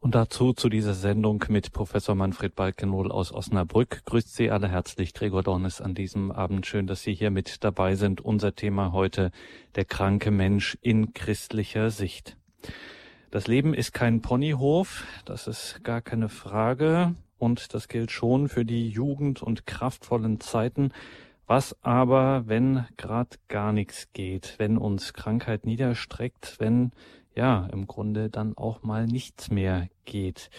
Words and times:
Und 0.00 0.14
dazu 0.14 0.52
zu 0.52 0.68
dieser 0.68 0.94
Sendung 0.94 1.44
mit 1.48 1.72
Professor 1.72 2.14
Manfred 2.14 2.54
Balkenohl 2.54 3.10
aus 3.10 3.32
Osnabrück. 3.32 4.04
Grüßt 4.04 4.32
Sie 4.32 4.48
alle 4.48 4.68
herzlich, 4.68 5.12
Gregor 5.12 5.42
Dornes, 5.42 5.80
an 5.80 5.96
diesem 5.96 6.30
Abend. 6.30 6.66
Schön, 6.66 6.86
dass 6.86 7.02
Sie 7.02 7.14
hier 7.14 7.32
mit 7.32 7.64
dabei 7.64 7.96
sind. 7.96 8.20
Unser 8.20 8.54
Thema 8.54 8.92
heute, 8.92 9.32
der 9.74 9.84
kranke 9.84 10.30
Mensch 10.30 10.78
in 10.82 11.14
christlicher 11.14 11.90
Sicht. 11.90 12.36
Das 13.32 13.48
Leben 13.48 13.74
ist 13.74 13.92
kein 13.92 14.22
Ponyhof, 14.22 15.02
das 15.24 15.48
ist 15.48 15.82
gar 15.82 16.00
keine 16.00 16.28
Frage. 16.28 17.16
Und 17.36 17.74
das 17.74 17.88
gilt 17.88 18.12
schon 18.12 18.48
für 18.48 18.64
die 18.64 18.88
Jugend 18.88 19.42
und 19.42 19.66
kraftvollen 19.66 20.38
Zeiten. 20.38 20.92
Was 21.48 21.76
aber, 21.82 22.44
wenn 22.46 22.86
grad 22.98 23.40
gar 23.48 23.72
nichts 23.72 24.12
geht, 24.12 24.54
wenn 24.58 24.78
uns 24.78 25.12
Krankheit 25.12 25.66
niederstreckt, 25.66 26.56
wenn 26.60 26.92
ja, 27.38 27.68
im 27.72 27.86
Grunde 27.86 28.30
dann 28.30 28.56
auch 28.56 28.82
mal 28.82 29.06
nichts 29.06 29.48
mehr 29.48 29.88
geht. 30.04 30.50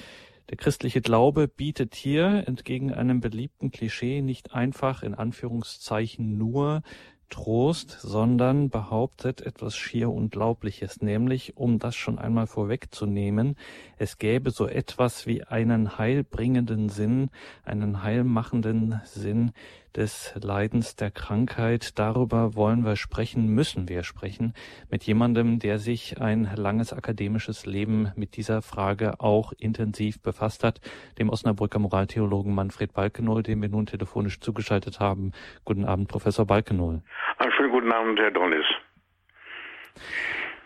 Der 0.50 0.55
christliche 0.55 1.01
Glaube 1.01 1.50
bietet 1.50 1.93
hier 1.93 2.47
entgegen 2.47 2.93
einem 2.93 3.20
beliebten 3.20 3.70
Klischee 3.70 4.21
nicht 4.21 4.54
einfach 4.54 5.04
in 5.04 5.14
Anführungszeichen 5.14 6.37
nur 6.37 6.82
Trost, 7.29 7.97
sondern 8.01 8.70
behauptet 8.70 9.42
etwas 9.42 9.75
schier 9.75 10.10
Unglaubliches, 10.10 11.01
nämlich, 11.01 11.57
um 11.57 11.78
das 11.78 11.96
schon 11.96 12.18
einmal 12.18 12.47
vorwegzunehmen, 12.47 13.56
es 13.98 14.18
gäbe 14.18 14.50
so 14.50 14.65
etwas 14.68 15.28
wie 15.28 15.43
einen 15.43 15.98
heilbringenden 15.98 16.87
Sinn, 16.87 17.29
einen 17.64 18.04
heilmachenden 18.04 19.01
Sinn 19.04 19.51
des 19.96 20.34
Leidens 20.42 20.96
der 20.96 21.11
Krankheit. 21.11 21.98
Darüber 21.98 22.56
wollen 22.56 22.86
wir 22.86 22.96
sprechen, 22.96 23.48
müssen 23.48 23.89
wir 23.89 24.04
sprechen, 24.04 24.54
mit 24.89 25.04
jemandem, 25.04 25.60
der 25.60 25.79
sich 25.79 26.21
ein 26.21 26.50
langes 26.56 26.93
akademisches 26.93 27.65
Leben 27.65 28.12
mit 28.15 28.36
dieser 28.38 28.62
Frage 28.62 29.20
auch 29.20 29.54
intensiv 29.57 30.21
befasst 30.21 30.64
hat, 30.64 30.79
dem 31.18 31.29
Osnabrücker 31.29 31.79
Moraltheologen 31.79 32.53
Manfred 32.53 32.94
Balkenohl, 32.94 33.44
dem 33.44 33.62
wir 33.62 33.70
nun 33.70 33.86
telefonisch 33.86 34.40
zugeschaltet 34.40 35.00
haben. 35.00 35.32
Guten 35.66 35.86
Abend, 35.86 36.08
Professor 36.08 36.45
Balkenohl. 36.45 37.02
Einen 37.38 37.52
schönen 37.52 37.72
guten 37.72 37.92
Abend, 37.92 38.20
Herr 38.20 38.32
Donis. 38.32 38.66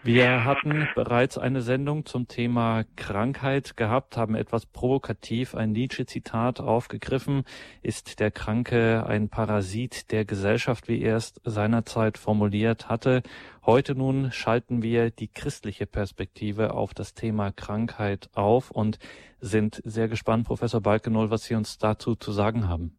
Wir 0.06 0.44
hatten 0.44 0.90
bereits 0.96 1.38
eine 1.38 1.62
Sendung 1.62 2.06
zum 2.06 2.28
Thema 2.28 2.84
Krankheit 2.98 3.78
gehabt, 3.78 4.18
haben 4.18 4.36
etwas 4.36 4.66
provokativ 4.66 5.56
ein 5.56 5.72
Nietzsche-Zitat 5.72 6.60
aufgegriffen. 6.60 7.46
Ist 7.82 8.20
der 8.20 8.30
Kranke 8.30 9.06
ein 9.08 9.30
Parasit 9.30 10.12
der 10.12 10.26
Gesellschaft, 10.26 10.90
wie 10.90 11.02
er 11.02 11.16
es 11.16 11.40
seinerzeit 11.46 12.18
formuliert 12.18 12.90
hatte? 12.90 13.24
Heute 13.66 13.96
nun 13.96 14.34
schalten 14.34 14.84
wir 14.84 15.10
die 15.10 15.32
christliche 15.32 15.86
Perspektive 15.86 16.74
auf 16.74 16.94
das 16.94 17.14
Thema 17.14 17.54
Krankheit 17.54 18.30
auf 18.36 18.72
und 18.72 19.00
sind 19.40 19.82
sehr 19.86 20.10
gespannt, 20.10 20.46
Professor 20.46 20.82
Balkenoll, 20.82 21.32
was 21.32 21.46
Sie 21.46 21.56
uns 21.56 21.78
dazu 21.78 22.16
zu 22.16 22.34
sagen 22.34 22.68
haben. 22.68 22.98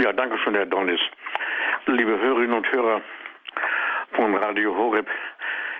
Ja, 0.00 0.12
danke 0.12 0.36
schön, 0.38 0.56
Herr 0.56 0.66
Donis. 0.66 1.00
Liebe 1.86 2.18
Hörerinnen 2.18 2.56
und 2.56 2.66
Hörer 2.72 3.02
von 4.16 4.34
Radio 4.36 4.74
Horeb, 4.74 5.06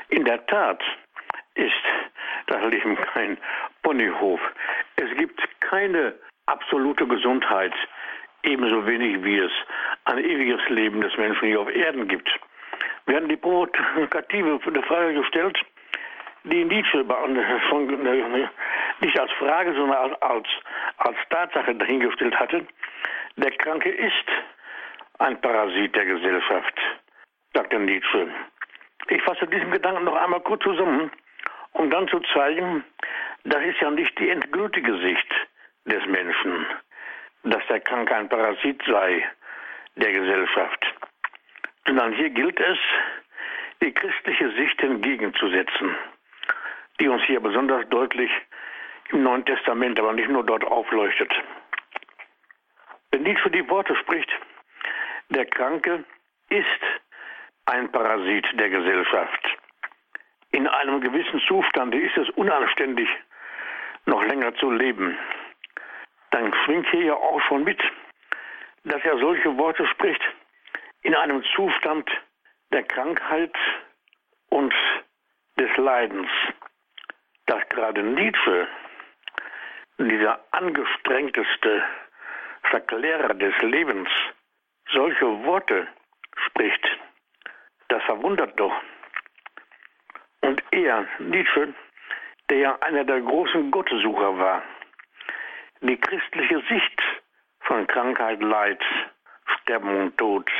in 0.08 0.24
der 0.24 0.44
Tat 0.46 0.82
ist 1.54 1.72
das 2.46 2.62
Leben 2.70 2.96
kein 2.96 3.38
Ponyhof. 3.82 4.40
Es 4.96 5.10
gibt 5.16 5.40
keine 5.60 6.14
absolute 6.46 7.06
Gesundheit, 7.06 7.72
ebenso 8.42 8.86
wenig 8.86 9.22
wie 9.24 9.38
es 9.38 9.52
ein 10.04 10.18
ewiges 10.18 10.60
Leben 10.68 11.00
des 11.00 11.16
Menschen 11.16 11.48
hier 11.48 11.60
auf 11.60 11.74
Erden 11.74 12.08
gibt. 12.08 12.28
Wir 13.06 13.16
haben 13.16 13.28
die 13.28 13.36
provokative 13.36 14.60
Frage 14.82 15.14
gestellt, 15.14 15.58
die 16.44 16.64
Nietzsche 16.64 17.04
nicht 19.00 19.18
als 19.18 19.32
Frage, 19.32 19.74
sondern 19.74 20.14
als, 20.20 20.48
als 20.98 21.16
Tatsache 21.30 21.74
dahingestellt 21.74 22.38
hatte. 22.38 22.66
Der 23.36 23.50
Kranke 23.52 23.90
ist 23.90 24.28
ein 25.18 25.40
Parasit 25.40 25.94
der 25.94 26.04
Gesellschaft, 26.04 26.80
sagte 27.54 27.78
Nietzsche. 27.78 28.28
Ich 29.08 29.22
fasse 29.22 29.46
diesen 29.46 29.70
Gedanken 29.70 30.04
noch 30.04 30.16
einmal 30.16 30.40
kurz 30.40 30.62
zusammen, 30.62 31.10
um 31.72 31.90
dann 31.90 32.08
zu 32.08 32.20
zeigen, 32.32 32.84
das 33.44 33.62
ist 33.64 33.80
ja 33.80 33.90
nicht 33.90 34.18
die 34.18 34.30
endgültige 34.30 34.96
Sicht 34.98 35.34
des 35.84 36.04
Menschen, 36.06 36.66
dass 37.42 37.66
der 37.68 37.80
Kranke 37.80 38.16
ein 38.16 38.28
Parasit 38.28 38.82
sei 38.86 39.28
der 39.96 40.12
Gesellschaft, 40.12 40.94
sondern 41.86 42.12
hier 42.14 42.30
gilt 42.30 42.58
es, 42.58 42.78
die 43.82 43.92
christliche 43.92 44.50
Sicht 44.52 44.82
entgegenzusetzen, 44.82 45.96
die 47.00 47.08
uns 47.08 47.22
hier 47.24 47.40
besonders 47.40 47.86
deutlich 47.90 48.30
im 49.10 49.22
Neuen 49.22 49.44
Testament, 49.44 49.98
aber 50.00 50.14
nicht 50.14 50.30
nur 50.30 50.44
dort 50.44 50.64
aufleuchtet. 50.64 51.32
Wenn 53.10 53.22
Nietzsche 53.22 53.50
die 53.50 53.68
Worte 53.68 53.94
spricht, 53.96 54.30
der 55.28 55.44
Kranke 55.46 56.04
ist 56.48 56.80
ein 57.66 57.90
Parasit 57.90 58.46
der 58.58 58.70
Gesellschaft. 58.70 59.58
In 60.50 60.68
einem 60.68 61.00
gewissen 61.00 61.40
Zustand 61.48 61.94
ist 61.94 62.16
es 62.16 62.28
unanständig, 62.30 63.08
noch 64.06 64.22
länger 64.24 64.54
zu 64.56 64.70
leben. 64.70 65.18
Dann 66.30 66.54
schwingt 66.64 66.88
hier 66.90 67.04
ja 67.04 67.14
auch 67.14 67.40
schon 67.42 67.64
mit, 67.64 67.80
dass 68.84 69.02
er 69.04 69.18
solche 69.18 69.56
Worte 69.56 69.86
spricht 69.86 70.22
in 71.02 71.14
einem 71.14 71.42
Zustand 71.54 72.08
der 72.72 72.82
Krankheit 72.84 73.54
und 74.50 74.74
des 75.58 75.74
Leidens. 75.76 76.30
Dass 77.46 77.68
gerade 77.68 78.02
Nietzsche, 78.02 78.66
dieser 79.98 80.40
angestrengteste 80.50 81.84
Verklärer 82.62 83.34
des 83.34 83.56
Lebens, 83.62 84.08
solche 84.92 85.44
Worte 85.44 85.86
spricht, 86.46 86.84
das 87.94 88.02
verwundert 88.06 88.58
doch. 88.58 88.74
Und 90.40 90.60
er, 90.72 91.06
Nietzsche, 91.20 91.72
der 92.50 92.58
ja 92.58 92.78
einer 92.80 93.04
der 93.04 93.20
großen 93.20 93.70
Gottessucher 93.70 94.36
war, 94.36 94.62
die 95.80 95.96
christliche 95.96 96.60
Sicht 96.68 97.02
von 97.60 97.86
Krankheit, 97.86 98.42
Leid, 98.42 98.82
Sterben 99.46 99.96
und 99.96 100.18
Tod 100.18 100.50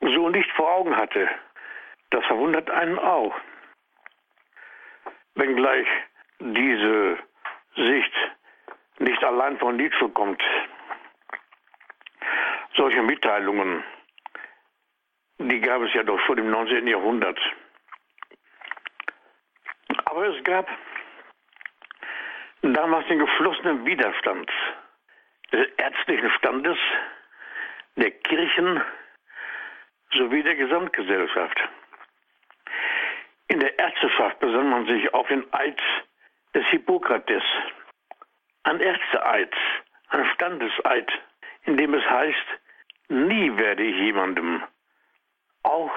so 0.00 0.28
nicht 0.28 0.50
vor 0.52 0.70
Augen 0.70 0.94
hatte, 0.94 1.30
das 2.10 2.24
verwundert 2.26 2.70
einen 2.70 2.98
auch. 2.98 3.34
Wenngleich 5.36 5.88
diese 6.40 7.18
Sicht 7.76 8.14
nicht 8.98 9.24
allein 9.24 9.58
von 9.58 9.76
Nietzsche 9.76 10.10
kommt. 10.10 10.42
Solche 12.74 13.02
Mitteilungen 13.02 13.82
die 15.48 15.60
gab 15.60 15.80
es 15.82 15.94
ja 15.94 16.02
doch 16.02 16.20
schon 16.26 16.38
im 16.38 16.50
19. 16.50 16.86
Jahrhundert. 16.86 17.38
Aber 20.04 20.26
es 20.26 20.44
gab 20.44 20.68
damals 22.62 23.06
den 23.08 23.20
geschlossenen 23.20 23.86
Widerstand 23.86 24.50
des 25.52 25.66
ärztlichen 25.78 26.30
Standes, 26.32 26.76
der 27.96 28.10
Kirchen 28.10 28.82
sowie 30.12 30.42
der 30.42 30.56
Gesamtgesellschaft. 30.56 31.58
In 33.48 33.60
der 33.60 33.78
Ärzteschaft 33.78 34.38
besann 34.40 34.68
man 34.68 34.86
sich 34.86 35.12
auf 35.14 35.26
den 35.28 35.50
Eid 35.54 35.80
des 36.54 36.66
Hippokrates, 36.66 37.42
ein 38.64 38.80
Ärzteeid, 38.80 39.54
ein 40.10 40.26
Standeseid, 40.34 41.10
in 41.64 41.76
dem 41.78 41.94
es 41.94 42.04
heißt, 42.04 42.46
nie 43.08 43.56
werde 43.56 43.82
ich 43.82 43.96
jemandem 43.96 44.62
auch 45.62 45.90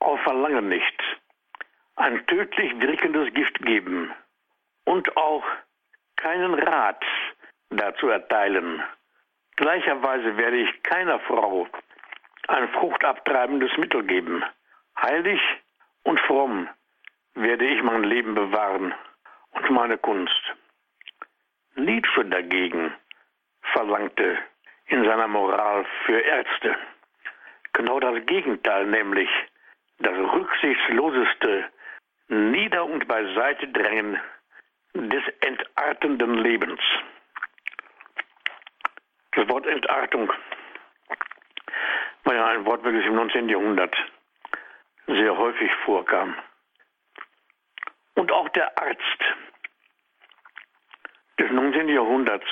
auf 0.00 0.20
Verlangen 0.20 0.68
nicht 0.68 1.02
ein 1.96 2.26
tödlich 2.26 2.80
wirkendes 2.80 3.32
Gift 3.34 3.58
geben 3.64 4.12
und 4.84 5.16
auch 5.16 5.44
keinen 6.16 6.54
Rat 6.54 7.04
dazu 7.70 8.08
erteilen. 8.08 8.82
Gleicherweise 9.56 10.36
werde 10.36 10.56
ich 10.56 10.82
keiner 10.82 11.20
Frau 11.20 11.68
ein 12.48 12.68
fruchtabtreibendes 12.70 13.76
Mittel 13.78 14.02
geben. 14.04 14.44
Heilig 15.00 15.40
und 16.02 16.20
fromm 16.20 16.68
werde 17.34 17.66
ich 17.66 17.82
mein 17.82 18.04
Leben 18.04 18.34
bewahren 18.34 18.94
und 19.52 19.70
meine 19.70 19.98
Kunst. 19.98 20.42
Nietzsche 21.76 22.24
dagegen 22.24 22.94
verlangte 23.72 24.38
in 24.86 25.04
seiner 25.04 25.28
Moral 25.28 25.84
für 26.04 26.20
Ärzte 26.20 26.76
Genau 27.74 27.98
das 28.00 28.24
Gegenteil, 28.26 28.86
nämlich 28.86 29.28
das 29.98 30.16
rücksichtsloseste 30.16 31.64
Nieder- 32.28 32.84
und 32.84 33.06
Beiseitedrängen 33.06 34.20
des 34.94 35.22
entartenden 35.40 36.34
Lebens. 36.34 36.80
Das 39.32 39.48
Wort 39.48 39.66
Entartung 39.66 40.32
war 42.22 42.34
ja 42.34 42.46
ein 42.46 42.64
Wort, 42.64 42.84
welches 42.84 43.06
im 43.06 43.16
19. 43.16 43.48
Jahrhundert 43.48 43.94
sehr 45.08 45.36
häufig 45.36 45.70
vorkam. 45.84 46.36
Und 48.14 48.30
auch 48.30 48.48
der 48.50 48.78
Arzt 48.78 49.20
des 51.40 51.50
19. 51.50 51.88
Jahrhunderts 51.88 52.46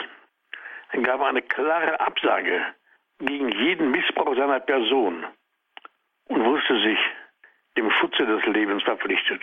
gab 1.04 1.22
eine 1.22 1.42
klare 1.42 2.00
Absage 2.00 2.74
gegen 3.26 3.50
jeden 3.50 3.90
Missbrauch 3.90 4.36
seiner 4.36 4.60
Person 4.60 5.24
und 6.26 6.44
wusste 6.44 6.80
sich 6.82 6.98
dem 7.76 7.90
Schutze 7.92 8.26
des 8.26 8.44
Lebens 8.46 8.82
verpflichtet. 8.82 9.40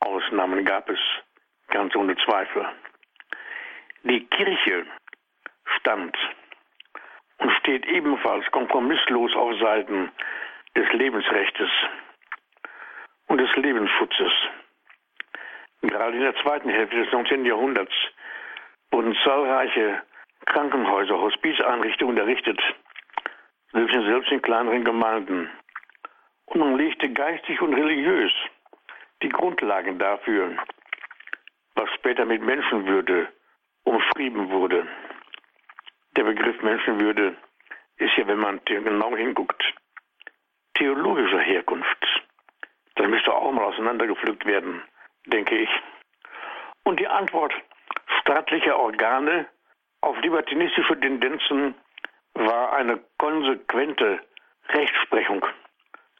Ausnahmen 0.00 0.64
gab 0.64 0.88
es, 0.88 0.98
ganz 1.68 1.94
ohne 1.94 2.16
Zweifel. 2.16 2.66
Die 4.02 4.24
Kirche 4.26 4.86
stand 5.78 6.16
und 7.38 7.52
steht 7.58 7.86
ebenfalls 7.86 8.50
kompromisslos 8.50 9.34
auf 9.34 9.58
Seiten 9.60 10.10
des 10.74 10.90
Lebensrechtes 10.92 11.70
und 13.26 13.38
des 13.38 13.54
Lebensschutzes. 13.56 14.32
Gerade 15.82 16.16
in 16.16 16.22
der 16.22 16.36
zweiten 16.36 16.70
Hälfte 16.70 16.96
des 16.96 17.12
19. 17.12 17.44
Jahrhunderts 17.44 17.92
wurden 18.90 19.16
zahlreiche 19.24 20.02
Krankenhäuser, 20.46 21.18
Hospizeinrichtungen 21.18 22.16
errichtet, 22.16 22.60
selbst 23.72 24.30
in 24.30 24.42
kleineren 24.42 24.84
Gemeinden. 24.84 25.50
Und 26.46 26.60
man 26.60 26.76
legte 26.76 27.08
geistig 27.12 27.60
und 27.60 27.74
religiös 27.74 28.32
die 29.22 29.28
Grundlagen 29.28 29.98
dafür, 29.98 30.56
was 31.74 31.90
später 31.94 32.24
mit 32.24 32.42
Menschenwürde 32.42 33.28
umschrieben 33.84 34.50
wurde. 34.50 34.86
Der 36.16 36.24
Begriff 36.24 36.60
Menschenwürde 36.62 37.36
ist 37.98 38.16
ja, 38.16 38.26
wenn 38.26 38.38
man 38.38 38.60
genau 38.64 39.16
hinguckt, 39.16 39.62
theologischer 40.74 41.40
Herkunft. 41.40 42.26
Das 42.94 43.08
müsste 43.08 43.32
auch 43.32 43.52
mal 43.52 43.64
auseinandergepflückt 43.64 44.46
werden, 44.46 44.82
denke 45.26 45.56
ich. 45.56 45.70
Und 46.84 47.00
die 47.00 47.08
Antwort 47.08 47.52
staatlicher 48.20 48.78
Organe 48.78 49.46
auf 50.00 50.18
libertinistische 50.20 50.98
Tendenzen 51.00 51.74
war 52.36 52.74
eine 52.74 53.00
konsequente 53.18 54.20
Rechtsprechung 54.68 55.44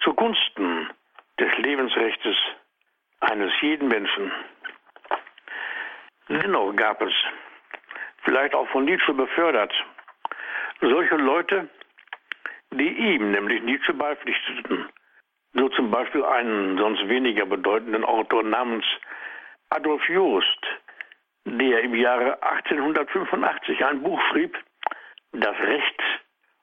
zugunsten 0.01 0.89
des 1.39 1.57
Lebensrechts 1.59 2.37
eines 3.21 3.53
jeden 3.61 3.89
Menschen. 3.89 4.33
Dennoch 6.29 6.75
gab 6.75 7.03
es, 7.03 7.13
vielleicht 8.25 8.55
auch 8.55 8.69
von 8.69 8.85
Nietzsche 8.85 9.13
befördert, 9.13 9.73
solche 10.81 11.17
Leute, 11.17 11.69
die 12.73 12.89
ihm, 12.89 13.31
nämlich 13.31 13.63
Nietzsche, 13.63 13.95
beipflichteten. 13.95 14.89
So 15.55 15.69
zum 15.71 15.91
Beispiel 15.91 16.25
einen 16.25 16.77
sonst 16.79 17.09
weniger 17.09 17.47
bedeutenden 17.47 18.05
Autor 18.05 18.43
namens 18.43 18.85
Adolf 19.71 20.07
Joost, 20.09 20.67
der 21.45 21.81
im 21.81 21.95
Jahre 21.95 22.43
1885 22.43 23.85
ein 23.85 24.03
Buch 24.03 24.21
schrieb, 24.31 24.57
Das 25.39 25.59
Recht 25.59 26.03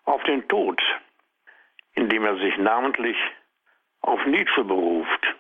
auf 0.05 0.23
den 0.23 0.47
Tod, 0.47 0.81
in 1.93 2.09
dem 2.09 2.25
er 2.25 2.37
sich 2.37 2.57
namentlich 2.57 3.15
auf 4.01 4.25
Nietzsche 4.25 4.63
beruft. 4.63 5.35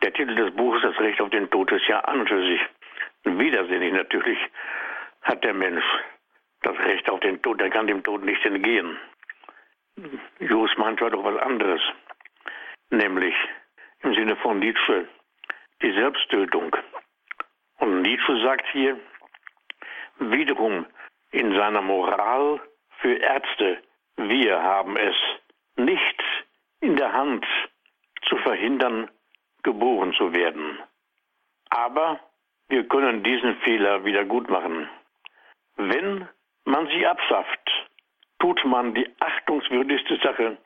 Der 0.00 0.12
Titel 0.12 0.36
des 0.36 0.54
Buches, 0.54 0.82
Das 0.82 0.98
Recht 1.00 1.20
auf 1.20 1.30
den 1.30 1.50
Tod, 1.50 1.72
ist 1.72 1.88
ja 1.88 1.98
an 2.00 2.20
und 2.20 2.28
für 2.28 2.40
sich 2.46 2.60
widersinnig. 3.24 3.92
Natürlich 3.92 4.38
hat 5.22 5.42
der 5.42 5.54
Mensch 5.54 5.84
das 6.62 6.78
Recht 6.78 7.10
auf 7.10 7.18
den 7.18 7.42
Tod, 7.42 7.60
er 7.60 7.70
kann 7.70 7.88
dem 7.88 8.04
Tod 8.04 8.22
nicht 8.22 8.44
entgehen. 8.44 8.96
Jus 10.38 10.70
meint 10.76 11.00
doch 11.00 11.24
was 11.24 11.40
anderes, 11.42 11.80
nämlich 12.90 13.34
im 14.02 14.14
Sinne 14.14 14.36
von 14.36 14.60
Nietzsche 14.60 15.08
die 15.82 15.92
Selbsttötung. 15.92 16.76
Und 17.78 18.02
Nietzsche 18.02 18.40
sagt 18.42 18.66
hier 18.70 19.00
wiederum 20.20 20.86
in 21.34 21.52
seiner 21.56 21.82
Moral 21.82 22.60
für 23.00 23.16
Ärzte, 23.16 23.82
wir 24.16 24.62
haben 24.62 24.96
es 24.96 25.16
nicht 25.76 26.22
in 26.80 26.96
der 26.96 27.12
Hand 27.12 27.44
zu 28.28 28.36
verhindern, 28.38 29.10
geboren 29.64 30.14
zu 30.14 30.32
werden. 30.32 30.78
Aber 31.70 32.20
wir 32.68 32.86
können 32.86 33.24
diesen 33.24 33.56
Fehler 33.62 34.04
wieder 34.04 34.24
gut 34.24 34.48
machen. 34.48 34.88
Wenn 35.76 36.28
man 36.64 36.86
sie 36.86 37.04
abschafft, 37.04 37.88
tut 38.38 38.64
man 38.64 38.94
die 38.94 39.08
achtungswürdigste 39.18 40.18
Sache, 40.18 40.56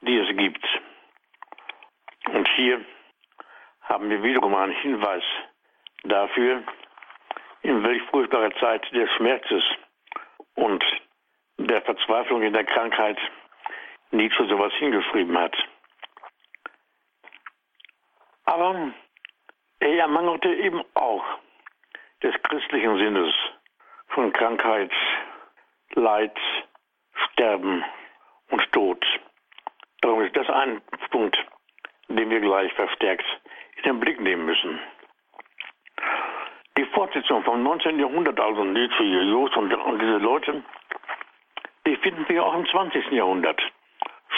die 0.00 0.16
es 0.16 0.34
gibt. 0.36 0.64
Und 2.32 2.48
hier 2.56 2.82
haben 3.82 4.08
wir 4.08 4.22
wiederum 4.22 4.54
einen 4.54 4.72
Hinweis 4.72 5.24
dafür, 6.04 6.62
in 7.64 7.82
welch 7.82 8.02
furchtbarer 8.10 8.54
Zeit 8.60 8.84
des 8.92 9.10
Schmerzes 9.16 9.64
und 10.54 10.84
der 11.56 11.80
Verzweiflung 11.82 12.42
in 12.42 12.52
der 12.52 12.64
Krankheit 12.64 13.18
Nietzsche 14.10 14.46
sowas 14.46 14.72
hingeschrieben 14.74 15.36
hat. 15.36 15.56
Aber 18.44 18.92
er 19.80 19.98
ermangelte 19.98 20.54
eben 20.54 20.82
auch 20.92 21.24
des 22.22 22.34
christlichen 22.42 22.98
Sinnes 22.98 23.34
von 24.08 24.32
Krankheit, 24.32 24.92
Leid, 25.94 26.36
Sterben 27.14 27.82
und 28.50 28.72
Tod. 28.72 29.02
Darum 30.02 30.20
ist 30.20 30.36
das 30.36 30.48
ein 30.50 30.82
Punkt, 31.10 31.36
den 32.08 32.28
wir 32.28 32.40
gleich 32.40 32.72
verstärkt 32.74 33.24
in 33.76 33.82
den 33.84 34.00
Blick 34.00 34.20
nehmen 34.20 34.44
müssen. 34.44 34.78
Die 36.76 36.84
Fortsetzung 36.86 37.44
vom 37.44 37.62
19. 37.62 38.00
Jahrhundert, 38.00 38.40
also 38.40 38.64
Nietzsche, 38.64 39.04
Jost 39.04 39.56
und, 39.56 39.70
diese 39.70 40.18
Leute, 40.18 40.62
die 41.86 41.96
finden 41.96 42.28
wir 42.28 42.44
auch 42.44 42.54
im 42.54 42.66
20. 42.66 43.12
Jahrhundert. 43.12 43.60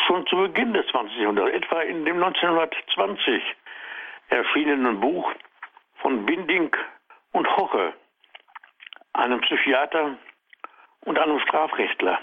Schon 0.06 0.26
zu 0.26 0.36
Beginn 0.36 0.74
des 0.74 0.86
20. 0.88 1.16
Jahrhunderts, 1.16 1.54
etwa 1.54 1.80
in 1.80 2.04
dem 2.04 2.22
1920 2.22 3.42
erschienenen 4.28 5.00
Buch 5.00 5.32
von 6.02 6.26
Binding 6.26 6.76
und 7.32 7.56
Hoche, 7.56 7.94
einem 9.14 9.40
Psychiater 9.40 10.18
und 11.06 11.18
einem 11.18 11.40
Strafrechtler. 11.40 12.20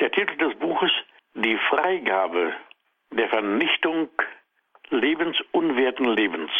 Der 0.00 0.10
Titel 0.10 0.36
des 0.38 0.58
Buches 0.58 0.90
Die 1.34 1.56
Freigabe 1.68 2.52
der 3.10 3.28
Vernichtung 3.28 4.08
lebensunwerten 4.90 6.06
Lebens. 6.06 6.50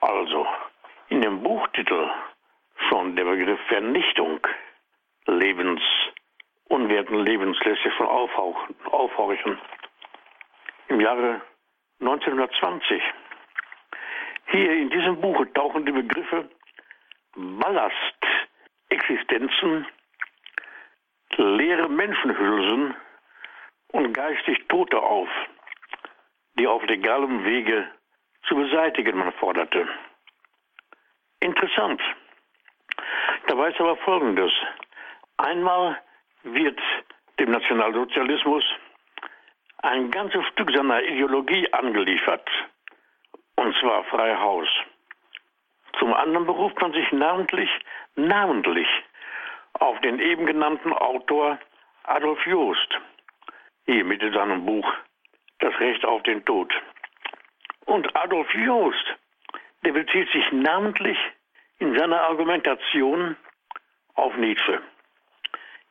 Also, 0.00 0.46
in 1.10 1.20
dem 1.20 1.42
Buchtitel 1.42 2.10
schon 2.88 3.14
der 3.16 3.24
Begriff 3.24 3.60
Vernichtung 3.68 4.40
Lebens 7.24 7.58
lässt 7.64 7.82
sich 7.82 7.92
schon 7.94 8.06
aufhorchen. 8.06 9.58
Im 10.88 11.00
Jahre 11.00 11.40
1920. 12.00 13.02
Hier 14.52 14.72
in 14.72 14.88
diesem 14.90 15.20
Buche 15.20 15.52
tauchen 15.52 15.84
die 15.84 15.92
Begriffe 15.92 16.48
Ballastexistenzen, 17.36 19.86
leere 21.36 21.88
Menschenhülsen 21.88 22.96
und 23.88 24.12
geistig 24.12 24.66
Tote 24.68 25.00
auf, 25.00 25.28
die 26.58 26.66
auf 26.66 26.84
legalem 26.86 27.44
Wege 27.44 27.88
zu 28.48 28.56
beseitigen 28.56 29.16
man 29.18 29.32
forderte. 29.34 29.86
Interessant. 31.40 32.00
Dabei 33.46 33.70
ist 33.70 33.80
aber 33.80 33.96
Folgendes. 33.96 34.52
Einmal 35.38 35.98
wird 36.42 36.78
dem 37.38 37.50
Nationalsozialismus 37.50 38.64
ein 39.82 40.10
ganzes 40.10 40.44
Stück 40.48 40.70
seiner 40.74 41.02
Ideologie 41.02 41.66
angeliefert, 41.72 42.48
und 43.56 43.74
zwar 43.80 44.04
frei 44.04 44.36
Haus. 44.36 44.68
Zum 45.98 46.12
anderen 46.12 46.46
beruft 46.46 46.80
man 46.80 46.92
sich 46.92 47.10
namentlich, 47.12 47.70
namentlich 48.14 48.86
auf 49.74 49.98
den 50.00 50.18
eben 50.18 50.46
genannten 50.46 50.92
Autor 50.92 51.58
Adolf 52.04 52.44
Joost, 52.46 52.98
hier 53.86 54.04
mit 54.04 54.20
seinem 54.20 54.66
Buch 54.66 54.92
Das 55.60 55.78
Recht 55.80 56.04
auf 56.04 56.22
den 56.24 56.44
Tod. 56.44 56.72
Und 57.86 58.14
Adolf 58.16 58.52
Joost, 58.54 59.16
der 59.84 59.92
bezieht 59.92 60.30
sich 60.30 60.44
namentlich 60.52 61.18
in 61.78 61.96
seiner 61.98 62.20
Argumentation 62.20 63.36
auf 64.14 64.36
Nietzsche. 64.36 64.80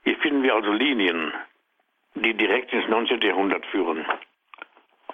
Hier 0.03 0.17
finden 0.17 0.43
wir 0.43 0.55
also 0.55 0.71
Linien, 0.71 1.33
die 2.15 2.33
direkt 2.33 2.71
ins 2.73 2.87
19. 2.87 3.21
Jahrhundert 3.21 3.65
führen. 3.67 4.05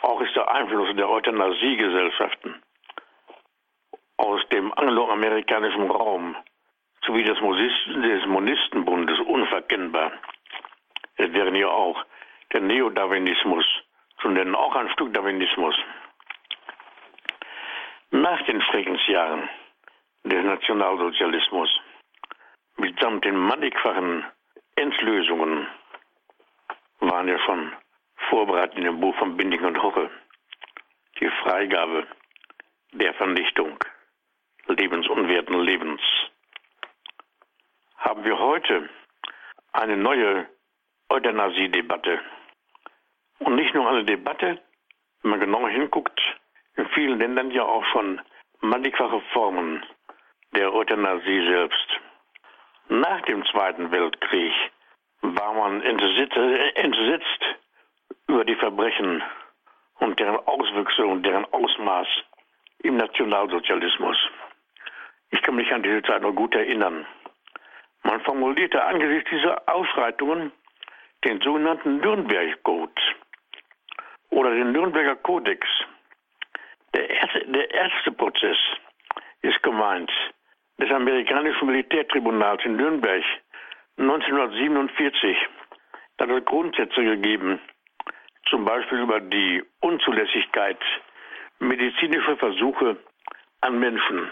Auch 0.01 0.22
ist 0.22 0.36
der 0.36 0.51
Einfluss 0.51 0.96
der 0.96 1.10
Euthanasiegesellschaften 1.10 2.62
aus 4.17 4.41
dem 4.50 4.74
angloamerikanischen 4.74 5.89
Raum 5.89 6.36
sowie 7.05 7.24
des, 7.24 7.38
des 7.38 8.25
Monistenbundes 8.25 9.20
unverkennbar. 9.20 10.12
Es 11.17 11.32
wären 11.34 11.55
ja 11.55 11.67
auch 11.67 12.03
der 12.53 12.62
Neodarwinismus 12.62 13.65
zu 14.22 14.29
nennen, 14.29 14.55
auch 14.55 14.75
ein 14.75 14.89
Stück 14.89 15.13
Darwinismus. 15.13 15.75
Nach 18.22 18.41
den 18.43 18.62
Schreckensjahren 18.62 19.50
des 20.24 20.45
Nationalsozialismus 20.45 21.69
mitsamt 22.77 23.25
den 23.25 23.36
mannigfachen 23.36 24.24
Endlösungen 24.77 25.67
waren 27.01 27.27
ja 27.27 27.38
schon 27.39 27.74
vorbereitet 28.29 28.77
in 28.77 28.86
dem 28.86 29.01
Buch 29.01 29.13
von 29.17 29.36
Binding 29.36 29.65
und 29.65 29.84
Hoche. 29.84 30.10
Die 31.19 31.29
Freigabe 31.43 32.07
der 32.93 33.13
Vernichtung 33.15 33.77
lebensunwerten 34.67 35.60
Lebens. 35.60 36.01
Haben 37.98 38.24
wir 38.24 38.39
heute 38.39 38.89
eine 39.74 39.98
neue 39.98 40.48
Euthanasie-Debatte. 41.10 42.22
Und 43.39 43.55
nicht 43.55 43.74
nur 43.74 43.89
eine 43.89 44.05
Debatte, 44.05 44.62
wenn 45.22 45.31
man 45.31 45.41
genauer 45.41 45.69
hinguckt, 45.69 46.22
in 46.77 46.88
vielen 46.89 47.20
Ländern 47.20 47.51
ja 47.51 47.63
auch 47.63 47.86
schon 47.86 48.22
mannigfache 48.62 49.22
Formen 49.34 49.84
der 50.55 50.74
Euthanasie 50.74 51.48
selbst. 51.48 52.00
Nach 52.88 53.22
dem 53.22 53.46
Zweiten 53.46 53.91
Weltkrieg 53.91 54.53
war 55.22 55.53
man 55.53 55.82
entsetzt 55.82 57.46
über 58.27 58.46
die 58.46 58.55
Verbrechen 58.55 59.24
und 60.00 60.20
deren 60.20 60.38
Auswüchse 60.48 61.05
und 61.05 61.24
deren 61.24 61.46
Ausmaß 61.46 62.08
im 62.84 62.98
Nationalsozialismus. 62.98 64.17
Ich 65.32 65.41
kann 65.41 65.55
mich 65.55 65.72
an 65.74 65.84
diese 65.84 66.03
Zeit 66.03 66.22
noch 66.22 66.34
gut 66.34 66.53
erinnern. 66.55 67.05
Man 68.03 68.22
formulierte 68.22 68.84
angesichts 68.84 69.29
dieser 69.32 69.67
Ausschreitungen 69.67 70.51
den 71.24 71.41
sogenannten 71.41 71.98
Nürnberg-Code 71.98 73.01
oder 74.29 74.51
den 74.51 74.72
Nürnberger 74.72 75.15
Kodex. 75.15 75.67
Der 76.96 77.10
erste, 77.10 77.40
der 77.48 77.74
erste 77.74 78.12
Prozess 78.14 78.58
ist 79.42 79.62
gemeint 79.64 80.10
des 80.80 80.90
amerikanischen 80.90 81.68
Militärtribunals 81.68 82.64
in 82.64 82.78
Nürnberg 82.78 83.24
1947. 83.98 85.36
Da 86.16 86.25
hat 86.25 86.32
es 86.32 86.46
Grundsätze 86.46 87.04
gegeben, 87.04 87.60
zum 88.50 88.64
Beispiel 88.64 89.00
über 89.00 89.20
die 89.20 89.62
Unzulässigkeit 89.82 90.80
medizinischer 91.60 92.38
Versuche 92.38 92.96
an 93.60 93.78
Menschen. 93.78 94.32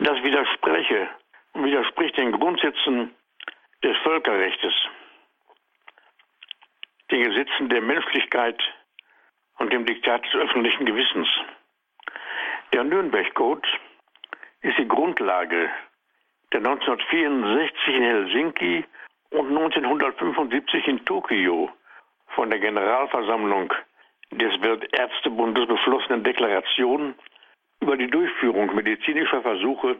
Das 0.00 0.22
widerspreche 0.22 1.08
widerspricht 1.54 2.18
den 2.18 2.32
Grundsätzen 2.32 3.14
des 3.82 3.96
Völkerrechts, 4.02 4.74
den 7.10 7.24
Gesetzen 7.24 7.68
der 7.68 7.80
Menschlichkeit 7.80 8.60
und 9.58 9.72
dem 9.72 9.86
Diktat 9.86 10.24
des 10.26 10.34
öffentlichen 10.34 10.86
Gewissens. 10.86 11.28
Der 12.72 12.84
Nürnberg-Code 12.84 13.66
ist 14.62 14.78
die 14.78 14.88
Grundlage 14.88 15.70
der 16.52 16.60
1964 16.60 17.94
in 17.94 18.02
Helsinki 18.02 18.84
und 19.30 19.48
1975 19.48 20.86
in 20.88 21.04
Tokio 21.04 21.70
von 22.28 22.50
der 22.50 22.58
Generalversammlung 22.58 23.72
des 24.32 24.60
Weltärztebundes 24.60 25.66
beschlossenen 25.66 26.24
Deklaration 26.24 27.14
über 27.80 27.96
die 27.96 28.08
Durchführung 28.08 28.74
medizinischer 28.74 29.42
Versuche 29.42 29.96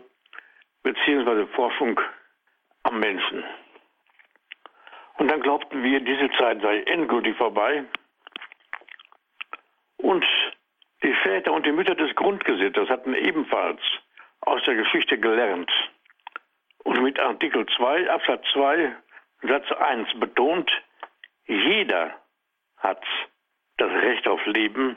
bzw. 0.83 1.47
Forschung 1.55 2.01
am 2.83 3.01
Menschen. 3.01 3.45
Und 5.19 5.29
dann 5.29 5.41
glaubten 5.41 5.83
wir, 5.83 6.01
diese 6.01 6.31
Zeit 6.39 6.61
sei 6.61 6.83
endgültig 6.83 7.37
vorbei 7.37 7.85
und 9.97 10.25
die 11.03 11.15
Väter 11.23 11.53
und 11.53 11.65
die 11.65 11.73
Mütter 11.73 11.95
des 11.95 12.15
Grundgesetzes 12.15 12.89
hatten 12.89 13.15
ebenfalls 13.15 13.81
aus 14.41 14.63
der 14.65 14.75
Geschichte 14.75 15.19
gelernt 15.19 15.71
und 16.85 17.03
mit 17.03 17.19
Artikel 17.19 17.67
2 17.67 18.11
Absatz 18.11 18.45
2 18.53 18.95
Satz 19.43 19.71
1 19.71 20.19
betont, 20.19 20.71
jeder 21.47 22.15
hat 22.79 23.05
das 23.77 23.91
Recht 23.91 24.27
auf 24.27 24.45
Leben 24.47 24.97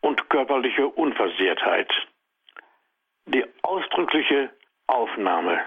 und 0.00 0.28
körperliche 0.28 0.86
Unversehrtheit. 0.88 1.90
Die 3.26 3.44
ausdrückliche 3.62 4.50
Aufnahme 4.86 5.64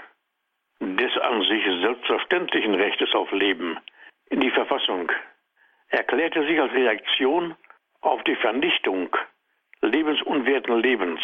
des 0.79 1.17
an 1.17 1.41
sich 1.43 1.63
selbstverständlichen 1.81 2.75
Rechtes 2.75 3.13
auf 3.13 3.31
Leben 3.31 3.77
in 4.29 4.41
die 4.41 4.51
Verfassung 4.51 5.12
erklärte 5.89 6.46
sich 6.46 6.60
als 6.60 6.74
Reaktion 6.74 7.55
auf 8.01 8.24
die 8.24 8.36
Vernichtung 8.36 9.15
lebensunwerten 9.81 10.79
Lebens 10.79 11.22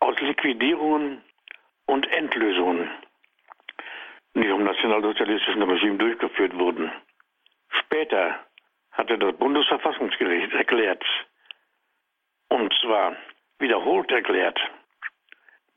aus 0.00 0.18
Liquidierungen 0.20 1.22
und 1.86 2.06
Endlösungen, 2.08 2.90
die 4.34 4.48
vom 4.48 4.64
nationalsozialistischen 4.64 5.62
Regime 5.62 5.96
durchgeführt 5.98 6.56
wurden. 6.58 6.92
Später 7.80 8.38
hatte 8.92 9.18
das 9.18 9.36
Bundesverfassungsgericht 9.36 10.52
erklärt, 10.52 11.04
und 12.48 12.72
zwar 12.82 13.16
wiederholt 13.58 14.10
erklärt, 14.10 14.58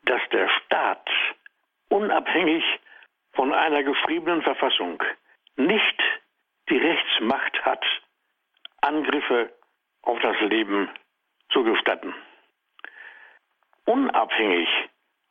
dass 0.03 0.21
der 0.31 0.49
Staat 0.49 1.09
unabhängig 1.89 2.63
von 3.33 3.53
einer 3.53 3.83
geschriebenen 3.83 4.41
Verfassung 4.41 5.01
nicht 5.55 6.01
die 6.69 6.77
Rechtsmacht 6.77 7.65
hat, 7.65 7.85
Angriffe 8.81 9.51
auf 10.03 10.19
das 10.19 10.39
Leben 10.41 10.89
zu 11.49 11.63
gestatten. 11.63 12.13
Unabhängig 13.85 14.67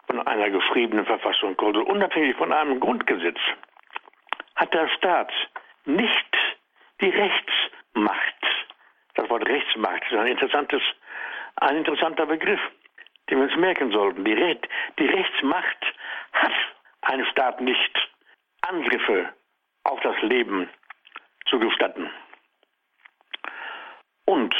von 0.07 0.27
einer 0.27 0.51
geschriebenen 0.51 1.05
Verfassung, 1.05 1.59
also 1.61 1.81
unabhängig 1.85 2.37
von 2.37 2.53
einem 2.53 2.81
Grundgesetz, 2.81 3.39
hat 4.55 4.73
der 4.73 4.89
Staat 4.89 5.33
nicht 5.85 6.37
die 7.01 7.11
Rechtsmacht. 7.11 8.35
Das 9.15 9.29
Wort 9.29 9.47
Rechtsmacht 9.49 10.03
ist 10.11 10.17
ein, 10.17 10.27
interessantes, 10.27 10.83
ein 11.57 11.77
interessanter 11.77 12.27
Begriff, 12.27 12.61
den 13.29 13.39
wir 13.39 13.45
uns 13.45 13.57
merken 13.57 13.91
sollten. 13.91 14.25
Die, 14.25 14.33
Re 14.33 14.59
die 14.99 15.07
Rechtsmacht 15.07 15.95
hat 16.33 16.53
ein 17.03 17.25
Staat 17.27 17.61
nicht, 17.61 18.11
Angriffe 18.63 19.33
auf 19.85 20.01
das 20.01 20.21
Leben 20.23 20.69
zu 21.47 21.59
gestatten. 21.59 22.11
Und 24.25 24.55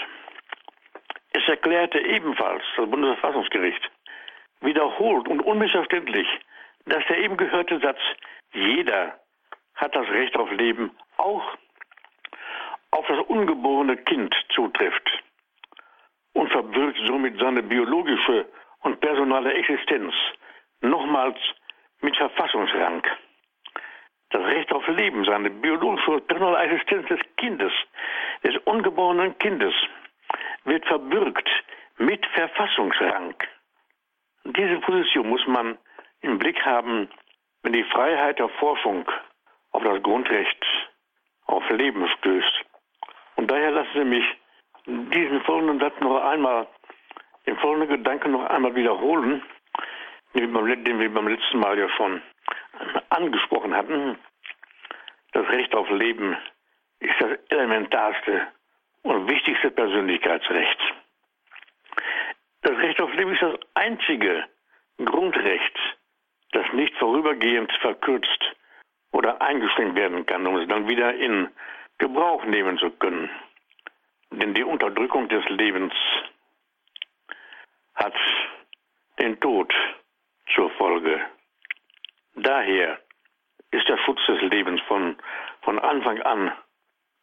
es 1.33 1.47
erklärte 1.49 1.99
ebenfalls 1.99 2.63
das 2.77 2.89
Bundesverfassungsgericht 2.89 3.91
wiederholt 4.61 5.29
und 5.29 5.41
unmissverständlich, 5.41 6.27
dass 6.87 7.05
der 7.09 7.19
eben 7.19 7.37
gehörte 7.37 7.79
Satz, 7.81 7.99
jeder 8.53 9.19
hat 9.75 9.95
das 9.95 10.09
Recht 10.09 10.37
auf 10.37 10.51
Leben, 10.53 10.91
auch 11.19 11.57
auf 12.93 13.07
das 13.09 13.19
ungeborene 13.27 13.97
Kind 13.97 14.35
zutrifft 14.55 15.23
und 16.33 16.51
verbirgt 16.51 16.99
somit 17.07 17.39
seine 17.39 17.63
biologische 17.63 18.47
und 18.81 19.01
personale 19.01 19.53
Existenz 19.55 20.15
nochmals 20.81 21.39
mit 22.01 22.17
Verfassungsrang. 22.17 23.03
Das 24.31 24.43
Recht 24.43 24.73
auf 24.73 24.87
Leben, 24.89 25.25
seine 25.25 25.51
biologische 25.51 26.11
und 26.11 26.27
personale 26.27 26.59
Existenz 26.65 27.09
des 27.09 27.21
Kindes, 27.37 27.73
des 28.43 28.57
ungeborenen 28.65 29.39
Kindes, 29.39 29.75
wird 30.65 30.85
verbürgt 30.87 31.49
mit 31.99 32.25
Verfassungsrang. 32.27 33.35
Diese 34.45 34.79
Position 34.81 35.29
muss 35.29 35.47
man 35.47 35.79
im 36.21 36.39
Blick 36.39 36.65
haben, 36.65 37.09
wenn 37.63 37.73
die 37.73 37.85
Freiheit 37.85 38.39
der 38.39 38.49
Forschung 38.49 39.09
auf 39.73 39.83
das 39.83 40.03
Grundrecht 40.03 40.65
auf 41.47 41.69
Leben 41.71 42.09
stößt. 42.19 42.65
Und 43.37 43.51
daher 43.51 43.71
lassen 43.71 43.91
Sie 43.95 44.05
mich 44.05 44.25
diesen 44.87 45.41
folgenden 45.43 45.81
Satz 45.81 45.99
noch 46.01 46.23
einmal, 46.23 46.67
den 47.47 47.57
folgenden 47.59 47.89
Gedanken 47.89 48.33
noch 48.33 48.45
einmal 48.47 48.75
wiederholen, 48.75 49.43
den 50.41 51.01
wir 51.01 51.13
beim 51.13 51.29
letzten 51.29 51.59
Mal 51.59 51.79
ja 51.79 51.89
schon 51.91 52.23
angesprochen 53.11 53.75
hatten. 53.75 54.19
Das 55.33 55.49
Recht 55.49 55.75
auf 55.75 55.89
Leben 55.91 56.37
ist 57.01 57.15
das 57.21 57.39
elementarste 57.49 58.47
und 59.03 59.29
wichtigste 59.29 59.71
Persönlichkeitsrecht. 59.71 60.79
Das 62.63 62.77
Recht 62.79 63.01
auf 63.01 63.13
Leben 63.15 63.33
ist 63.33 63.43
das 63.43 63.59
einzige 63.75 64.45
Grundrecht, 65.05 65.79
das 66.53 66.65
nicht 66.73 66.95
vorübergehend 66.97 67.73
verkürzt 67.81 68.57
oder 69.13 69.41
eingeschränkt 69.41 69.97
werden 69.97 70.27
kann, 70.27 70.47
um 70.47 70.57
es 70.57 70.69
dann 70.69 70.89
wieder 70.89 71.15
in 71.15 71.49
Gebrauch 71.99 72.45
nehmen 72.45 72.79
zu 72.79 72.91
können. 72.91 73.31
Denn 74.31 74.55
die 74.55 74.65
Unterdrückung 74.65 75.29
des 75.29 75.45
Lebens 75.49 75.95
hat 77.95 78.15
den 79.19 79.39
Tod 79.41 79.73
zur 80.55 80.71
Folge. 80.73 81.21
Daher 82.35 82.99
ist 83.71 83.89
der 83.89 83.99
Schutz 83.99 84.25
des 84.27 84.41
Lebens 84.43 84.81
von, 84.83 85.17
von 85.63 85.79
Anfang 85.79 86.21
an 86.23 86.53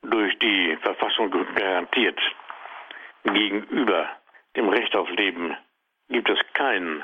durch 0.01 0.37
die 0.39 0.77
Verfassung 0.81 1.31
garantiert 1.55 2.19
gegenüber 3.23 4.09
dem 4.55 4.69
Recht 4.69 4.95
auf 4.95 5.09
Leben, 5.11 5.55
gibt 6.09 6.29
es 6.29 6.39
kein 6.53 7.03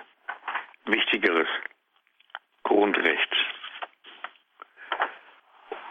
wichtigeres 0.85 1.47
Grundrecht. 2.63 3.35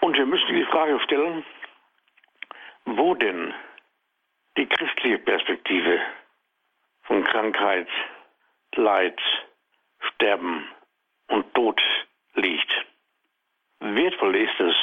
Und 0.01 0.17
wir 0.17 0.27
müssen 0.27 0.55
die 0.55 0.65
Frage 0.65 1.01
stellen, 1.01 1.45
wo 2.85 3.15
denn 3.15 3.55
die 4.57 4.67
christliche 4.67 5.19
Perspektive 5.19 6.01
von 7.03 7.25
Krankheit, 7.25 7.89
Leid, 8.75 9.21
Sterben 10.01 10.67
und 11.29 11.53
Tod 11.55 11.81
liegt. 12.35 12.71
Wertvoll 13.81 14.37
ist 14.37 14.61
es, 14.61 14.75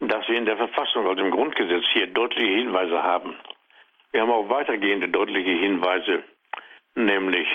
dass 0.00 0.28
wir 0.28 0.36
in 0.36 0.46
der 0.46 0.56
Verfassung, 0.56 1.06
also 1.06 1.22
im 1.22 1.30
Grundgesetz, 1.30 1.84
hier 1.92 2.06
deutliche 2.06 2.52
Hinweise 2.52 3.02
haben. 3.02 3.36
Wir 4.12 4.22
haben 4.22 4.30
auch 4.30 4.48
weitergehende 4.48 5.08
deutliche 5.08 5.50
Hinweise, 5.50 6.22
nämlich 6.94 7.48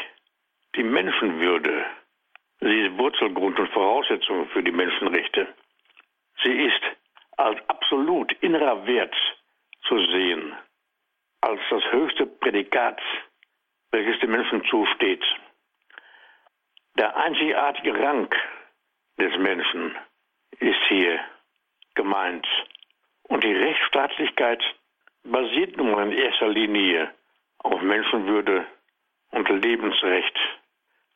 die 0.76 0.84
Menschenwürde. 0.84 1.86
Sie 2.60 2.82
ist 2.82 2.98
Wurzelgrund 2.98 3.60
und 3.60 3.70
Voraussetzung 3.72 4.48
für 4.50 4.64
die 4.64 4.72
Menschenrechte. 4.72 5.48
Sie 6.44 6.52
ist 6.52 6.82
als 7.38 7.58
absolut 7.68 8.32
innerer 8.42 8.86
Wert 8.86 9.16
zu 9.88 9.98
sehen, 10.08 10.56
als 11.42 11.60
das 11.70 11.84
höchste 11.92 12.28
Prädikat, 12.28 13.02
welches 13.92 14.20
dem 14.20 14.32
Menschen 14.32 14.64
zusteht. 14.66 15.24
Der 16.98 17.16
einzigartige 17.16 17.98
Rang 17.98 18.34
des 19.18 19.36
Menschen 19.38 19.96
ist 20.60 20.80
hier 20.88 21.20
gemeint. 21.96 22.48
Und 23.24 23.44
die 23.44 23.54
Rechtsstaatlichkeit 23.54 24.62
basiert 25.24 25.78
nun 25.78 25.98
in 26.00 26.12
erster 26.12 26.50
Linie 26.50 27.14
auf 27.60 27.82
Menschenwürde 27.82 28.66
und 29.32 29.50
Lebensrecht 29.50 30.38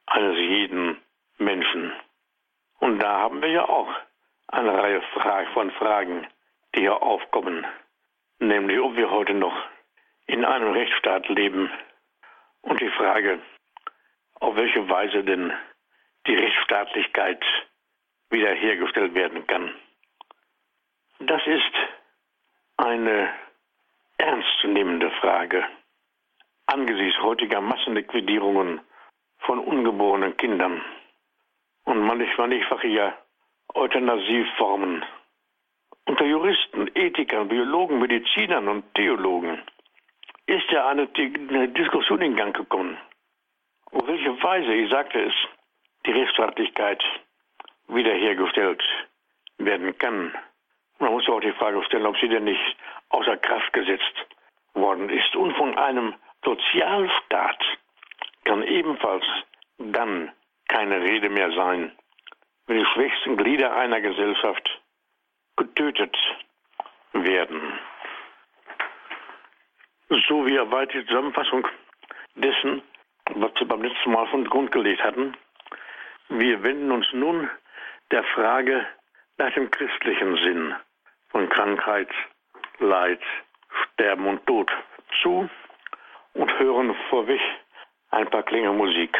eines 0.05 0.37
jeden 0.37 1.01
Menschen. 1.37 1.91
Und 2.79 2.99
da 2.99 3.19
haben 3.19 3.41
wir 3.41 3.49
ja 3.49 3.67
auch 3.67 3.89
eine 4.47 4.77
Reihe 4.77 5.01
von 5.53 5.71
Fragen, 5.71 6.27
die 6.75 6.81
hier 6.81 7.01
aufkommen, 7.01 7.65
nämlich 8.39 8.79
ob 8.79 8.95
wir 8.95 9.09
heute 9.09 9.33
noch 9.33 9.55
in 10.27 10.45
einem 10.45 10.71
Rechtsstaat 10.71 11.27
leben 11.29 11.71
und 12.61 12.79
die 12.79 12.89
Frage, 12.91 13.39
auf 14.39 14.55
welche 14.55 14.87
Weise 14.89 15.23
denn 15.23 15.53
die 16.27 16.35
Rechtsstaatlichkeit 16.35 17.43
wiederhergestellt 18.29 19.13
werden 19.13 19.45
kann. 19.47 19.73
Das 21.19 21.41
ist 21.45 21.73
eine 22.77 23.33
ernstzunehmende 24.17 25.11
Frage 25.21 25.65
angesichts 26.67 27.21
heutiger 27.21 27.61
Massenliquidierungen 27.61 28.81
von 29.39 29.59
ungeborenen 29.59 30.35
Kindern 30.37 30.81
und 31.85 31.99
mannigfacher 32.01 33.17
Euthanasieformen. 33.73 35.03
Unter 36.07 36.25
Juristen, 36.25 36.89
Ethikern, 36.95 37.47
Biologen, 37.47 37.99
Medizinern 37.99 38.67
und 38.67 38.93
Theologen 38.95 39.61
ist 40.45 40.69
ja 40.69 40.87
eine 40.87 41.07
Diskussion 41.69 42.21
in 42.21 42.35
Gang 42.35 42.55
gekommen. 42.55 42.97
Auf 43.95 44.07
welche 44.07 44.43
Weise, 44.43 44.73
ich 44.73 44.91
sagte 44.91 45.23
es, 45.23 45.33
die 46.05 46.11
Rechtsstaatlichkeit 46.11 47.01
wiederhergestellt 47.87 48.83
werden 49.57 49.97
kann. 49.97 50.35
Man 50.99 51.13
muss 51.13 51.29
auch 51.29 51.39
die 51.39 51.53
Frage 51.53 51.81
stellen, 51.85 52.05
ob 52.05 52.17
sie 52.17 52.27
denn 52.27 52.43
nicht 52.43 52.77
außer 53.09 53.37
Kraft 53.37 53.71
gesetzt 53.71 54.13
worden 54.73 55.09
ist. 55.09 55.33
Und 55.37 55.55
von 55.55 55.77
einem 55.77 56.13
Sozialstaat 56.43 57.63
kann 58.43 58.63
ebenfalls 58.63 59.23
dann 59.77 60.29
keine 60.67 61.01
Rede 61.01 61.29
mehr 61.29 61.53
sein, 61.53 61.93
wenn 62.67 62.79
die 62.79 62.85
schwächsten 62.93 63.37
Glieder 63.37 63.77
einer 63.77 64.01
Gesellschaft 64.01 64.81
getötet 65.55 66.17
werden. 67.13 67.79
So 70.27 70.45
wie 70.45 70.57
erweiterte 70.57 71.05
Zusammenfassung 71.05 71.65
dessen, 72.35 72.81
was 73.33 73.51
wir 73.57 73.67
beim 73.67 73.81
letzten 73.81 74.11
Mal 74.11 74.27
von 74.27 74.45
Grund 74.45 74.71
gelegt 74.71 75.03
hatten. 75.03 75.35
Wir 76.29 76.63
wenden 76.63 76.91
uns 76.91 77.05
nun 77.13 77.49
der 78.11 78.23
Frage 78.23 78.85
nach 79.37 79.53
dem 79.53 79.69
christlichen 79.71 80.37
Sinn 80.37 80.75
von 81.29 81.49
Krankheit, 81.49 82.09
Leid, 82.79 83.21
Sterben 83.93 84.27
und 84.27 84.45
Tod 84.45 84.71
zu 85.21 85.49
und 86.33 86.59
hören 86.59 86.95
vorweg 87.09 87.41
ein 88.11 88.29
paar 88.29 88.43
Klänge 88.43 88.71
Musik. 88.71 89.17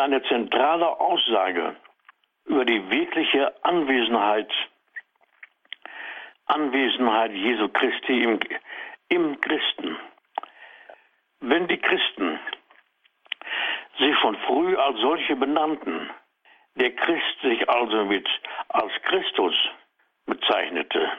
Eine 0.00 0.22
zentrale 0.24 0.88
Aussage 1.00 1.76
über 2.46 2.64
die 2.64 2.90
wirkliche 2.90 3.54
Anwesenheit, 3.64 4.50
Anwesenheit 6.46 7.32
Jesu 7.32 7.68
Christi 7.68 8.22
im, 8.22 8.40
im 9.08 9.40
Christen. 9.40 9.96
Wenn 11.40 11.68
die 11.68 11.78
Christen 11.78 12.40
sich 13.98 14.16
von 14.16 14.36
früh 14.46 14.76
als 14.76 14.98
solche 15.00 15.36
benannten, 15.36 16.10
der 16.74 16.94
Christ 16.96 17.40
sich 17.42 17.68
also 17.68 18.04
mit 18.04 18.28
als 18.68 18.92
Christus 19.02 19.54
bezeichnete. 20.26 21.10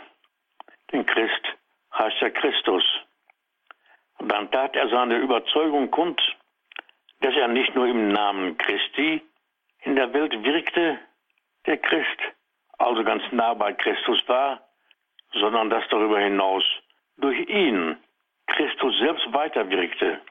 Denn 0.91 1.05
Christ 1.05 1.43
heißt 1.97 2.19
ja 2.21 2.29
Christus. 2.29 2.83
Dann 4.19 4.49
tat 4.51 4.75
er 4.75 4.87
seine 4.89 5.17
Überzeugung 5.17 5.89
kund, 5.91 6.21
er 7.41 7.47
nicht 7.47 7.75
nur 7.75 7.87
im 7.87 8.13
Namen 8.13 8.57
Christi 8.57 9.21
in 9.83 9.95
der 9.95 10.13
Welt 10.13 10.31
wirkte, 10.43 10.99
der 11.65 11.77
Christ 11.77 12.19
also 12.77 13.03
ganz 13.03 13.23
nah 13.31 13.53
bei 13.53 13.73
Christus 13.73 14.21
war, 14.27 14.61
sondern 15.33 15.69
dass 15.69 15.87
darüber 15.89 16.19
hinaus 16.19 16.63
durch 17.17 17.39
ihn 17.49 17.97
Christus 18.47 18.97
selbst 18.99 19.33
weiterwirkte, 19.33 20.21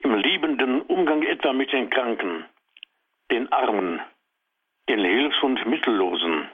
im 0.00 0.14
liebenden 0.16 0.82
Umgang 0.82 1.22
etwa 1.22 1.52
mit 1.52 1.72
den 1.72 1.88
Kranken, 1.90 2.44
den 3.30 3.50
Armen, 3.52 4.00
den 4.88 5.00
Hilfs- 5.00 5.42
und 5.42 5.64
Mittellosen, 5.66 6.48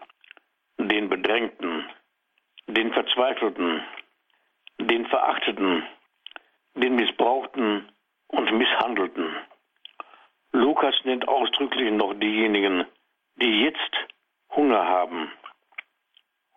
den 0.78 1.08
Bedrängten, 1.08 1.84
den 2.66 2.92
Verzweifelten, 2.92 3.82
den 4.78 5.06
Verachteten, 5.06 5.84
den 6.74 6.96
Missbrauchten 6.96 7.88
und 8.28 8.52
Misshandelten. 8.52 9.36
Lukas 10.56 10.94
nennt 11.04 11.28
ausdrücklich 11.28 11.92
noch 11.92 12.14
diejenigen, 12.14 12.86
die 13.36 13.64
jetzt 13.64 13.92
Hunger 14.54 14.86
haben. 14.86 15.30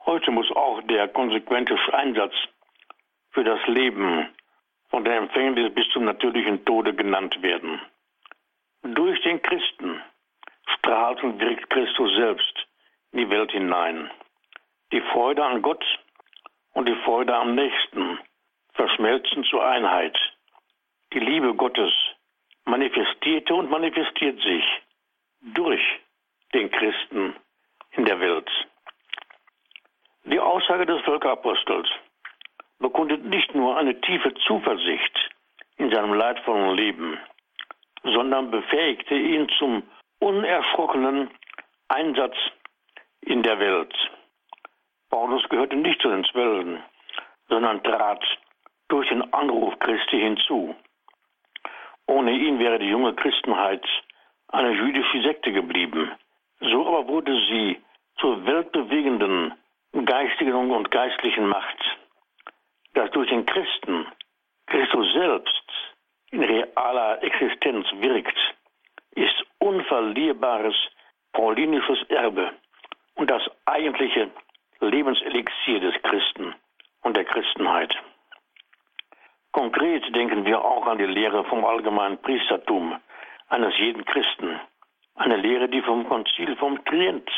Heute 0.05 0.31
muss 0.31 0.49
auch 0.51 0.81
der 0.83 1.09
konsequente 1.09 1.77
Einsatz 1.91 2.33
für 3.31 3.43
das 3.43 3.59
Leben 3.67 4.29
von 4.87 5.03
der 5.03 5.17
Empfängnis 5.17 5.73
bis 5.73 5.87
zum 5.89 6.05
natürlichen 6.05 6.63
Tode 6.63 6.95
genannt 6.95 7.41
werden. 7.41 7.81
Durch 8.83 9.21
den 9.23 9.41
Christen 9.41 10.01
strahlt 10.77 11.21
und 11.21 11.39
wirkt 11.41 11.69
Christus 11.69 12.15
selbst 12.15 12.67
in 13.11 13.19
die 13.19 13.29
Welt 13.29 13.51
hinein. 13.51 14.09
Die 14.93 15.01
Freude 15.11 15.43
an 15.43 15.61
Gott 15.61 15.83
und 16.73 16.87
die 16.87 16.95
Freude 17.03 17.35
am 17.35 17.53
Nächsten 17.53 18.17
verschmelzen 18.73 19.43
zur 19.43 19.65
Einheit. 19.65 20.17
die 21.11 21.19
Liebe 21.19 21.53
Gottes 21.55 21.91
manifestierte 22.65 23.53
und 23.53 23.69
manifestiert 23.69 24.39
sich 24.41 24.63
durch 25.41 25.81
den 26.53 26.69
Christen 26.71 27.35
in 27.91 28.05
der 28.05 28.19
Welt. 28.19 28.49
Die 30.25 30.39
Aussage 30.39 30.85
des 30.85 31.01
Völkerapostels 31.01 31.89
bekundet 32.79 33.23
nicht 33.25 33.53
nur 33.55 33.77
eine 33.77 33.99
tiefe 34.01 34.33
Zuversicht 34.45 35.29
in 35.77 35.89
seinem 35.91 36.13
leidvollen 36.13 36.75
Leben, 36.75 37.17
sondern 38.03 38.51
befähigte 38.51 39.15
ihn 39.15 39.49
zum 39.57 39.83
unerschrockenen 40.19 41.29
Einsatz 41.87 42.35
in 43.21 43.43
der 43.43 43.59
Welt. 43.59 43.93
Paulus 45.09 45.43
gehörte 45.49 45.75
nicht 45.75 46.01
zu 46.01 46.09
den 46.09 46.23
Zwölfen, 46.25 46.83
sondern 47.47 47.83
trat 47.83 48.23
durch 48.89 49.09
den 49.09 49.33
Anruf 49.33 49.77
Christi 49.79 50.19
hinzu. 50.19 50.75
Ohne 52.09 52.31
ihn 52.31 52.57
wäre 52.57 52.79
die 52.79 52.89
junge 52.89 53.13
Christenheit 53.13 53.85
eine 54.47 54.71
jüdische 54.71 55.21
Sekte 55.21 55.51
geblieben. 55.51 56.11
So 56.59 56.87
aber 56.87 57.07
wurde 57.07 57.31
sie 57.49 57.79
zur 58.17 58.43
weltbewegenden 58.47 59.53
geistigen 60.05 60.71
und 60.71 60.89
geistlichen 60.89 61.47
Macht. 61.47 61.77
Dass 62.95 63.11
durch 63.11 63.29
den 63.29 63.45
Christen 63.45 64.07
Christus 64.65 65.13
selbst 65.13 65.63
in 66.31 66.43
realer 66.43 67.21
Existenz 67.21 67.85
wirkt, 67.99 68.39
ist 69.11 69.45
unverlierbares 69.59 70.75
paulinisches 71.33 72.01
Erbe 72.09 72.51
und 73.15 73.29
das 73.29 73.43
eigentliche 73.65 74.31
Lebenselixier 74.79 75.79
des 75.79 76.01
Christen 76.01 76.55
und 77.03 77.15
der 77.15 77.25
Christenheit. 77.25 77.95
Konkret 79.59 80.15
denken 80.15 80.45
wir 80.45 80.63
auch 80.63 80.87
an 80.87 80.99
die 80.99 81.05
Lehre 81.05 81.43
vom 81.43 81.65
allgemeinen 81.65 82.17
Priestertum 82.19 82.97
eines 83.49 83.77
jeden 83.77 84.05
Christen. 84.05 84.57
Eine 85.15 85.35
Lehre, 85.35 85.67
die 85.67 85.81
vom 85.81 86.07
Konzil 86.07 86.55
vom 86.55 86.81
Trient 86.85 87.29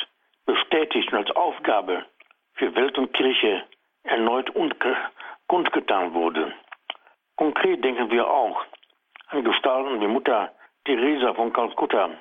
bestätigt 0.46 1.12
und 1.12 1.18
als 1.18 1.36
Aufgabe 1.36 2.06
für 2.54 2.76
Welt 2.76 2.96
und 3.00 3.12
Kirche 3.14 3.64
erneut 4.04 4.54
kundgetan 5.48 6.14
wurde. 6.14 6.54
Konkret 7.38 7.84
denken 7.84 8.12
wir 8.12 8.30
auch 8.30 8.66
an 9.30 9.44
Gestalten 9.44 10.00
wie 10.00 10.08
Mutter 10.08 10.52
Teresa 10.86 11.34
von 11.34 11.52
Calcutta, 11.52 12.12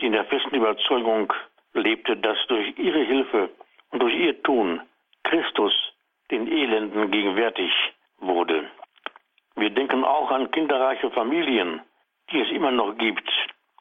die 0.00 0.06
in 0.06 0.12
der 0.12 0.24
festen 0.24 0.54
Überzeugung 0.54 1.30
lebte, 1.74 2.16
dass 2.16 2.38
durch 2.46 2.78
ihre 2.78 3.00
Hilfe 3.00 3.50
und 3.90 4.00
durch 4.00 4.14
ihr 4.14 4.42
Tun 4.42 4.80
Christus 5.24 5.74
den 6.30 6.50
Elenden 6.50 7.10
gegenwärtig 7.10 7.70
wurde. 8.16 8.70
Wir 9.56 9.70
denken 9.70 10.04
auch 10.04 10.30
an 10.30 10.50
kinderreiche 10.50 11.10
Familien, 11.10 11.80
die 12.30 12.40
es 12.40 12.50
immer 12.50 12.70
noch 12.70 12.96
gibt, 12.98 13.28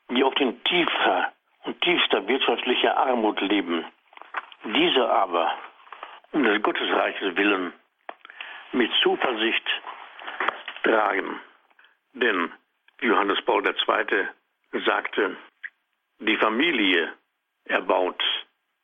die 0.10 0.24
oft 0.24 0.40
in 0.40 0.64
tiefer 0.64 1.34
und 1.64 1.82
tiefster 1.82 2.26
wirtschaftlicher 2.28 2.96
Armut 2.98 3.40
leben. 3.42 3.86
Diese 4.64 5.10
aber, 5.10 5.52
um 6.32 6.44
des 6.44 6.62
Gottesreiches 6.62 7.36
willen, 7.36 7.74
mit 8.72 8.92
Zuversicht 9.04 9.66
tragen. 10.84 11.40
Denn, 12.14 12.52
Johannes 13.02 13.42
Paul 13.46 13.66
II. 13.66 14.28
sagte, 14.86 15.36
die 16.20 16.38
Familie 16.38 17.14
erbaut 17.66 18.24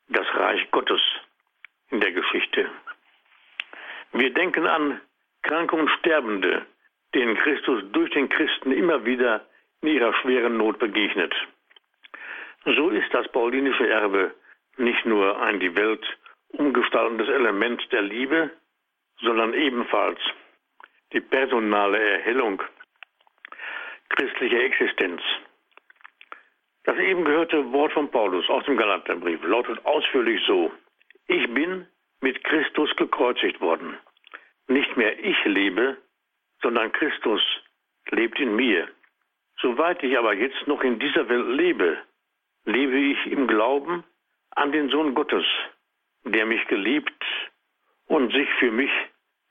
das 0.08 0.26
Reich 0.34 0.70
Gottes 0.70 1.00
in 1.90 2.00
der 2.00 2.12
Geschichte. 2.12 2.70
Wir 4.12 4.32
denken 4.34 4.66
an 4.66 5.00
Kranke 5.42 5.76
und 5.76 5.88
Sterbende, 5.98 6.66
denen 7.14 7.36
Christus 7.36 7.82
durch 7.92 8.10
den 8.10 8.28
Christen 8.28 8.72
immer 8.72 9.04
wieder 9.04 9.44
in 9.82 9.88
ihrer 9.88 10.14
schweren 10.14 10.56
Not 10.56 10.78
begegnet. 10.78 11.34
So 12.64 12.90
ist 12.90 13.12
das 13.12 13.26
paulinische 13.32 13.88
Erbe 13.88 14.34
nicht 14.76 15.04
nur 15.04 15.40
ein 15.42 15.60
die 15.60 15.74
Welt 15.76 16.04
umgestaltendes 16.48 17.28
Element 17.28 17.80
der 17.92 18.02
Liebe, 18.02 18.50
sondern 19.20 19.54
ebenfalls 19.54 20.20
die 21.12 21.20
personale 21.20 21.98
Erhellung 21.98 22.62
christlicher 24.08 24.62
Existenz. 24.62 25.22
Das 26.84 26.98
eben 26.98 27.24
gehörte 27.24 27.72
Wort 27.72 27.92
von 27.92 28.10
Paulus 28.10 28.48
aus 28.48 28.64
dem 28.64 28.76
Galaterbrief 28.76 29.42
lautet 29.44 29.84
ausführlich 29.84 30.42
so, 30.46 30.72
ich 31.28 31.52
bin 31.54 31.86
mit 32.20 32.42
Christus 32.44 32.94
gekreuzigt 32.96 33.60
worden. 33.60 33.96
Nicht 34.68 34.96
mehr 34.96 35.18
ich 35.24 35.36
lebe, 35.44 35.96
sondern 36.62 36.92
Christus 36.92 37.42
lebt 38.10 38.38
in 38.40 38.56
mir. 38.56 38.88
Soweit 39.60 40.02
ich 40.02 40.16
aber 40.16 40.34
jetzt 40.34 40.66
noch 40.66 40.82
in 40.82 40.98
dieser 40.98 41.28
Welt 41.28 41.48
lebe, 41.48 41.98
lebe 42.64 42.96
ich 42.96 43.26
im 43.26 43.46
Glauben 43.46 44.04
an 44.50 44.72
den 44.72 44.88
Sohn 44.88 45.14
Gottes, 45.14 45.44
der 46.24 46.46
mich 46.46 46.66
geliebt 46.68 47.24
und 48.06 48.32
sich 48.32 48.48
für 48.58 48.70
mich 48.70 48.90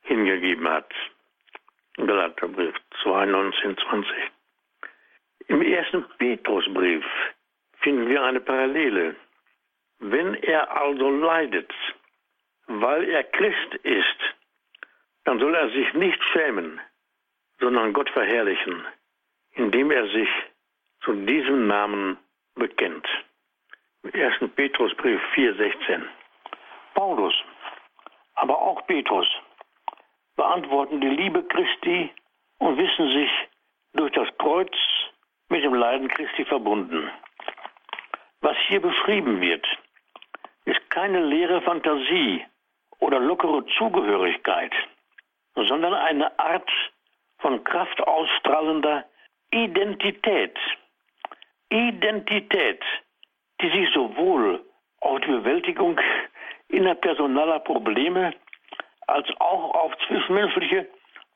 hingegeben 0.01 0.67
hat. 0.67 0.91
Galaterbrief 1.97 2.75
2, 3.03 3.25
19, 3.25 3.77
20. 3.77 4.11
Im 5.47 5.61
ersten 5.61 6.05
Petrusbrief 6.17 7.05
finden 7.79 8.07
wir 8.07 8.23
eine 8.23 8.39
Parallele. 8.39 9.15
Wenn 9.99 10.35
er 10.35 10.71
also 10.81 11.09
leidet, 11.09 11.71
weil 12.67 13.09
er 13.09 13.23
Christ 13.23 13.75
ist, 13.83 14.19
dann 15.25 15.39
soll 15.39 15.53
er 15.53 15.69
sich 15.69 15.93
nicht 15.93 16.21
schämen, 16.31 16.79
sondern 17.61 17.93
Gott 17.93 18.09
verherrlichen, 18.09 18.85
indem 19.53 19.91
er 19.91 20.07
sich 20.07 20.29
zu 21.03 21.13
diesem 21.13 21.67
Namen 21.67 22.17
bekennt. 22.55 23.07
Im 24.03 24.13
1. 24.13 24.51
Petrusbrief 24.55 25.21
4,16. 25.35 26.01
Paulus, 26.95 27.33
aber 28.33 28.59
auch 28.59 28.85
Petrus 28.87 29.27
beantworten 30.35 30.99
die 31.01 31.07
Liebe 31.07 31.43
Christi 31.43 32.11
und 32.57 32.77
wissen 32.77 33.07
sich 33.09 33.31
durch 33.93 34.11
das 34.13 34.27
Kreuz 34.37 34.75
mit 35.49 35.63
dem 35.63 35.75
Leiden 35.75 36.07
Christi 36.07 36.45
verbunden. 36.45 37.09
Was 38.41 38.57
hier 38.67 38.81
beschrieben 38.81 39.39
wird, 39.39 39.65
ist 40.65 40.89
keine 40.89 41.23
leere 41.23 41.61
Fantasie 41.61 42.45
oder 42.99 43.19
lockere 43.19 43.65
Zugehörigkeit, 43.77 44.73
sondern 45.55 45.93
eine 45.93 46.39
Art 46.39 46.69
von 47.41 47.63
Kraft 47.63 48.01
ausstrahlender 48.01 49.05
Identität. 49.51 50.57
Identität, 51.69 52.83
die 53.61 53.69
sich 53.69 53.89
sowohl 53.93 54.63
auf 55.01 55.19
die 55.21 55.31
Bewältigung 55.31 55.99
innerpersonaler 56.69 57.59
Probleme 57.59 58.33
als 59.07 59.27
auch 59.39 59.73
auf 59.73 59.93
zwischenmenschliche 60.07 60.87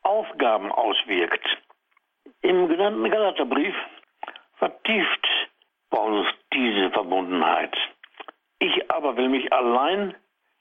Aufgaben 0.03 0.71
auswirkt. 0.71 1.45
Im 2.41 2.67
genannten 2.67 3.09
Galaterbrief 3.09 3.75
vertieft 4.57 5.27
Paulus 5.89 6.27
diese 6.53 6.91
Verbundenheit. 6.91 7.75
Ich 8.59 8.91
aber 8.91 9.17
will 9.17 9.29
mich 9.29 9.51
allein 9.51 10.15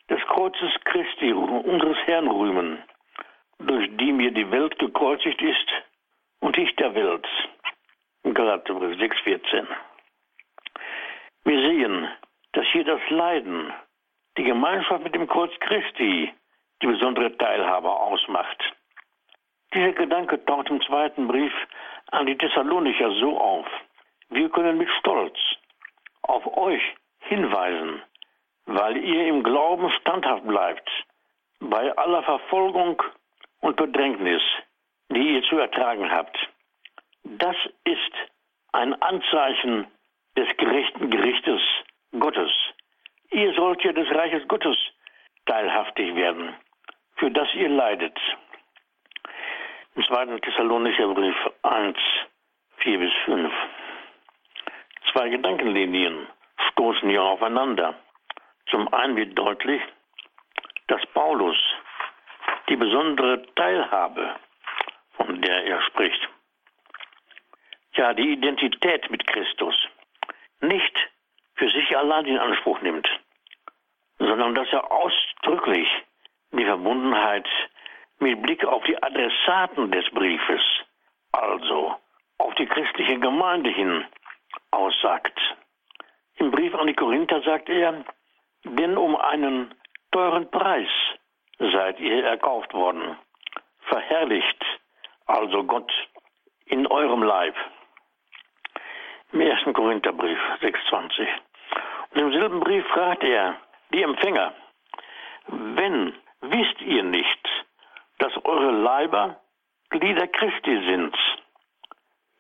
des 0.08 0.20
Kreuzes 0.28 0.72
Christi, 0.84 1.32
unseres 1.32 1.96
Herrn, 2.06 2.28
rühmen 2.28 2.82
durch 3.58 3.88
die 3.96 4.12
mir 4.12 4.30
die 4.30 4.50
Welt 4.50 4.78
gekreuzigt 4.78 5.40
ist 5.42 5.68
und 6.40 6.56
ich 6.58 6.74
der 6.76 6.94
Welt. 6.94 7.26
Galaterbrief 8.24 8.98
6,14. 8.98 9.66
Wir 11.44 11.60
sehen, 11.60 12.08
dass 12.52 12.66
hier 12.68 12.84
das 12.84 13.00
Leiden, 13.10 13.72
die 14.38 14.44
Gemeinschaft 14.44 15.04
mit 15.04 15.14
dem 15.14 15.28
Kreuz 15.28 15.52
Christi, 15.60 16.32
die 16.82 16.86
besondere 16.86 17.36
Teilhabe 17.36 17.90
ausmacht. 17.90 18.74
Dieser 19.74 19.92
Gedanke 19.92 20.42
taucht 20.44 20.70
im 20.70 20.80
zweiten 20.82 21.28
Brief 21.28 21.52
an 22.12 22.26
die 22.26 22.38
Thessalonicher 22.38 23.10
so 23.20 23.38
auf. 23.38 23.66
Wir 24.30 24.48
können 24.48 24.78
mit 24.78 24.88
Stolz 25.00 25.36
auf 26.22 26.46
euch 26.56 26.82
hinweisen, 27.20 28.02
weil 28.66 28.96
ihr 28.96 29.26
im 29.26 29.42
Glauben 29.42 29.90
standhaft 30.00 30.46
bleibt, 30.46 30.88
bei 31.60 31.96
aller 31.96 32.22
Verfolgung 32.22 33.02
und 33.64 33.76
Bedrängnis, 33.76 34.42
die 35.08 35.36
ihr 35.36 35.42
zu 35.44 35.56
ertragen 35.56 36.10
habt. 36.10 36.36
Das 37.24 37.56
ist 37.84 38.12
ein 38.72 38.92
Anzeichen 39.00 39.86
des 40.36 40.54
gerechten 40.58 41.08
Gerichtes 41.08 41.62
Gottes. 42.18 42.50
Ihr 43.30 43.54
sollt 43.54 43.82
ja 43.82 43.92
des 43.92 44.08
Reiches 44.10 44.46
Gottes 44.48 44.76
teilhaftig 45.46 46.14
werden, 46.14 46.54
für 47.16 47.30
das 47.30 47.48
ihr 47.54 47.70
leidet. 47.70 48.18
Im 49.94 50.04
zweiten 50.04 50.38
Thessalonischer 50.42 51.14
Brief 51.14 51.36
1, 51.62 51.96
4 52.78 52.98
bis 52.98 53.12
5. 53.24 53.52
Zwei 55.10 55.30
Gedankenlinien 55.30 56.26
stoßen 56.70 57.08
hier 57.08 57.22
aufeinander. 57.22 57.94
Zum 58.66 58.92
einen 58.92 59.16
wird 59.16 59.38
deutlich, 59.38 59.80
dass 60.88 61.00
Paulus 61.14 61.56
die 62.68 62.76
besondere 62.76 63.42
Teilhabe, 63.54 64.36
von 65.16 65.40
der 65.40 65.64
er 65.64 65.82
spricht, 65.82 66.28
ja 67.94 68.12
die 68.14 68.32
Identität 68.32 69.10
mit 69.10 69.26
Christus 69.26 69.76
nicht 70.60 70.96
für 71.56 71.70
sich 71.70 71.96
allein 71.96 72.26
in 72.26 72.38
Anspruch 72.38 72.80
nimmt, 72.80 73.08
sondern 74.18 74.54
dass 74.54 74.68
er 74.72 74.90
ausdrücklich 74.90 75.88
die 76.52 76.64
Verbundenheit 76.64 77.48
mit 78.18 78.40
Blick 78.42 78.64
auf 78.64 78.82
die 78.84 79.00
Adressaten 79.02 79.90
des 79.90 80.08
Briefes, 80.10 80.62
also 81.32 81.96
auf 82.38 82.54
die 82.54 82.66
christliche 82.66 83.18
Gemeinde 83.18 83.70
hin, 83.70 84.04
aussagt. 84.70 85.38
Im 86.36 86.50
Brief 86.50 86.74
an 86.74 86.86
die 86.86 86.94
Korinther 86.94 87.42
sagt 87.42 87.68
er, 87.68 88.04
denn 88.64 88.96
um 88.96 89.16
einen 89.16 89.74
teuren 90.10 90.50
Preis 90.50 90.88
seid 91.58 91.98
ihr 92.00 92.24
erkauft 92.24 92.72
worden. 92.74 93.16
Verherrlicht 93.86 94.64
also 95.26 95.64
Gott 95.64 95.92
in 96.66 96.86
eurem 96.86 97.22
Leib. 97.22 97.54
Im 99.32 99.40
ersten 99.40 99.72
Korintherbrief 99.72 100.38
6,20. 100.60 101.26
Und 102.12 102.20
im 102.20 102.32
selben 102.32 102.60
Brief 102.60 102.86
fragt 102.88 103.24
er 103.24 103.56
die 103.92 104.02
Empfänger, 104.02 104.54
wenn 105.46 106.14
wisst 106.40 106.80
ihr 106.82 107.02
nicht, 107.02 107.48
dass 108.18 108.32
eure 108.44 108.70
Leiber 108.70 109.40
Glieder 109.90 110.26
Christi 110.28 110.84
sind? 110.86 111.16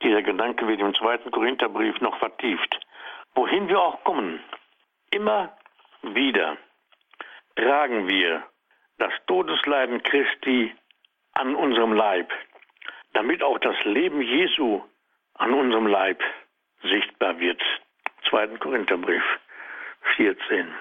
Dieser 0.02 0.22
Gedanke 0.22 0.66
wird 0.66 0.80
im 0.80 0.94
zweiten 0.94 1.30
Korintherbrief 1.30 2.00
noch 2.00 2.16
vertieft. 2.18 2.78
Wohin 3.34 3.68
wir 3.68 3.80
auch 3.80 4.02
kommen, 4.04 4.42
immer 5.10 5.56
wieder 6.02 6.56
tragen 7.56 8.08
wir 8.08 8.44
das 8.98 9.12
Todesleiden 9.26 10.02
Christi 10.02 10.74
an 11.32 11.54
unserem 11.54 11.92
Leib, 11.92 12.32
damit 13.12 13.42
auch 13.42 13.58
das 13.58 13.76
Leben 13.84 14.22
Jesu 14.22 14.82
an 15.34 15.52
unserem 15.52 15.86
Leib 15.86 16.22
sichtbar 16.82 17.38
wird. 17.40 17.62
2. 18.30 18.58
Korintherbrief 18.58 19.22
14. 20.16 20.72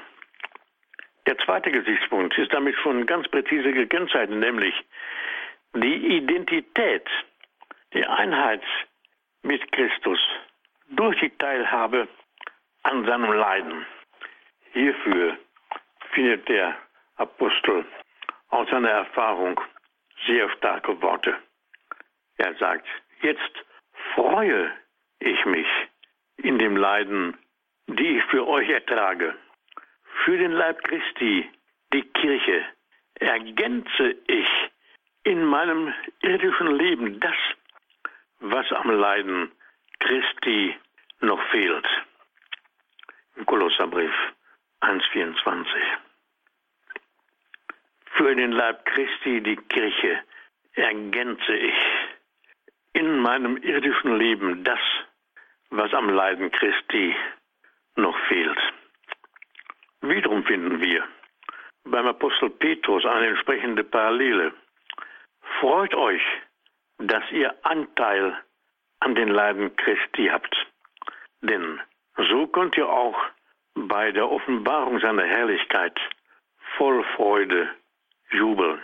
Der 1.26 1.38
zweite 1.40 1.72
Gesichtspunkt 1.72 2.38
ist 2.38 2.54
damit 2.54 2.76
schon 2.78 3.06
ganz 3.06 3.28
präzise 3.30 3.72
gekennzeichnet, 3.72 4.40
nämlich 4.40 4.76
die 5.74 6.18
Identität, 6.18 7.08
die 7.94 8.06
Einheit 8.06 8.62
mit 9.42 9.72
Christus 9.72 10.20
durch 10.90 11.20
die 11.20 11.30
Teilhabe 11.38 12.08
an 12.84 13.06
seinem 13.06 13.32
Leiden. 13.32 13.86
Hierfür 14.74 15.38
findet 16.12 16.48
der 16.50 16.76
Apostel 17.16 17.86
aus 18.54 18.70
seiner 18.70 18.92
Erfahrung 18.92 19.60
sehr 20.28 20.48
starke 20.52 21.02
Worte. 21.02 21.36
Er 22.38 22.54
sagt, 22.56 22.88
jetzt 23.22 23.66
freue 24.14 24.72
ich 25.20 25.46
mich 25.46 25.68
in 26.38 26.60
dem 26.60 26.78
Leiden, 26.78 27.36
die 27.88 28.18
ich 28.18 28.24
für 28.26 28.48
euch 28.48 28.70
ertrage. 28.70 29.36
Für 30.24 30.38
den 30.38 30.52
Leib 30.52 30.84
Christi, 30.84 31.50
die 31.94 32.04
Kirche, 32.04 32.66
ergänze 33.16 34.16
ich 34.28 34.48
in 35.24 35.44
meinem 35.46 35.94
irdischen 36.22 36.76
Leben 36.78 37.20
das, 37.20 37.36
was 38.40 38.72
am 38.72 38.92
Leiden 38.92 39.52
Christi 40.00 40.76
noch 41.22 41.42
fehlt. 41.50 41.88
Im 43.36 43.46
Kolosserbrief 43.46 44.14
1,24 44.82 46.03
für 48.16 48.36
den 48.36 48.52
Leib 48.52 48.86
Christi, 48.86 49.42
die 49.42 49.56
Kirche, 49.56 50.20
ergänze 50.74 51.56
ich 51.56 51.76
in 52.94 53.20
meinem 53.20 53.58
irdischen 53.58 54.18
Leben 54.18 54.64
das, 54.64 54.80
was 55.70 55.94
am 55.94 56.10
Leiden 56.10 56.52
Christi 56.52 57.16
noch 57.96 58.18
fehlt. 58.28 58.60
Wiederum 60.02 60.44
finden 60.44 60.82
wir 60.82 61.08
beim 61.86 62.08
Apostel 62.08 62.50
Petrus 62.50 63.06
eine 63.06 63.28
entsprechende 63.28 63.84
Parallele. 63.84 64.54
Freut 65.60 65.94
euch, 65.96 66.22
dass 67.00 67.24
ihr 67.32 67.54
Anteil 67.64 68.38
an 69.00 69.16
den 69.16 69.30
Leiden 69.30 69.76
Christi 69.76 70.28
habt, 70.28 70.56
denn 71.42 71.82
so 72.30 72.48
könnt 72.48 72.78
ihr 72.78 72.88
auch 72.88 73.20
bei 73.76 74.12
der 74.12 74.30
Offenbarung 74.30 75.00
seiner 75.00 75.26
Herrlichkeit 75.26 76.00
voll 76.78 77.04
Freude 77.16 77.70
jubeln. 78.34 78.80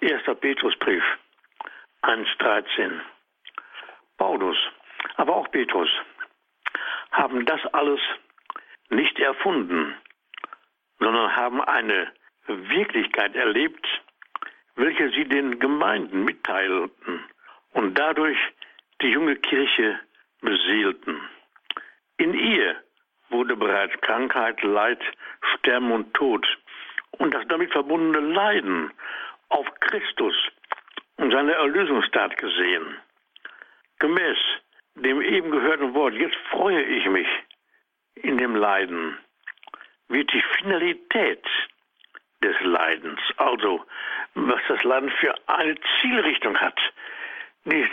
Erster 0.00 0.34
Petrusbrief 0.34 1.04
1,13. 2.02 3.00
Paulus, 4.16 4.56
aber 5.16 5.36
auch 5.36 5.50
Petrus 5.50 5.88
haben 7.12 7.44
das 7.46 7.64
alles 7.72 8.00
nicht 8.90 9.18
erfunden, 9.18 9.94
sondern 10.98 11.34
haben 11.36 11.60
eine 11.62 12.12
Wirklichkeit 12.46 13.34
erlebt, 13.34 13.86
welche 14.74 15.10
sie 15.10 15.24
den 15.24 15.58
Gemeinden 15.58 16.24
mitteilten 16.24 17.24
und 17.72 17.98
dadurch 17.98 18.38
die 19.00 19.08
junge 19.08 19.36
Kirche 19.36 20.00
beseelten. 20.40 21.20
In 22.18 22.34
ihr 22.34 22.76
wurde 23.30 23.56
bereits 23.56 23.98
Krankheit, 24.02 24.60
Leid, 24.62 25.00
Sterben 25.54 25.92
und 25.92 26.12
Tod 26.14 26.46
und 27.20 27.34
das 27.34 27.46
damit 27.48 27.70
verbundene 27.70 28.32
Leiden 28.32 28.90
auf 29.50 29.66
Christus 29.80 30.34
und 31.18 31.30
seine 31.30 31.52
Erlösungstat 31.52 32.36
gesehen. 32.38 32.96
Gemäß 33.98 34.38
dem 34.94 35.20
eben 35.20 35.50
gehörten 35.50 35.94
Wort, 35.94 36.14
jetzt 36.14 36.36
freue 36.50 36.82
ich 36.82 37.06
mich 37.08 37.28
in 38.14 38.38
dem 38.38 38.56
Leiden, 38.56 39.18
wird 40.08 40.32
die 40.32 40.42
Finalität 40.56 41.44
des 42.42 42.58
Leidens, 42.62 43.20
also 43.36 43.84
was 44.34 44.60
das 44.68 44.82
Leiden 44.82 45.10
für 45.20 45.34
eine 45.46 45.76
Zielrichtung 46.00 46.56
hat, 46.56 46.78
die, 47.66 47.86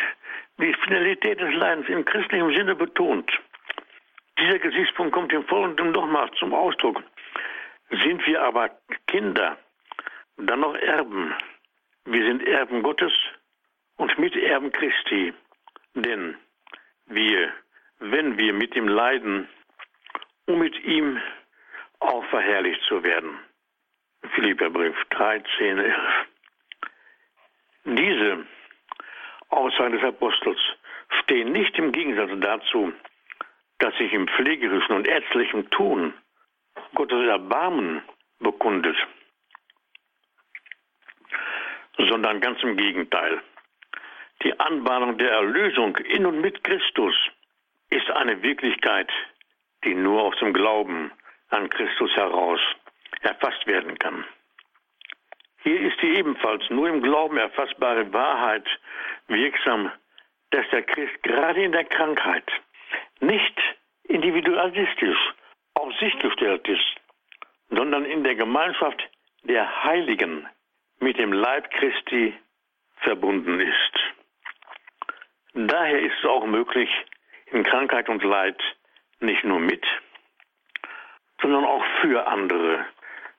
die 0.57 0.73
Finalität 0.85 1.41
des 1.41 1.53
Leidens 1.53 1.89
im 1.89 2.05
christlichen 2.05 2.55
Sinne 2.55 2.75
betont. 2.75 3.29
Dieser 4.39 4.59
Gesichtspunkt 4.59 5.13
kommt 5.13 5.33
im 5.33 5.43
Folgenden 5.45 5.91
nochmals 5.91 6.33
zum 6.37 6.53
Ausdruck. 6.53 7.03
Sind 7.89 8.25
wir 8.27 8.41
aber 8.43 8.69
Kinder, 9.07 9.57
dann 10.37 10.59
noch 10.59 10.75
Erben. 10.75 11.33
Wir 12.05 12.25
sind 12.25 12.45
Erben 12.45 12.83
Gottes 12.83 13.13
und 13.95 14.17
Miterben 14.19 14.71
Christi. 14.71 15.33
Denn 15.93 16.37
wir, 17.05 17.53
wenn 17.99 18.37
wir 18.37 18.53
mit 18.53 18.75
ihm 18.75 18.87
leiden, 18.87 19.47
um 20.45 20.59
mit 20.59 20.77
ihm 20.83 21.19
auch 21.99 22.23
verherrlicht 22.25 22.81
zu 22.83 23.03
werden. 23.03 23.39
Philipperbrief 24.35 24.95
13, 25.11 25.79
11. 25.79 25.95
Diese 27.85 28.45
Aussagen 29.49 29.93
des 29.93 30.03
Apostels 30.03 30.59
stehen 31.21 31.51
nicht 31.51 31.77
im 31.77 31.91
Gegensatz 31.91 32.31
dazu, 32.39 32.93
dass 33.79 33.95
sich 33.97 34.11
im 34.13 34.27
pflegerischen 34.27 34.95
und 34.95 35.07
ärztlichen 35.07 35.69
Tun 35.69 36.13
Gottes 36.93 37.27
Erbarmen 37.27 38.01
bekundet, 38.39 38.95
sondern 41.97 42.39
ganz 42.41 42.61
im 42.63 42.77
Gegenteil. 42.77 43.41
Die 44.43 44.59
Anbahnung 44.59 45.17
der 45.17 45.31
Erlösung 45.31 45.97
in 45.97 46.25
und 46.25 46.41
mit 46.41 46.63
Christus 46.63 47.15
ist 47.89 48.09
eine 48.11 48.41
Wirklichkeit, 48.43 49.09
die 49.83 49.95
nur 49.95 50.21
aus 50.23 50.37
dem 50.39 50.53
Glauben 50.53 51.11
an 51.49 51.69
Christus 51.69 52.11
heraus 52.15 52.59
erfasst 53.21 53.65
werden 53.65 53.97
kann. 53.97 54.25
Hier 55.63 55.81
ist 55.81 56.01
die 56.01 56.17
ebenfalls 56.17 56.69
nur 56.69 56.87
im 56.87 57.01
Glauben 57.01 57.37
erfassbare 57.37 58.11
Wahrheit 58.13 58.67
wirksam, 59.27 59.91
dass 60.51 60.65
der 60.69 60.83
Christ 60.83 61.21
gerade 61.23 61.63
in 61.63 61.71
der 61.71 61.85
Krankheit 61.85 62.49
nicht 63.19 63.59
individualistisch 64.03 65.17
auf 65.87 65.97
sich 65.99 66.17
gestellt 66.19 66.67
ist, 66.67 66.95
sondern 67.69 68.03
in 68.03 68.23
der 68.23 68.35
Gemeinschaft 68.35 69.01
der 69.43 69.83
Heiligen 69.85 70.45
mit 70.99 71.17
dem 71.17 71.31
Leib 71.31 71.71
Christi 71.71 72.33
verbunden 72.97 73.61
ist. 73.61 73.93
Daher 75.53 75.99
ist 75.99 76.13
es 76.19 76.25
auch 76.25 76.45
möglich, 76.45 76.89
in 77.51 77.63
Krankheit 77.63 78.09
und 78.09 78.21
Leid 78.23 78.61
nicht 79.21 79.45
nur 79.45 79.59
mit, 79.59 79.85
sondern 81.41 81.63
auch 81.63 81.83
für 82.01 82.27
andere 82.27 82.85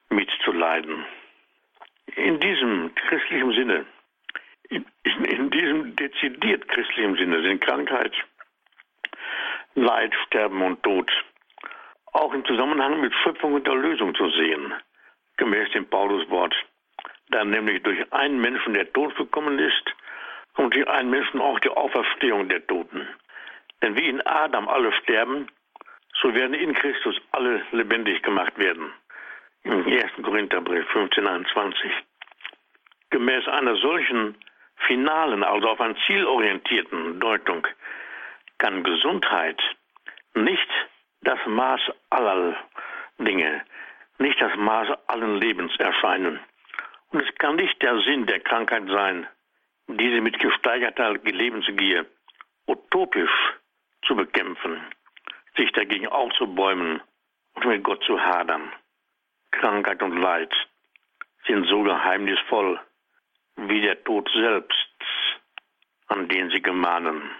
mitzuleiden. 0.08 1.04
In 2.16 2.40
diesem 2.40 2.94
christlichen 2.94 3.52
Sinne, 3.52 3.86
in, 4.70 4.86
in 5.04 5.50
diesem 5.50 5.96
dezidiert 5.96 6.66
christlichen 6.68 7.16
Sinne 7.16 7.42
sind 7.42 7.60
Krankheit, 7.60 8.12
Leid, 9.74 10.14
Sterben 10.26 10.62
und 10.62 10.82
Tod 10.82 11.12
auch 12.12 12.32
im 12.32 12.44
Zusammenhang 12.44 13.00
mit 13.00 13.12
Schöpfung 13.22 13.54
und 13.54 13.66
Erlösung 13.66 14.14
zu 14.14 14.28
sehen, 14.30 14.72
gemäß 15.36 15.70
dem 15.72 15.86
Pauluswort. 15.88 16.54
Da 17.30 17.44
nämlich 17.44 17.82
durch 17.82 18.12
einen 18.12 18.40
Menschen 18.40 18.74
der 18.74 18.92
Tod 18.92 19.14
gekommen 19.16 19.58
ist 19.58 19.94
und 20.56 20.74
durch 20.74 20.88
einen 20.88 21.10
Menschen 21.10 21.40
auch 21.40 21.58
die 21.60 21.68
Auferstehung 21.68 22.48
der 22.48 22.66
Toten. 22.66 23.06
Denn 23.82 23.96
wie 23.96 24.08
in 24.08 24.26
Adam 24.26 24.68
alle 24.68 24.92
sterben, 24.92 25.46
so 26.20 26.34
werden 26.34 26.54
in 26.54 26.74
Christus 26.74 27.16
alle 27.32 27.62
lebendig 27.72 28.22
gemacht 28.22 28.58
werden. 28.58 28.92
Im 29.62 29.86
1. 29.86 30.04
Korintherbrief 30.22 30.86
1521. 30.88 31.92
Gemäß 33.10 33.46
einer 33.48 33.76
solchen 33.76 34.34
finalen, 34.86 35.44
also 35.44 35.68
auf 35.68 35.80
ein 35.80 35.96
Ziel 36.06 36.24
orientierten 36.24 37.20
Deutung, 37.20 37.66
kann 38.58 38.82
Gesundheit 38.82 39.60
nicht 40.34 40.68
das 41.22 41.38
Maß 41.46 41.80
aller 42.10 42.56
Dinge, 43.18 43.62
nicht 44.18 44.40
das 44.40 44.54
Maß 44.56 44.88
allen 45.06 45.36
Lebens 45.36 45.72
erscheinen. 45.78 46.40
Und 47.10 47.22
es 47.22 47.34
kann 47.36 47.56
nicht 47.56 47.80
der 47.82 48.00
Sinn 48.00 48.26
der 48.26 48.40
Krankheit 48.40 48.84
sein, 48.88 49.26
diese 49.86 50.20
mit 50.20 50.38
gesteigerter 50.38 51.14
Lebensgier 51.14 52.06
utopisch 52.66 53.54
zu 54.06 54.14
bekämpfen, 54.14 54.80
sich 55.56 55.72
dagegen 55.72 56.06
aufzubäumen 56.08 57.00
und 57.54 57.66
mit 57.66 57.82
Gott 57.82 58.02
zu 58.04 58.20
hadern. 58.20 58.72
Krankheit 59.50 60.02
und 60.02 60.16
Leid 60.20 60.52
sind 61.46 61.66
so 61.66 61.82
geheimnisvoll 61.82 62.78
wie 63.56 63.80
der 63.80 64.04
Tod 64.04 64.30
selbst, 64.34 64.74
an 66.08 66.28
den 66.28 66.50
sie 66.50 66.62
gemahnen. 66.62 67.30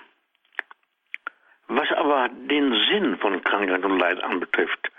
Was 1.68 1.90
aber 1.92 2.28
den 2.28 2.74
Sinn 2.90 3.18
von 3.18 3.42
Krankheit 3.44 3.84
und 3.84 3.98
Leid 3.98 4.22
anbetrifft, 4.22 4.90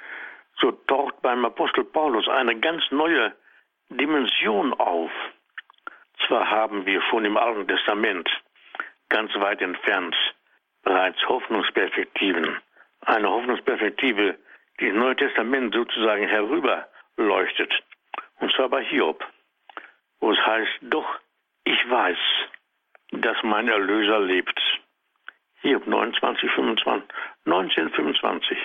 so 0.62 0.72
taucht 0.72 1.22
beim 1.22 1.44
Apostel 1.46 1.84
Paulus 1.84 2.28
eine 2.28 2.60
ganz 2.60 2.84
neue 2.92 3.34
Dimension 3.90 4.74
auf. 4.74 5.12
Zwar 6.28 6.50
haben 6.50 6.86
wir 6.86 7.02
schon 7.04 7.26
im 7.26 7.38
Alten 7.38 7.68
Testament 7.68 8.30
ganz 9.10 9.34
weit 9.36 9.62
entfernt 9.62 10.16
bereits 10.84 11.18
Hoffnungsperspektiven, 11.28 12.58
eine 13.02 13.30
Hoffnungsperspektive, 13.30 14.38
die 14.80 14.88
das 14.88 14.96
Neue 14.96 15.16
Testament 15.16 15.74
sozusagen 15.74 16.28
herüberleuchtet, 16.28 17.74
und 18.40 18.54
zwar 18.54 18.70
bei 18.70 18.84
Hiob, 18.84 19.24
wo 20.20 20.32
es 20.32 20.46
heißt, 20.46 20.80
doch 20.82 21.20
ich 21.64 21.90
weiß, 21.90 22.18
dass 23.12 23.38
mein 23.44 23.68
Erlöser 23.68 24.20
lebt. 24.20 24.60
Hiob 25.62 25.86
29, 25.88 26.50
25, 26.52 27.04
19, 27.46 27.90
25. 27.90 28.58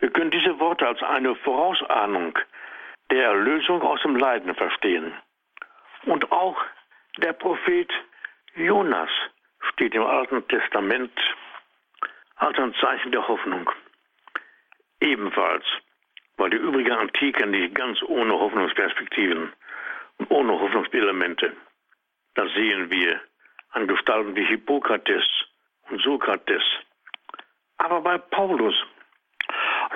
Wir 0.00 0.10
können 0.10 0.30
diese 0.30 0.58
Worte 0.60 0.86
als 0.86 1.02
eine 1.02 1.34
Vorausahnung 1.36 2.38
der 3.10 3.24
Erlösung 3.24 3.80
aus 3.82 4.02
dem 4.02 4.16
Leiden 4.16 4.54
verstehen. 4.54 5.12
Und 6.04 6.30
auch 6.30 6.56
der 7.18 7.32
Prophet 7.32 7.90
Jonas 8.54 9.10
steht 9.72 9.94
im 9.94 10.02
Alten 10.02 10.46
Testament 10.48 11.12
als 12.36 12.58
ein 12.58 12.74
Zeichen 12.74 13.12
der 13.12 13.26
Hoffnung. 13.26 13.70
Ebenfalls 15.00 15.64
war 16.36 16.50
die 16.50 16.56
übrige 16.56 16.96
Antike 16.98 17.46
nicht 17.46 17.74
ganz 17.74 18.02
ohne 18.02 18.32
Hoffnungsperspektiven 18.32 19.52
und 20.18 20.30
ohne 20.30 20.52
Hoffnungselemente. 20.60 21.56
Da 22.34 22.46
sehen 22.48 22.90
wir 22.90 23.20
an 23.70 23.86
Gestalten 23.86 24.36
wie 24.36 24.44
Hippokrates 24.44 25.24
und 25.90 26.00
Sokrates. 26.02 26.62
Aber 27.78 28.00
bei 28.00 28.18
Paulus 28.18 28.74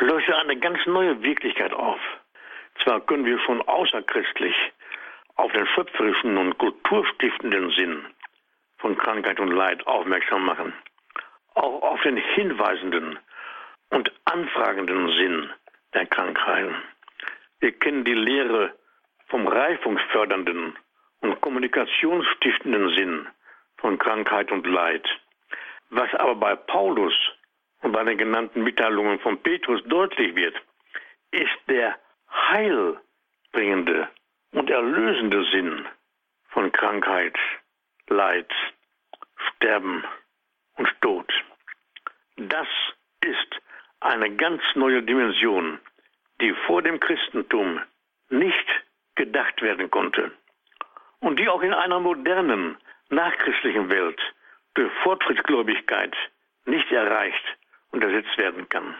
leuchtet 0.01 0.35
eine 0.35 0.59
ganz 0.59 0.79
neue 0.87 1.23
Wirklichkeit 1.23 1.73
auf. 1.73 2.01
Zwar 2.83 3.01
können 3.01 3.25
wir 3.25 3.39
schon 3.41 3.63
außerchristlich 3.63 4.55
auf 5.37 5.53
den 5.53 5.67
schöpferischen 5.69 6.37
und 6.37 6.59
kulturstiftenden 6.59 7.71
Sinn 7.71 8.05
von 8.79 8.97
Krankheit 8.97 9.41
und 9.41 9.51
Leid 9.51 9.87
aufmerksam 9.87 10.45
machen, 10.45 10.73
auch 11.55 11.83
auf 11.83 12.01
den 12.03 12.17
hinweisenden 12.17 13.19
und 13.91 14.13
anfragenden 14.25 15.09
Sinn 15.17 15.51
der 15.95 16.07
Krankheiten. 16.07 16.77
Wir 17.61 17.73
kennen 17.73 18.05
die 18.05 18.15
Lehre 18.15 18.75
vom 19.27 19.47
reifungsfördernden 19.47 20.77
und 21.21 21.41
kommunikationsstiftenden 21.41 22.95
Sinn 22.95 23.27
von 23.79 23.99
Krankheit 23.99 24.51
und 24.53 24.67
Leid. 24.67 25.09
Was 25.91 26.13
aber 26.15 26.35
bei 26.35 26.55
Paulus 26.55 27.15
und 27.83 27.93
bei 27.93 28.05
den 28.05 28.19
genannten 28.19 28.63
Mitteilungen 28.63 29.19
von 29.21 29.43
Petrus 29.43 29.83
deutlich 29.85 30.35
wird, 30.35 30.55
ist 31.31 31.59
der 31.69 31.99
heilbringende 32.31 34.09
und 34.53 34.71
erlösende 34.71 35.45
Sinn 35.51 35.87
von 36.49 36.73
Krankheit, 36.73 37.37
Leid, 38.09 38.51
Sterben 39.37 40.05
und 40.77 40.89
Tod. 41.01 41.31
Das 42.37 42.69
ist 43.25 43.61
eine 44.01 44.35
ganz 44.37 44.63
neue 44.75 45.03
Dimension, 45.03 45.81
die 46.41 46.53
vor 46.67 46.83
dem 46.83 47.01
Christentum 47.01 47.81
nicht 48.31 48.67
gedacht 49.15 49.61
werden 49.63 49.91
konnte 49.91 50.33
und 51.21 51.39
die 51.39 51.49
auch 51.49 51.63
in 51.63 51.75
einer 51.75 51.99
modernen, 51.99 52.77
nachchristlichen 53.11 53.91
Welt 53.91 54.21
durch 54.75 54.93
nicht 56.67 56.91
erreicht 56.93 57.45
und 57.93 58.03
ersetzt 58.03 58.37
werden 58.39 58.69
kann. 58.69 58.95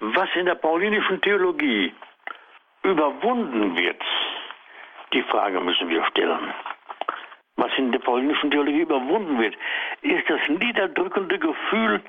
Was 0.00 0.28
in 0.34 0.46
der 0.46 0.54
paulinischen 0.54 1.20
Theologie 1.20 1.92
überwunden 2.82 3.76
wird, 3.76 4.02
die 5.12 5.22
Frage 5.22 5.60
müssen 5.60 5.88
wir 5.88 6.04
stellen. 6.06 6.54
Was 7.56 7.72
in 7.76 7.90
der 7.90 7.98
paulinischen 7.98 8.50
Theologie 8.50 8.82
überwunden 8.82 9.40
wird, 9.40 9.56
ist 10.02 10.30
das 10.30 10.40
niederdrückende 10.48 11.38
Gefühl 11.38 12.00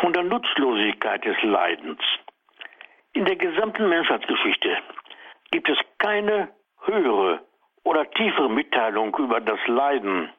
von 0.00 0.12
der 0.12 0.24
Nutzlosigkeit 0.24 1.24
des 1.24 1.40
Leidens. 1.42 2.00
In 3.14 3.24
der 3.24 3.36
gesamten 3.36 3.88
Menschheitsgeschichte 3.88 4.76
gibt 5.50 5.68
es 5.70 5.78
keine 5.98 6.48
höhere 6.84 7.40
oder 7.84 8.10
tiefere 8.10 8.50
Mitteilung 8.50 9.16
über 9.16 9.40
das 9.40 9.58
Leiden, 9.66 10.30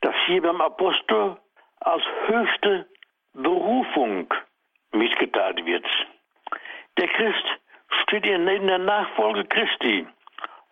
das 0.00 0.14
hier 0.26 0.42
beim 0.42 0.60
Apostel 0.60 1.36
als 1.80 2.02
höchste 2.26 2.86
Berufung 3.34 4.32
mitgeteilt 4.92 5.64
wird. 5.64 5.86
Der 6.98 7.08
Christ 7.08 7.44
steht 8.02 8.26
in 8.26 8.46
der 8.46 8.78
Nachfolge 8.78 9.44
Christi 9.44 10.06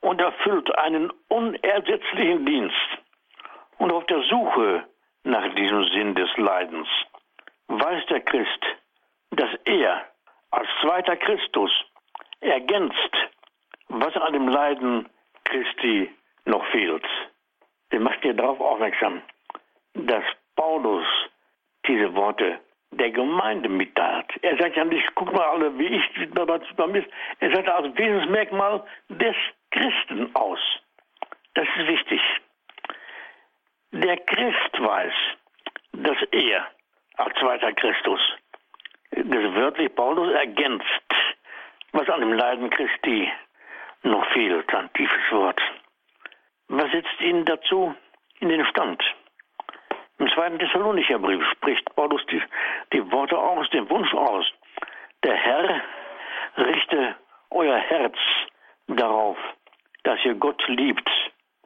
und 0.00 0.20
erfüllt 0.20 0.76
einen 0.78 1.10
unersetzlichen 1.28 2.46
Dienst. 2.46 2.98
Und 3.78 3.92
auf 3.92 4.04
der 4.06 4.22
Suche 4.22 4.84
nach 5.24 5.54
diesem 5.54 5.84
Sinn 5.90 6.14
des 6.14 6.30
Leidens 6.36 6.88
weiß 7.68 8.06
der 8.06 8.20
Christ, 8.20 8.64
dass 9.30 9.50
er 9.64 10.04
als 10.50 10.68
zweiter 10.82 11.16
Christus 11.16 11.70
ergänzt, 12.40 13.12
was 13.88 14.16
an 14.16 14.32
dem 14.32 14.48
Leiden 14.48 15.08
Christi 15.44 16.10
noch 16.44 16.64
fehlt. 16.66 17.04
Wir 17.90 18.01
machen 18.01 18.18
hier 18.22 18.35
darauf 18.35 18.61
aufmerksam, 18.61 19.22
dass 19.94 20.24
Paulus 20.57 21.07
diese 21.87 22.14
Worte 22.14 22.61
der 22.90 23.11
Gemeinde 23.11 23.68
mitteilt. 23.68 24.27
Er 24.42 24.57
sagt 24.59 24.77
ja 24.77 24.85
nicht, 24.85 25.14
guck 25.14 25.33
mal 25.33 25.46
alle, 25.46 25.79
wie 25.79 25.87
ich 25.87 26.31
beim 26.77 26.94
ist. 26.94 27.09
Er 27.40 27.55
sagt 27.55 27.68
als 27.68 27.96
Wesensmerkmal 27.96 28.85
des 29.09 29.37
Christen 29.70 30.35
aus. 30.35 30.61
Das 31.55 31.66
ist 31.77 31.87
wichtig. 31.87 32.20
Der 33.92 34.16
Christ 34.18 34.81
weiß, 34.81 35.12
dass 35.92 36.16
er 36.31 36.66
als 37.16 37.35
zweiter 37.38 37.72
Christus, 37.72 38.20
das 39.11 39.55
wörtlich 39.55 39.94
Paulus 39.94 40.33
ergänzt, 40.35 40.87
was 41.92 42.09
an 42.09 42.20
dem 42.20 42.33
Leiden 42.33 42.71
Christi 42.71 43.31
noch 44.02 44.25
fehlt, 44.33 44.73
ein 44.75 44.92
tiefes 44.92 45.33
Wort. 45.33 45.60
Was 46.69 46.90
setzt 46.92 47.21
ihn 47.21 47.44
dazu 47.46 47.94
in 48.40 48.50
den 48.50 48.64
Stand? 48.66 49.02
Im 50.19 50.29
zweiten 50.29 50.58
Thessalonicher 50.58 51.19
Brief 51.19 51.42
spricht 51.52 51.94
Paulus 51.94 52.25
die, 52.27 52.42
die 52.92 53.10
Worte 53.10 53.38
aus, 53.38 53.69
den 53.71 53.88
Wunsch 53.88 54.12
aus. 54.12 54.44
Der 55.25 55.35
Herr 55.35 55.81
richte 56.58 57.16
euer 57.50 57.79
Herz 57.79 58.16
darauf, 58.88 59.38
dass 60.02 60.23
ihr 60.25 60.35
Gott 60.35 60.62
liebt 60.69 61.08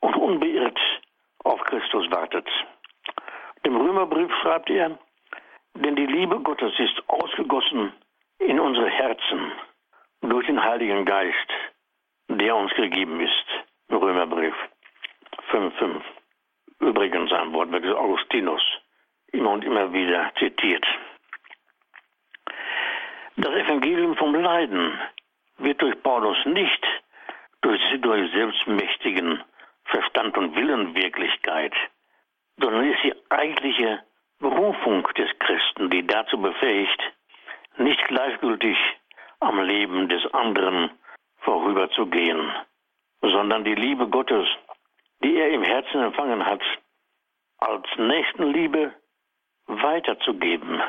und 0.01 0.15
unbeirrt 0.17 0.79
auf 1.45 1.61
Christus 1.65 2.09
wartet. 2.11 2.49
Im 3.65 3.77
Römerbrief 3.77 4.31
schreibt 4.41 4.71
er, 4.71 4.99
denn 5.75 5.97
die 5.97 6.07
Liebe 6.07 6.39
Gottes 6.41 6.73
ist 6.79 7.03
ausgegossen 7.09 7.93
in 8.39 8.61
unsere 8.61 8.89
Herzen 8.89 9.53
durch 10.21 10.47
den 10.47 10.63
Heiligen 10.63 11.05
Geist, 11.05 11.51
der 12.29 12.55
uns 12.55 12.73
gegeben 12.75 13.21
ist. 13.21 13.47
Römerbrief 13.91 14.55
5,5. 15.53 16.03
Übrigens 16.81 17.33
ein 17.33 17.53
Wort 17.53 17.71
wird 17.71 17.85
Augustinus 17.87 18.63
immer 19.33 19.51
und 19.51 19.65
immer 19.65 19.93
wieder 19.93 20.33
zitiert. 20.39 20.85
Das 23.37 23.53
Evangelium 23.53 24.17
vom 24.17 24.35
Leiden 24.35 24.99
wird 25.59 25.81
durch 25.81 26.03
Paulus 26.03 26.37
nicht 26.47 26.87
durch, 27.63 27.81
durch 28.01 28.31
selbstmächtigen 28.33 29.43
Verstand 29.85 30.37
und 30.37 30.55
Willenwirklichkeit, 30.57 31.73
sondern 32.59 32.91
ist 32.91 33.03
die 33.05 33.15
eigentliche 33.31 34.03
Berufung 34.39 35.07
des 35.17 35.31
Christen, 35.39 35.91
die 35.91 36.07
dazu 36.07 36.41
befähigt, 36.41 37.01
nicht 37.79 38.03
gleichgültig 38.09 38.77
am 39.41 39.61
Leben 39.63 40.09
des 40.09 40.23
anderen 40.35 40.91
vorüberzugehen, 41.39 42.53
sondern 43.23 43.65
die 43.65 43.75
Liebe 43.75 44.09
Gottes, 44.09 44.47
die 45.25 45.37
er 45.37 45.51
im 45.51 45.63
Herzen 45.63 46.03
empfangen 46.03 46.45
hat, 46.45 46.63
als 47.59 47.87
Nächstenliebe 47.97 48.93
weiterzugeben. 49.67 50.83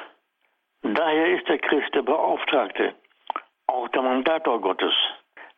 Daher 0.81 1.38
ist 1.38 1.47
der 1.47 1.59
Christ 1.59 1.93
der 1.93 2.01
Beauftragte, 2.01 2.93
auch 3.67 3.88
der 3.89 4.01
Mandator 4.01 4.59
Gottes, 4.59 4.93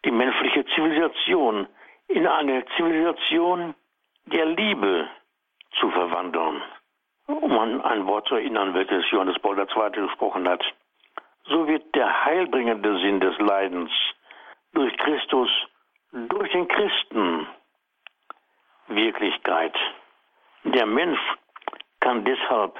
die 0.04 0.12
menschliche 0.12 0.66
Zivilisation 0.76 1.68
in 2.08 2.28
eine 2.28 2.66
Zivilisation 2.78 3.74
der 4.26 4.46
Liebe 4.46 5.08
zu 5.80 5.90
verwandeln. 5.90 6.62
Um 7.28 7.58
an 7.58 7.82
ein 7.82 8.06
Wort 8.06 8.28
zu 8.28 8.36
erinnern, 8.36 8.76
welches 8.76 9.10
Johannes 9.10 9.40
Paul 9.40 9.58
II. 9.58 9.92
gesprochen 9.92 10.48
hat. 10.48 10.64
So 11.46 11.68
wird 11.68 11.96
der 11.96 12.26
heilbringende 12.26 13.00
Sinn 13.00 13.20
des 13.20 13.38
Leidens 13.40 13.92
durch 14.74 14.96
Christus, 14.98 15.50
durch 16.12 16.52
den 16.52 16.68
Christen 16.68 17.48
Wirklichkeit. 18.88 19.76
Der 20.64 20.86
Mensch 20.86 21.20
kann 22.00 22.26
deshalb 22.26 22.76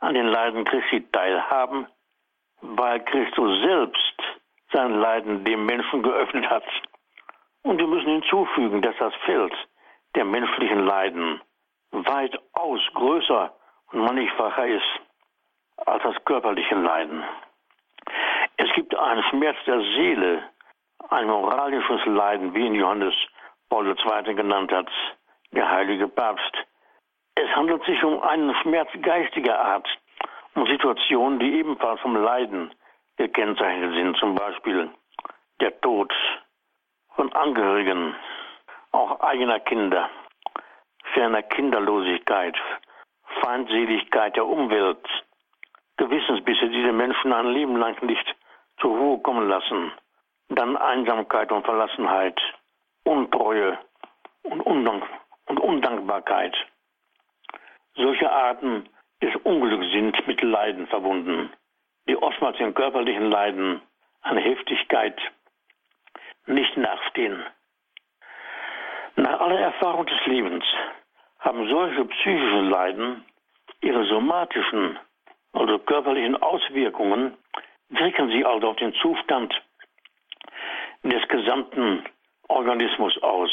an 0.00 0.14
den 0.14 0.26
Leiden 0.26 0.64
Christi 0.64 1.06
teilhaben, 1.12 1.86
weil 2.60 3.00
Christus 3.04 3.62
selbst 3.62 4.22
sein 4.72 5.00
Leiden 5.00 5.44
dem 5.44 5.66
Menschen 5.66 6.02
geöffnet 6.02 6.48
hat. 6.48 6.64
Und 7.62 7.78
wir 7.78 7.86
müssen 7.86 8.20
hinzufügen, 8.20 8.82
dass 8.82 8.96
das 8.98 9.14
Feld 9.24 9.52
der 10.14 10.24
menschlichen 10.24 10.84
Leiden 10.84 11.40
weitaus 11.92 12.80
größer 12.94 13.54
und 13.92 14.00
mannigfacher 14.00 14.66
ist 14.66 15.00
als 15.86 16.02
das 16.02 16.24
körperliche 16.24 16.74
Leiden. 16.74 17.22
Es 18.56 18.72
gibt 18.74 18.94
einen 18.96 19.22
Schmerz 19.24 19.56
der 19.66 19.80
Seele, 19.80 20.42
ein 21.10 21.26
moralisches 21.26 22.04
Leiden, 22.06 22.54
wie 22.54 22.66
ihn 22.66 22.74
Johannes 22.74 23.14
Paul 23.68 23.86
II. 23.86 24.34
genannt 24.34 24.72
hat, 24.72 24.88
der 25.52 25.70
heilige 25.70 26.08
Papst. 26.08 26.52
Es 27.34 27.48
handelt 27.54 27.84
sich 27.84 28.02
um 28.04 28.20
einen 28.22 28.54
Schmerz 28.56 28.88
geistiger 29.00 29.58
Art, 29.58 29.88
um 30.54 30.66
Situationen, 30.66 31.38
die 31.38 31.58
ebenfalls 31.58 32.00
vom 32.00 32.16
Leiden 32.16 32.74
gekennzeichnet 33.16 33.94
sind, 33.94 34.16
zum 34.18 34.34
Beispiel 34.34 34.90
der 35.60 35.80
Tod 35.80 36.12
von 37.14 37.32
Angehörigen, 37.32 38.14
auch 38.92 39.20
eigener 39.20 39.60
Kinder, 39.60 40.10
ferner 41.14 41.42
Kinderlosigkeit, 41.42 42.56
Feindseligkeit 43.40 44.36
der 44.36 44.46
Umwelt, 44.46 45.06
Gewissensbisse, 45.96 46.68
die 46.68 46.82
den 46.82 46.96
Menschen 46.96 47.32
ein 47.32 47.52
Leben 47.52 47.76
lang 47.76 48.02
nicht 48.02 48.34
zur 48.80 48.96
Ruhe 48.96 49.18
kommen 49.20 49.48
lassen, 49.48 49.92
dann 50.48 50.76
Einsamkeit 50.76 51.52
und 51.52 51.64
Verlassenheit, 51.64 52.40
Untreue 53.04 53.78
und, 54.42 54.60
Undank 54.62 55.04
und 55.52 55.60
Undankbarkeit. 55.60 56.56
Solche 57.94 58.30
Arten 58.30 58.88
des 59.20 59.34
Unglücks 59.44 59.92
sind 59.92 60.26
mit 60.26 60.40
Leiden 60.40 60.86
verbunden, 60.86 61.52
die 62.08 62.16
oftmals 62.16 62.56
den 62.56 62.72
körperlichen 62.72 63.30
Leiden 63.30 63.82
an 64.22 64.38
Heftigkeit 64.38 65.20
nicht 66.46 66.76
nachstehen. 66.78 67.44
Nach 69.16 69.40
aller 69.40 69.60
Erfahrung 69.60 70.06
des 70.06 70.24
Lebens 70.24 70.64
haben 71.40 71.68
solche 71.68 72.04
psychischen 72.06 72.70
Leiden 72.70 73.24
ihre 73.82 74.04
somatischen, 74.06 74.98
also 75.52 75.78
körperlichen 75.80 76.36
Auswirkungen, 76.36 77.36
wirken 77.90 78.30
sie 78.30 78.44
also 78.44 78.70
auf 78.70 78.76
den 78.76 78.94
Zustand 78.94 79.52
des 81.02 81.28
gesamten 81.28 82.04
Organismus 82.48 83.22
aus. 83.22 83.50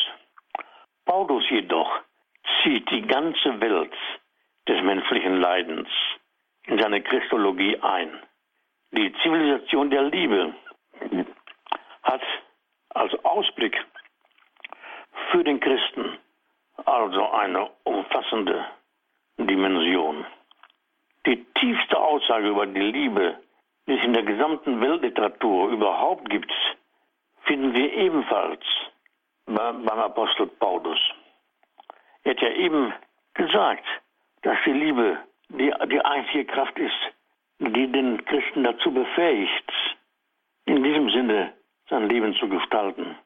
Paulus 1.09 1.43
jedoch 1.49 1.89
zieht 2.61 2.87
die 2.91 3.01
ganze 3.01 3.59
Welt 3.59 3.95
des 4.67 4.79
menschlichen 4.83 5.41
Leidens 5.41 5.89
in 6.67 6.77
seine 6.77 7.01
Christologie 7.01 7.75
ein. 7.81 8.11
Die 8.91 9.11
Zivilisation 9.23 9.89
der 9.89 10.03
Liebe 10.03 10.53
hat 12.03 12.21
als 12.89 13.25
Ausblick 13.25 13.75
für 15.31 15.43
den 15.43 15.59
Christen 15.59 16.19
also 16.85 17.31
eine 17.31 17.71
umfassende 17.85 18.67
Dimension. 19.39 20.27
Die 21.25 21.43
tiefste 21.55 21.97
Aussage 21.97 22.49
über 22.49 22.67
die 22.67 22.91
Liebe, 22.91 23.35
die 23.87 23.97
es 23.97 24.03
in 24.03 24.13
der 24.13 24.23
gesamten 24.23 24.79
Weltliteratur 24.79 25.69
überhaupt 25.69 26.29
gibt, 26.29 26.53
finden 27.45 27.73
wir 27.73 27.91
ebenfalls 27.93 28.63
beim 29.55 29.87
Apostel 29.87 30.47
Paulus. 30.47 30.99
Er 32.23 32.31
hat 32.31 32.41
ja 32.41 32.49
eben 32.49 32.93
gesagt, 33.33 33.85
dass 34.43 34.57
die 34.65 34.73
Liebe 34.73 35.17
die, 35.49 35.73
die 35.87 36.01
einzige 36.01 36.45
Kraft 36.45 36.77
ist, 36.77 36.99
die 37.59 37.91
den 37.91 38.23
Christen 38.25 38.63
dazu 38.63 38.91
befähigt, 38.91 39.71
in 40.65 40.83
diesem 40.83 41.09
Sinne 41.09 41.53
sein 41.89 42.07
Leben 42.09 42.33
zu 42.35 42.47
gestalten. 42.47 43.17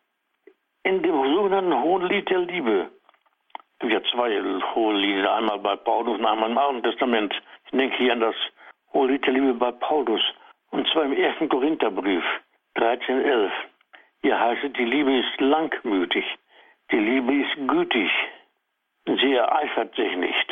In 0.83 1.01
dem 1.03 1.35
sogenannten 1.35 1.81
Hohen 1.81 2.07
Lied 2.07 2.29
der 2.29 2.39
Liebe, 2.39 2.89
wir 3.81 4.03
zwei 4.05 4.41
Hohe 4.75 4.95
Lieder, 4.95 5.35
einmal 5.35 5.59
bei 5.59 5.75
Paulus 5.75 6.17
und 6.17 6.25
einmal 6.25 6.49
im 6.49 6.57
Alten 6.57 6.83
Testament. 6.83 7.33
Ich 7.65 7.71
denke 7.71 7.97
hier 7.97 8.13
an 8.13 8.21
das 8.21 8.35
Hohe 8.93 9.07
Lied 9.07 9.25
der 9.25 9.33
Liebe 9.33 9.53
bei 9.53 9.71
Paulus, 9.71 10.21
und 10.71 10.87
zwar 10.89 11.03
im 11.03 11.13
ersten 11.13 11.49
Korintherbrief 11.49 12.23
13,11. 12.77 13.51
Hier 14.23 14.39
heißt 14.39 14.63
es, 14.63 14.73
die 14.73 14.85
Liebe 14.85 15.17
ist 15.17 15.41
langmütig, 15.41 16.23
die 16.91 16.97
Liebe 16.97 17.33
ist 17.33 17.67
gütig, 17.67 18.09
sie 19.05 19.33
ereifert 19.33 19.93
sich 19.95 20.15
nicht, 20.15 20.49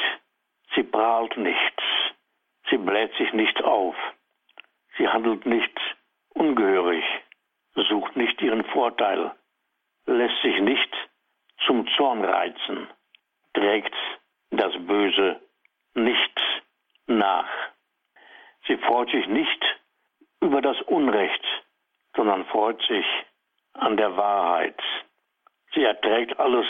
sie 0.75 0.83
prahlt 0.83 1.37
nichts, 1.37 1.83
sie 2.69 2.77
bläht 2.77 3.13
sich 3.15 3.31
nicht 3.31 3.63
auf, 3.63 3.95
sie 4.97 5.07
handelt 5.07 5.45
nicht 5.45 5.79
ungehörig, 6.33 7.05
sucht 7.75 8.17
nicht 8.17 8.41
ihren 8.41 8.65
Vorteil, 8.65 9.31
lässt 10.05 10.41
sich 10.41 10.59
nicht 10.59 10.93
zum 11.65 11.87
Zorn 11.95 12.25
reizen, 12.25 12.89
trägt 13.53 13.95
das 14.49 14.73
Böse 14.85 15.39
nicht 15.93 16.41
nach. 17.07 17.49
Sie 18.67 18.75
freut 18.75 19.09
sich 19.11 19.27
nicht 19.27 19.79
über 20.41 20.61
das 20.61 20.81
Unrecht, 20.81 21.45
sondern 22.17 22.43
freut 22.47 22.81
sich 22.81 23.05
an 23.73 23.97
der 23.97 24.15
Wahrheit. 24.15 24.79
Sie 25.73 25.83
erträgt 25.83 26.39
alles, 26.39 26.65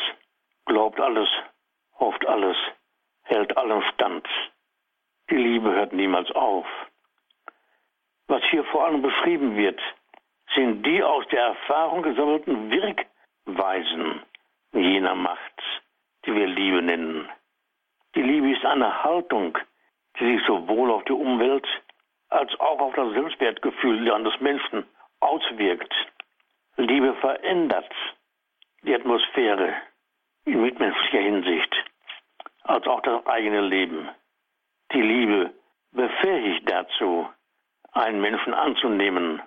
glaubt 0.65 0.99
alles, 0.99 1.29
hofft 1.99 2.25
alles, 2.27 2.57
hält 3.23 3.55
allem 3.57 3.81
stand. 3.93 4.27
Die 5.29 5.35
Liebe 5.35 5.71
hört 5.71 5.93
niemals 5.93 6.29
auf. 6.31 6.67
Was 8.27 8.43
hier 8.49 8.63
vor 8.65 8.85
allem 8.85 9.01
beschrieben 9.01 9.55
wird, 9.55 9.79
sind 10.55 10.85
die 10.85 11.01
aus 11.03 11.27
der 11.29 11.43
Erfahrung 11.47 12.03
gesammelten 12.03 12.69
Wirkweisen 12.71 14.21
jener 14.73 15.15
Macht, 15.15 15.61
die 16.25 16.33
wir 16.33 16.47
Liebe 16.47 16.81
nennen. 16.81 17.29
Die 18.15 18.21
Liebe 18.21 18.51
ist 18.51 18.65
eine 18.65 19.03
Haltung, 19.03 19.57
die 20.19 20.35
sich 20.35 20.45
sowohl 20.45 20.91
auf 20.91 21.03
die 21.05 21.13
Umwelt 21.13 21.67
als 22.29 22.57
auch 22.59 22.79
auf 22.79 22.93
das 22.95 23.13
Selbstwertgefühl 23.13 24.05
des 24.05 24.39
Menschen 24.41 24.85
auswirkt. 25.19 25.93
Liebe 26.81 27.13
verändert 27.15 27.93
die 28.83 28.95
Atmosphäre 28.95 29.75
in 30.45 30.61
mitmenschlicher 30.61 31.19
Hinsicht, 31.19 31.75
als 32.63 32.85
auch 32.87 33.01
das 33.01 33.25
eigene 33.27 33.61
Leben. 33.61 34.09
Die 34.91 35.01
Liebe 35.01 35.53
befähigt 35.91 36.69
dazu, 36.69 37.29
einen 37.91 38.21
Menschen 38.21 38.53
anzunehmen 38.53 39.41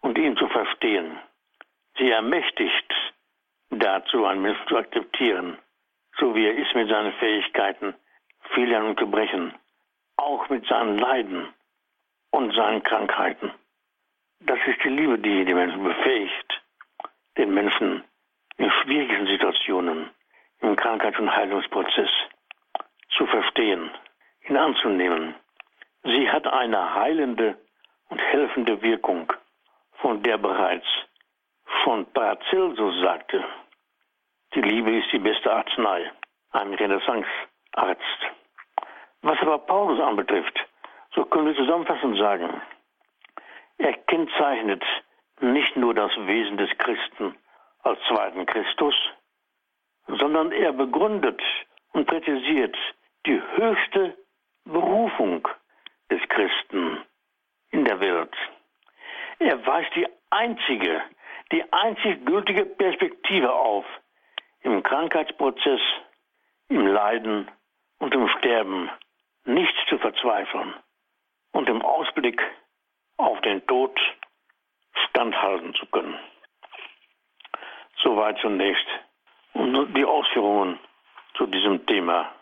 und 0.00 0.18
ihn 0.18 0.36
zu 0.36 0.48
verstehen. 0.48 1.18
Sie 1.96 2.10
ermächtigt 2.10 2.92
dazu, 3.70 4.24
einen 4.24 4.42
Menschen 4.42 4.66
zu 4.66 4.76
akzeptieren, 4.76 5.58
so 6.18 6.34
wie 6.34 6.46
er 6.46 6.56
ist 6.56 6.74
mit 6.74 6.88
seinen 6.88 7.12
Fähigkeiten, 7.14 7.94
Fehlern 8.54 8.86
und 8.86 8.96
Gebrechen, 8.96 9.54
auch 10.16 10.48
mit 10.48 10.66
seinen 10.66 10.98
Leiden 10.98 11.48
und 12.30 12.54
seinen 12.54 12.82
Krankheiten. 12.82 13.52
Das 14.40 14.58
ist 14.66 14.82
die 14.82 14.88
Liebe, 14.88 15.18
die 15.18 15.44
die 15.44 15.54
Menschen 15.54 15.82
befähigt, 15.84 16.63
den 17.36 17.52
Menschen 17.52 18.04
in 18.56 18.70
schwierigen 18.70 19.26
Situationen, 19.26 20.10
im 20.60 20.76
Krankheits- 20.76 21.18
und 21.18 21.34
Heilungsprozess 21.34 22.10
zu 23.16 23.26
verstehen, 23.26 23.90
ihn 24.48 24.56
anzunehmen. 24.56 25.34
Sie 26.04 26.30
hat 26.30 26.46
eine 26.46 26.94
heilende 26.94 27.56
und 28.08 28.18
helfende 28.18 28.80
Wirkung, 28.82 29.32
von 30.00 30.22
der 30.22 30.38
bereits 30.38 30.86
von 31.82 32.06
Paracelsus 32.12 33.00
sagte, 33.00 33.44
die 34.54 34.60
Liebe 34.60 34.96
ist 34.98 35.10
die 35.12 35.18
beste 35.18 35.52
Arznei, 35.52 36.10
ein 36.52 36.74
Renaissancearzt. 36.74 38.20
Was 39.22 39.38
aber 39.40 39.58
Paulus 39.58 40.00
anbetrifft, 40.00 40.58
so 41.14 41.24
können 41.24 41.46
wir 41.46 41.56
zusammenfassend 41.56 42.18
sagen, 42.18 42.60
er 43.78 43.94
kennzeichnet 43.94 44.84
nicht 45.40 45.76
nur 45.76 45.94
das 45.94 46.12
Wesen 46.16 46.56
des 46.56 46.70
Christen 46.78 47.36
als 47.82 47.98
zweiten 48.08 48.46
Christus, 48.46 48.94
sondern 50.06 50.52
er 50.52 50.72
begründet 50.72 51.40
und 51.92 52.08
kritisiert 52.08 52.76
die 53.26 53.40
höchste 53.56 54.16
Berufung 54.64 55.46
des 56.10 56.20
Christen 56.28 57.02
in 57.70 57.84
der 57.84 58.00
Welt. 58.00 58.34
Er 59.38 59.66
weist 59.66 59.94
die 59.94 60.06
einzige, 60.30 61.02
die 61.52 61.64
einzig 61.72 62.24
gültige 62.24 62.64
Perspektive 62.64 63.52
auf 63.52 63.84
im 64.62 64.82
Krankheitsprozess, 64.82 65.80
im 66.68 66.86
Leiden 66.86 67.50
und 67.98 68.14
im 68.14 68.28
Sterben 68.28 68.90
nicht 69.44 69.74
zu 69.88 69.98
verzweifeln 69.98 70.74
und 71.52 71.68
im 71.68 71.82
Ausblick 71.82 72.40
auf 73.16 73.40
den 73.42 73.66
Tod 73.66 73.98
standhalten 75.08 75.74
zu 75.74 75.86
können. 75.86 76.18
Soweit 78.02 78.38
zunächst 78.38 78.86
und 79.54 79.94
die 79.94 80.04
Ausführungen 80.04 80.78
zu 81.36 81.46
diesem 81.46 81.84
Thema, 81.86 82.32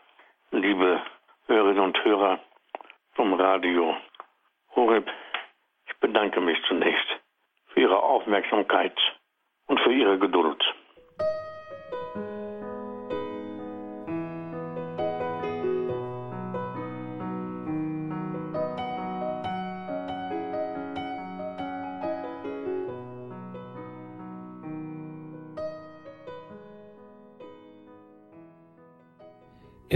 liebe 0.51 1.01
Hörerinnen 1.47 1.85
und 1.85 2.05
Hörer 2.05 2.39
vom 3.15 3.35
Radio 3.35 3.97
Horeb. 4.75 5.11
Ich 5.87 5.97
bedanke 5.99 6.41
mich 6.41 6.59
zunächst 6.67 7.07
für 7.69 7.81
Ihre 7.81 8.03
Aufmerksamkeit 8.03 8.97
und 9.67 9.81
für 9.81 9.93
Ihre 9.93 10.19
Geduld. 10.19 10.63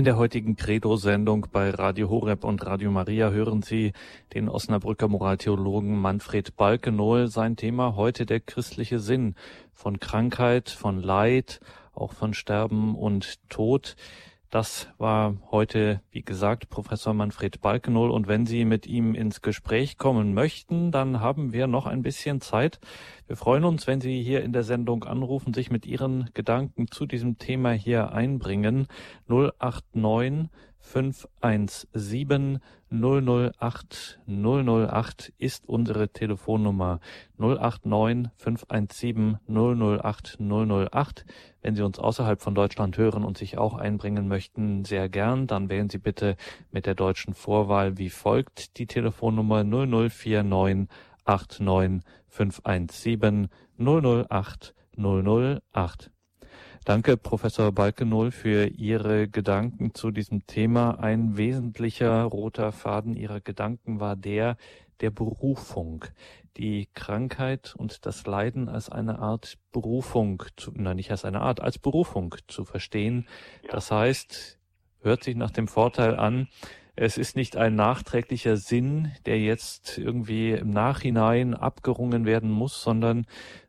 Der 0.06 0.16
heutigen 0.16 0.54
Credo-Sendung 0.54 1.48
bei 1.50 1.68
Radio 1.70 2.08
Horeb 2.08 2.44
und 2.44 2.64
Radio 2.64 2.92
Maria 2.92 3.30
hören 3.30 3.62
Sie 3.62 3.92
den 4.34 4.48
Osnabrücker 4.48 5.08
Moraltheologen 5.08 5.98
Manfred 5.98 6.54
Balkenohl. 6.54 7.26
Sein 7.26 7.56
Thema 7.56 7.96
heute 7.96 8.24
der 8.24 8.38
christliche 8.38 9.00
Sinn 9.00 9.34
von 9.72 9.98
Krankheit, 9.98 10.70
von 10.70 11.02
Leid, 11.02 11.58
auch 11.92 12.12
von 12.12 12.34
Sterben 12.34 12.94
und 12.94 13.40
Tod. 13.48 13.96
Das 14.50 14.88
war 14.96 15.36
heute, 15.50 16.00
wie 16.10 16.22
gesagt, 16.22 16.68
Professor 16.68 17.12
Manfred 17.12 17.60
Balkenohl. 17.60 18.10
Und 18.10 18.28
wenn 18.28 18.46
Sie 18.46 18.64
mit 18.64 18.86
ihm 18.86 19.14
ins 19.14 19.42
Gespräch 19.42 19.98
kommen 19.98 20.34
möchten, 20.34 20.92
dann 20.92 21.20
haben 21.20 21.52
wir 21.52 21.66
noch 21.66 21.86
ein 21.86 22.02
bisschen 22.02 22.40
Zeit. 22.40 22.78
Wir 23.26 23.36
freuen 23.36 23.64
uns, 23.64 23.88
wenn 23.88 24.00
Sie 24.00 24.22
hier 24.22 24.42
in 24.44 24.52
der 24.52 24.62
Sendung 24.62 25.02
anrufen, 25.04 25.52
sich 25.52 25.70
mit 25.70 25.84
Ihren 25.84 26.30
Gedanken 26.32 26.86
zu 26.88 27.06
diesem 27.06 27.38
Thema 27.38 27.72
hier 27.72 28.12
einbringen. 28.12 28.86
089 29.28 30.48
517 30.86 32.60
008 32.90 34.20
008 34.26 35.32
ist 35.36 35.68
unsere 35.68 36.08
Telefonnummer 36.08 37.00
089 37.38 38.30
517 38.36 39.38
008 39.48 40.38
008. 40.40 41.26
Wenn 41.60 41.74
Sie 41.74 41.82
uns 41.82 41.98
außerhalb 41.98 42.40
von 42.40 42.54
Deutschland 42.54 42.96
hören 42.96 43.24
und 43.24 43.36
sich 43.36 43.58
auch 43.58 43.74
einbringen 43.74 44.28
möchten, 44.28 44.84
sehr 44.84 45.08
gern, 45.08 45.48
dann 45.48 45.68
wählen 45.68 45.90
Sie 45.90 45.98
bitte 45.98 46.36
mit 46.70 46.86
der 46.86 46.94
deutschen 46.94 47.34
Vorwahl 47.34 47.98
wie 47.98 48.10
folgt 48.10 48.78
die 48.78 48.86
Telefonnummer 48.86 49.64
0049 49.64 50.86
89 51.26 52.02
517 52.28 53.48
008 53.78 54.74
008. 54.96 56.10
Danke, 56.86 57.16
Professor 57.16 57.72
Balkenohl, 57.72 58.30
für 58.30 58.68
Ihre 58.68 59.26
Gedanken 59.26 59.92
zu 59.92 60.12
diesem 60.12 60.46
Thema. 60.46 61.00
Ein 61.00 61.36
wesentlicher 61.36 62.22
roter 62.22 62.70
Faden 62.70 63.16
Ihrer 63.16 63.40
Gedanken 63.40 63.98
war 63.98 64.14
der 64.14 64.56
der 65.00 65.10
Berufung. 65.10 66.04
Die 66.56 66.88
Krankheit 66.94 67.74
und 67.76 68.06
das 68.06 68.24
Leiden 68.24 68.68
als 68.68 68.88
eine 68.88 69.18
Art 69.18 69.58
Berufung, 69.72 70.44
zu, 70.56 70.70
nein, 70.76 70.94
nicht 70.94 71.10
als 71.10 71.24
eine 71.24 71.40
Art, 71.40 71.60
als 71.60 71.80
Berufung 71.80 72.36
zu 72.46 72.64
verstehen. 72.64 73.26
Ja. 73.64 73.72
Das 73.72 73.90
heißt, 73.90 74.56
hört 75.00 75.24
sich 75.24 75.34
nach 75.34 75.50
dem 75.50 75.66
Vorteil 75.66 76.14
an, 76.14 76.46
es 76.94 77.18
ist 77.18 77.36
nicht 77.36 77.56
ein 77.56 77.74
nachträglicher 77.74 78.56
Sinn, 78.56 79.12
der 79.26 79.38
jetzt 79.38 79.98
irgendwie 79.98 80.52
im 80.52 80.70
Nachhinein 80.70 81.54
abgerungen 81.54 82.24
werden 82.24 82.50
muss, 82.50 82.80
sondern 82.80 83.26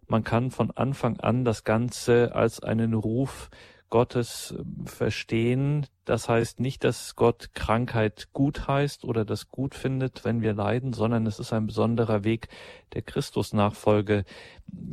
man 0.07 0.23
kann 0.23 0.51
von 0.51 0.71
Anfang 0.71 1.19
an 1.19 1.45
das 1.45 1.63
Ganze 1.63 2.33
als 2.33 2.61
einen 2.61 2.93
Ruf 2.93 3.49
Gottes 3.89 4.53
ähm, 4.57 4.85
verstehen. 4.85 5.87
Das 6.05 6.29
heißt 6.29 6.59
nicht, 6.59 6.83
dass 6.83 7.15
Gott 7.15 7.53
Krankheit 7.53 8.29
gut 8.33 8.67
heißt 8.67 9.03
oder 9.03 9.25
das 9.25 9.49
gut 9.49 9.75
findet, 9.75 10.25
wenn 10.25 10.41
wir 10.41 10.53
leiden, 10.53 10.93
sondern 10.93 11.25
es 11.25 11.39
ist 11.39 11.53
ein 11.53 11.67
besonderer 11.67 12.23
Weg 12.23 12.47
der 12.93 13.01
Christusnachfolge. 13.01 14.25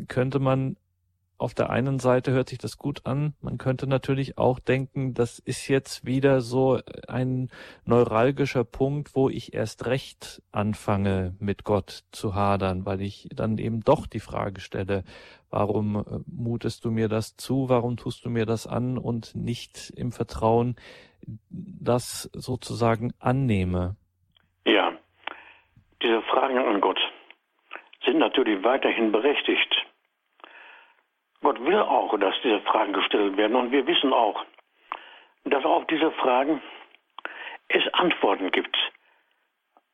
Könnte 0.08 0.38
man 0.38 0.76
auf 1.36 1.54
der 1.54 1.70
einen 1.70 1.98
Seite 1.98 2.32
hört 2.32 2.48
sich 2.48 2.58
das 2.58 2.78
gut 2.78 3.06
an. 3.06 3.34
Man 3.40 3.58
könnte 3.58 3.86
natürlich 3.86 4.38
auch 4.38 4.58
denken, 4.58 5.14
das 5.14 5.38
ist 5.38 5.68
jetzt 5.68 6.06
wieder 6.06 6.40
so 6.40 6.80
ein 7.08 7.50
neuralgischer 7.84 8.64
Punkt, 8.64 9.14
wo 9.14 9.28
ich 9.28 9.52
erst 9.52 9.86
recht 9.86 10.42
anfange, 10.52 11.34
mit 11.40 11.64
Gott 11.64 12.04
zu 12.12 12.34
hadern, 12.34 12.86
weil 12.86 13.02
ich 13.02 13.28
dann 13.34 13.58
eben 13.58 13.80
doch 13.80 14.06
die 14.06 14.20
Frage 14.20 14.60
stelle, 14.60 15.04
warum 15.50 15.96
äh, 15.96 16.02
mutest 16.26 16.84
du 16.84 16.90
mir 16.90 17.08
das 17.08 17.36
zu, 17.36 17.68
warum 17.68 17.96
tust 17.96 18.24
du 18.24 18.30
mir 18.30 18.46
das 18.46 18.66
an 18.66 18.96
und 18.96 19.34
nicht 19.34 19.92
im 19.96 20.12
Vertrauen 20.12 20.76
das 21.26 22.30
sozusagen 22.34 23.12
annehme. 23.18 23.96
Ja, 24.66 24.92
diese 26.02 26.22
Fragen 26.22 26.58
an 26.58 26.80
Gott 26.80 27.00
sind 28.04 28.18
natürlich 28.18 28.62
weiterhin 28.62 29.12
berechtigt. 29.12 29.74
Gott 31.44 31.62
will 31.62 31.78
auch, 31.78 32.18
dass 32.18 32.34
diese 32.42 32.60
Fragen 32.62 32.94
gestellt 32.94 33.36
werden. 33.36 33.54
Und 33.54 33.70
wir 33.70 33.86
wissen 33.86 34.14
auch, 34.14 34.44
dass 35.44 35.62
auf 35.64 35.86
diese 35.86 36.10
Fragen 36.12 36.62
es 37.68 37.86
Antworten 37.92 38.50
gibt. 38.50 38.76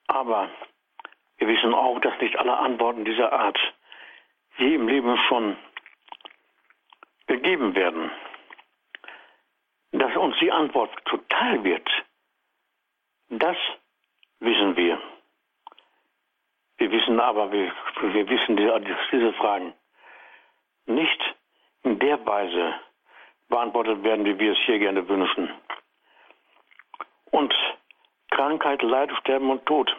Aber 0.07 0.48
wir 1.38 1.48
wissen 1.48 1.74
auch, 1.74 1.98
dass 2.01 2.18
nicht 2.20 2.38
alle 2.38 2.57
Antworten 2.57 3.05
dieser 3.05 3.32
Art 3.32 3.59
je 4.59 4.76
im 4.76 4.86
Leben 4.86 5.18
schon 5.28 5.57
gegeben 7.26 7.74
werden. 7.74 8.12
Dass 9.90 10.14
uns 10.16 10.36
die 10.38 10.53
Antwort 10.53 10.90
zuteil 11.09 11.64
wird, 11.64 11.88
das 13.28 13.57
wissen 14.38 14.76
wir. 14.76 15.03
Wir 16.76 16.92
wissen 16.92 17.18
aber, 17.18 17.51
wir, 17.51 17.72
wir 18.03 18.28
wissen 18.28 18.57
diese, 18.57 18.80
diese 19.11 19.32
Fragen 19.32 19.74
nicht 20.86 21.39
in 21.82 21.98
der 21.98 22.24
Weise 22.26 22.74
beantwortet 23.48 24.02
werden, 24.02 24.24
wie 24.24 24.38
wir 24.38 24.52
es 24.52 24.58
hier 24.66 24.78
gerne 24.78 25.06
wünschen. 25.08 25.50
Und 27.30 27.54
Krankheit, 28.30 28.82
Leid, 28.82 29.10
Sterben 29.20 29.50
und 29.50 29.64
Tod 29.66 29.94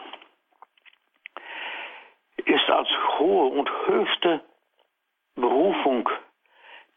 ist 2.46 2.70
als 2.70 2.90
hohe 3.20 3.48
und 3.52 3.70
höchste 3.88 4.42
Berufung 5.36 6.10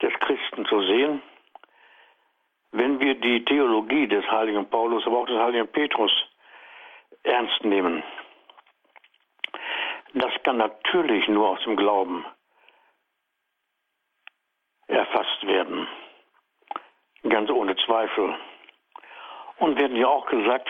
des 0.01 0.13
Christen 0.21 0.65
zu 0.67 0.81
sehen, 0.83 1.23
wenn 2.73 2.99
wir 2.99 3.15
die 3.15 3.45
Theologie 3.45 4.09
des 4.09 4.29
heiligen 4.31 4.69
Paulus, 4.69 5.07
aber 5.07 5.19
auch 5.19 5.27
des 5.27 5.39
heiligen 5.39 5.69
Petrus 5.69 6.13
ernst 7.23 7.65
nehmen. 7.65 8.03
Das 10.15 10.33
kann 10.43 10.57
natürlich 10.57 11.29
nur 11.29 11.51
aus 11.51 11.63
dem 11.65 11.77
Glauben 11.77 12.25
erfasst 14.87 15.47
werden. 15.47 15.87
Ganz 17.29 17.51
ohne 17.51 17.77
Zweifel. 17.77 18.35
Und 19.59 19.79
werden 19.79 19.97
ja 19.97 20.09
auch 20.09 20.27
gesagt, 20.27 20.69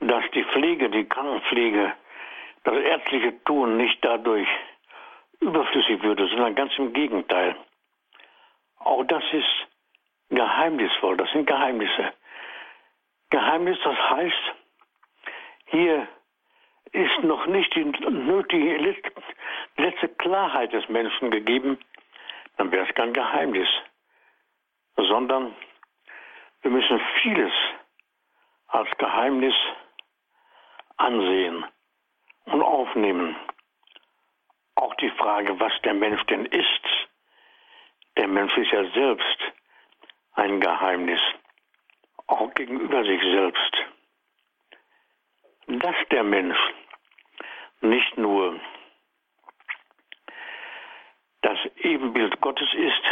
dass 0.00 0.24
die 0.34 0.44
Pflege, 0.44 0.90
die 0.90 1.08
Krankenpflege, 1.08 1.92
das 2.64 2.74
ärztliche 2.74 3.42
Tun 3.44 3.76
nicht 3.76 4.04
dadurch 4.04 4.48
überflüssig 5.40 6.02
würde, 6.02 6.26
sondern 6.28 6.54
ganz 6.54 6.72
im 6.78 6.92
Gegenteil. 6.92 7.56
Auch 8.78 9.04
das 9.04 9.22
ist 9.32 9.66
geheimnisvoll, 10.30 11.16
das 11.16 11.30
sind 11.30 11.46
Geheimnisse. 11.46 12.12
Geheimnis, 13.30 13.78
das 13.82 13.98
heißt, 14.10 14.54
hier 15.66 16.08
ist 16.92 17.22
noch 17.22 17.46
nicht 17.46 17.74
die 17.74 17.84
nötige 17.84 18.94
letzte 19.76 20.08
Klarheit 20.08 20.72
des 20.72 20.88
Menschen 20.88 21.30
gegeben, 21.30 21.78
dann 22.56 22.72
wäre 22.72 22.86
es 22.86 22.94
kein 22.94 23.12
Geheimnis, 23.12 23.68
sondern 24.96 25.54
wir 26.62 26.70
müssen 26.70 27.00
vieles 27.22 27.52
als 28.68 28.88
Geheimnis 28.98 29.54
ansehen 30.96 31.64
und 32.46 32.62
aufnehmen. 32.62 33.36
Auch 34.74 34.94
die 34.96 35.10
Frage, 35.10 35.58
was 35.60 35.72
der 35.82 35.94
Mensch 35.94 36.22
denn 36.26 36.46
ist. 36.46 37.08
Der 38.16 38.28
Mensch 38.28 38.56
ist 38.56 38.72
ja 38.72 38.84
selbst 38.90 39.38
ein 40.32 40.60
Geheimnis, 40.60 41.20
auch 42.26 42.52
gegenüber 42.54 43.04
sich 43.04 43.20
selbst. 43.22 43.76
Dass 45.66 45.96
der 46.10 46.22
Mensch 46.24 46.58
nicht 47.80 48.16
nur 48.16 48.60
das 51.46 51.58
Ebenbild 51.76 52.40
Gottes 52.40 52.68
ist, 52.74 53.02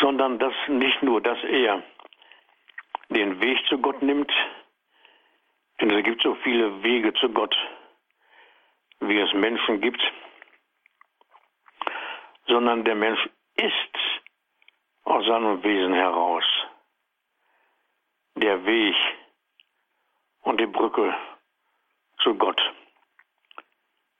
sondern 0.00 0.40
dass 0.40 0.54
nicht 0.66 1.00
nur, 1.04 1.20
dass 1.20 1.38
er 1.44 1.84
den 3.10 3.40
Weg 3.40 3.64
zu 3.68 3.78
Gott 3.78 4.02
nimmt, 4.02 4.32
denn 5.80 5.90
es 5.92 6.04
gibt 6.04 6.20
so 6.20 6.34
viele 6.42 6.82
Wege 6.82 7.14
zu 7.14 7.28
Gott, 7.28 7.56
wie 8.98 9.20
es 9.20 9.32
Menschen 9.34 9.80
gibt, 9.80 10.02
sondern 12.48 12.84
der 12.84 12.96
Mensch 12.96 13.24
ist 13.54 13.96
aus 15.04 15.24
seinem 15.26 15.62
Wesen 15.62 15.94
heraus 15.94 16.44
der 18.34 18.64
Weg 18.66 18.96
und 20.42 20.60
die 20.60 20.66
Brücke 20.66 21.14
zu 22.24 22.34
Gott. 22.34 22.60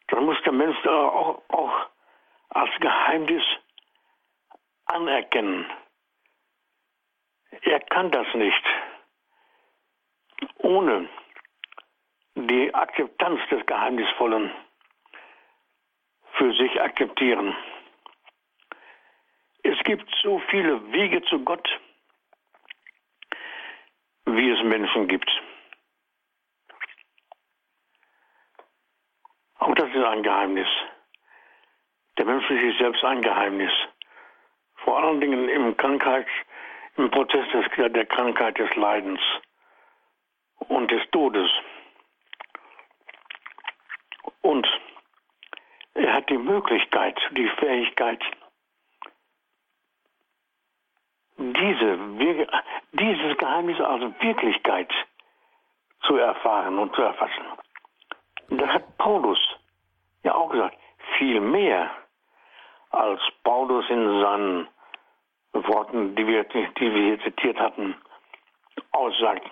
Dann 0.07 0.25
muss 0.25 0.41
der 0.45 0.53
Mensch 0.53 0.87
auch, 0.87 1.43
auch 1.49 1.89
als 2.51 2.71
Geheimnis 2.81 3.45
anerkennen. 4.87 5.71
Er 7.63 7.81
kann 7.81 8.11
das 8.11 8.27
nicht 8.35 8.65
ohne 10.59 11.09
die 12.35 12.75
Akzeptanz 12.75 13.41
des 13.51 13.65
Geheimnisvollen 13.67 14.51
für 16.33 16.53
sich 16.55 16.81
akzeptieren. 16.81 17.57
Es 19.63 19.79
gibt 19.85 20.09
so 20.23 20.39
viele 20.51 20.93
Wege 20.93 21.23
zu 21.25 21.45
Gott, 21.45 21.69
wie 24.27 24.51
es 24.51 24.63
Menschen 24.63 25.09
gibt. 25.09 25.31
Auch 29.59 29.75
das 29.75 29.89
ist 29.89 30.05
ein 30.05 30.23
Geheimnis. 30.23 30.69
Der 32.19 32.25
Mensch 32.25 32.51
ist 32.51 32.79
selbst 32.79 33.05
ein 33.05 33.23
Geheimnis. 33.23 33.73
Vor 34.79 34.99
allen 34.99 35.21
Dingen 35.21 35.49
im 35.49 35.77
Krankheit, 35.77 36.27
im 36.97 37.11
Prozess 37.13 37.47
des, 37.53 37.93
der 37.93 38.07
Krankheit, 38.07 38.59
des 38.59 38.75
Leidens 38.75 39.21
und 40.67 40.91
des 40.91 41.09
Todes. 41.13 41.49
Und 44.43 44.67
er 45.95 46.13
hat 46.13 46.29
die 46.29 46.39
Möglichkeit, 46.39 47.17
die 47.31 47.49
Fähigkeit, 47.51 48.21
diese, 51.37 51.99
dieses 52.93 53.39
Geheimnis 53.39 53.81
als 53.81 54.03
Wirklichkeit 54.21 54.91
zu 56.03 56.17
erfahren 56.17 56.79
und 56.79 56.93
zu 56.97 57.03
erfassen. 57.03 57.45
Das 58.51 58.69
hat 58.71 58.99
Paulus 58.99 59.39
ja 60.25 60.35
auch 60.35 60.51
gesagt, 60.51 60.77
viel 61.17 61.41
mehr 61.41 61.91
als 62.91 63.21
Paulus 63.45 63.89
in 63.91 64.21
seinen 64.21 64.69
Worten, 65.53 66.15
die 66.15 66.27
wir, 66.27 66.45
die 66.45 66.95
wir 66.95 67.03
hier 67.03 67.21
zitiert 67.23 67.59
hatten, 67.59 67.97
aussagt, 68.93 69.49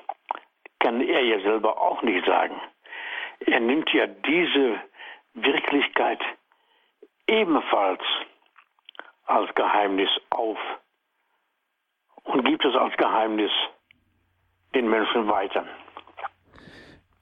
kann 0.80 1.00
er 1.00 1.22
ja 1.22 1.40
selber 1.40 1.80
auch 1.80 2.02
nicht 2.02 2.26
sagen. 2.26 2.60
Er 3.40 3.60
nimmt 3.60 3.92
ja 3.92 4.06
diese 4.06 4.80
Wirklichkeit 5.34 6.20
ebenfalls 7.26 8.02
als 9.26 9.52
Geheimnis 9.54 10.10
auf 10.30 10.58
und 12.24 12.44
gibt 12.44 12.64
es 12.64 12.74
als 12.74 12.96
Geheimnis 12.96 13.50
den 14.74 14.88
Menschen 14.88 15.28
weiter. 15.28 15.66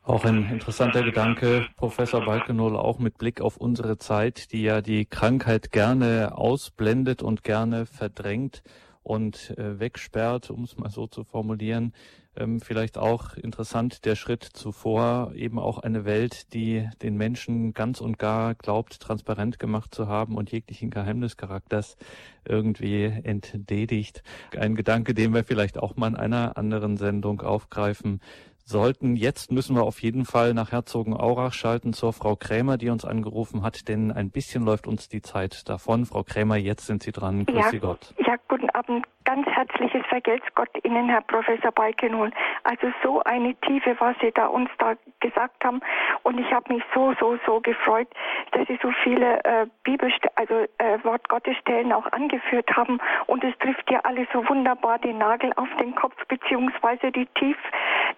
Auch 0.07 0.27
ein 0.27 0.51
interessanter 0.51 1.03
Gedanke, 1.03 1.67
Professor 1.77 2.23
Balkenohl, 2.27 2.77
auch 2.77 2.99
mit 2.99 3.17
Blick 3.17 3.41
auf 3.41 3.57
unsere 3.57 3.97
Zeit, 3.97 4.53
die 4.53 4.61
ja 4.61 4.83
die 4.83 5.07
Krankheit 5.07 5.73
gerne 5.73 6.37
ausblendet 6.37 7.23
und 7.23 7.43
gerne 7.43 7.87
verdrängt 7.87 8.63
und 9.03 9.57
äh, 9.57 9.81
wegsperrt, 9.81 10.51
um 10.51 10.65
es 10.65 10.77
mal 10.77 10.91
so 10.91 11.07
zu 11.07 11.25
formulieren. 11.25 11.95
Ähm, 12.37 12.61
vielleicht 12.61 12.99
auch 12.99 13.35
interessant 13.35 14.05
der 14.05 14.15
Schritt 14.15 14.43
zuvor, 14.43 15.33
eben 15.37 15.59
auch 15.59 15.79
eine 15.79 16.05
Welt, 16.05 16.53
die 16.53 16.87
den 17.01 17.17
Menschen 17.17 17.73
ganz 17.73 18.03
und 18.03 18.19
gar 18.19 18.55
glaubt, 18.57 19.01
transparent 19.01 19.59
gemacht 19.59 19.95
zu 19.95 20.07
haben 20.07 20.37
und 20.37 20.53
jeglichen 20.53 20.91
Geheimnischarakters 20.91 21.97
irgendwie 22.45 23.05
entledigt. 23.05 24.23
Ein 24.59 24.75
Gedanke, 24.75 25.15
den 25.15 25.33
wir 25.33 25.45
vielleicht 25.45 25.79
auch 25.79 25.97
mal 25.97 26.09
in 26.09 26.17
einer 26.17 26.59
anderen 26.59 26.99
Sendung 26.99 27.41
aufgreifen 27.41 28.21
sollten. 28.65 29.17
Jetzt 29.17 29.53
müssen 29.53 29.77
wir 29.77 29.85
auf 29.85 30.03
jeden 30.03 30.25
Fall 30.25 30.55
nach 30.55 30.73
Herzogenaurach 30.73 31.53
schalten 31.53 31.93
zur 31.93 32.13
Frau 32.13 32.37
Krämer, 32.37 32.79
die 32.79 32.91
uns 32.91 33.05
angerufen 33.05 33.63
hat, 33.63 33.89
denn 33.89 34.11
ein 34.11 34.31
bisschen 34.31 34.65
läuft 34.65 34.87
uns 34.87 35.09
die 35.09 35.23
Zeit 35.23 35.69
davon. 35.69 36.07
Frau 36.07 36.23
Krämer, 36.23 36.57
jetzt 36.57 36.87
sind 36.87 37.03
Sie 37.03 37.13
dran. 37.13 37.45
Grüß 37.47 37.57
ja, 37.57 37.71
Sie 37.71 37.79
Gott. 37.79 38.15
Ja, 38.27 38.37
guten 38.49 38.71
Abend. 38.71 39.05
Ganz 39.25 39.47
herzliches 39.47 40.05
Vergelt's 40.07 40.47
Gott 40.55 40.69
Ihnen, 40.83 41.09
Herr 41.09 41.23
Professor 41.23 41.73
Balkenhol. 41.73 42.31
Also 42.65 42.93
so 43.03 43.23
eine 43.25 43.55
Tiefe, 43.63 43.97
was 43.99 44.15
Sie 44.21 44.31
da 44.33 44.49
uns 44.49 44.69
da 44.79 44.95
gesagt 45.21 45.65
haben. 45.65 45.81
Und 46.25 46.39
ich 46.39 46.53
habe 46.53 46.75
mich 46.75 46.83
so, 46.95 47.15
so, 47.19 47.39
so 47.47 47.59
gefreut, 47.61 48.09
dass 48.53 48.69
Sie 48.69 48.79
so 48.83 48.91
viele 49.03 49.43
äh, 49.45 49.67
Bibelst 49.83 50.21
also 50.35 50.67
äh, 50.77 51.03
Wort 51.05 51.27
Gottes 51.31 51.57
Stellen 51.57 51.91
auch 51.91 52.05
angeführt 52.13 52.69
haben. 52.77 52.99
Und 53.27 53.43
es 53.45 53.57
trifft 53.61 53.91
ja 53.91 54.01
alles 54.01 54.29
so 54.31 54.47
wunderbar 54.47 54.99
den 54.99 55.17
Nagel 55.17 55.55
auf 55.57 55.69
den 55.81 55.95
Kopf, 55.95 56.17
beziehungsweise 56.29 57.11
die 57.11 57.27
Tief, 57.39 57.57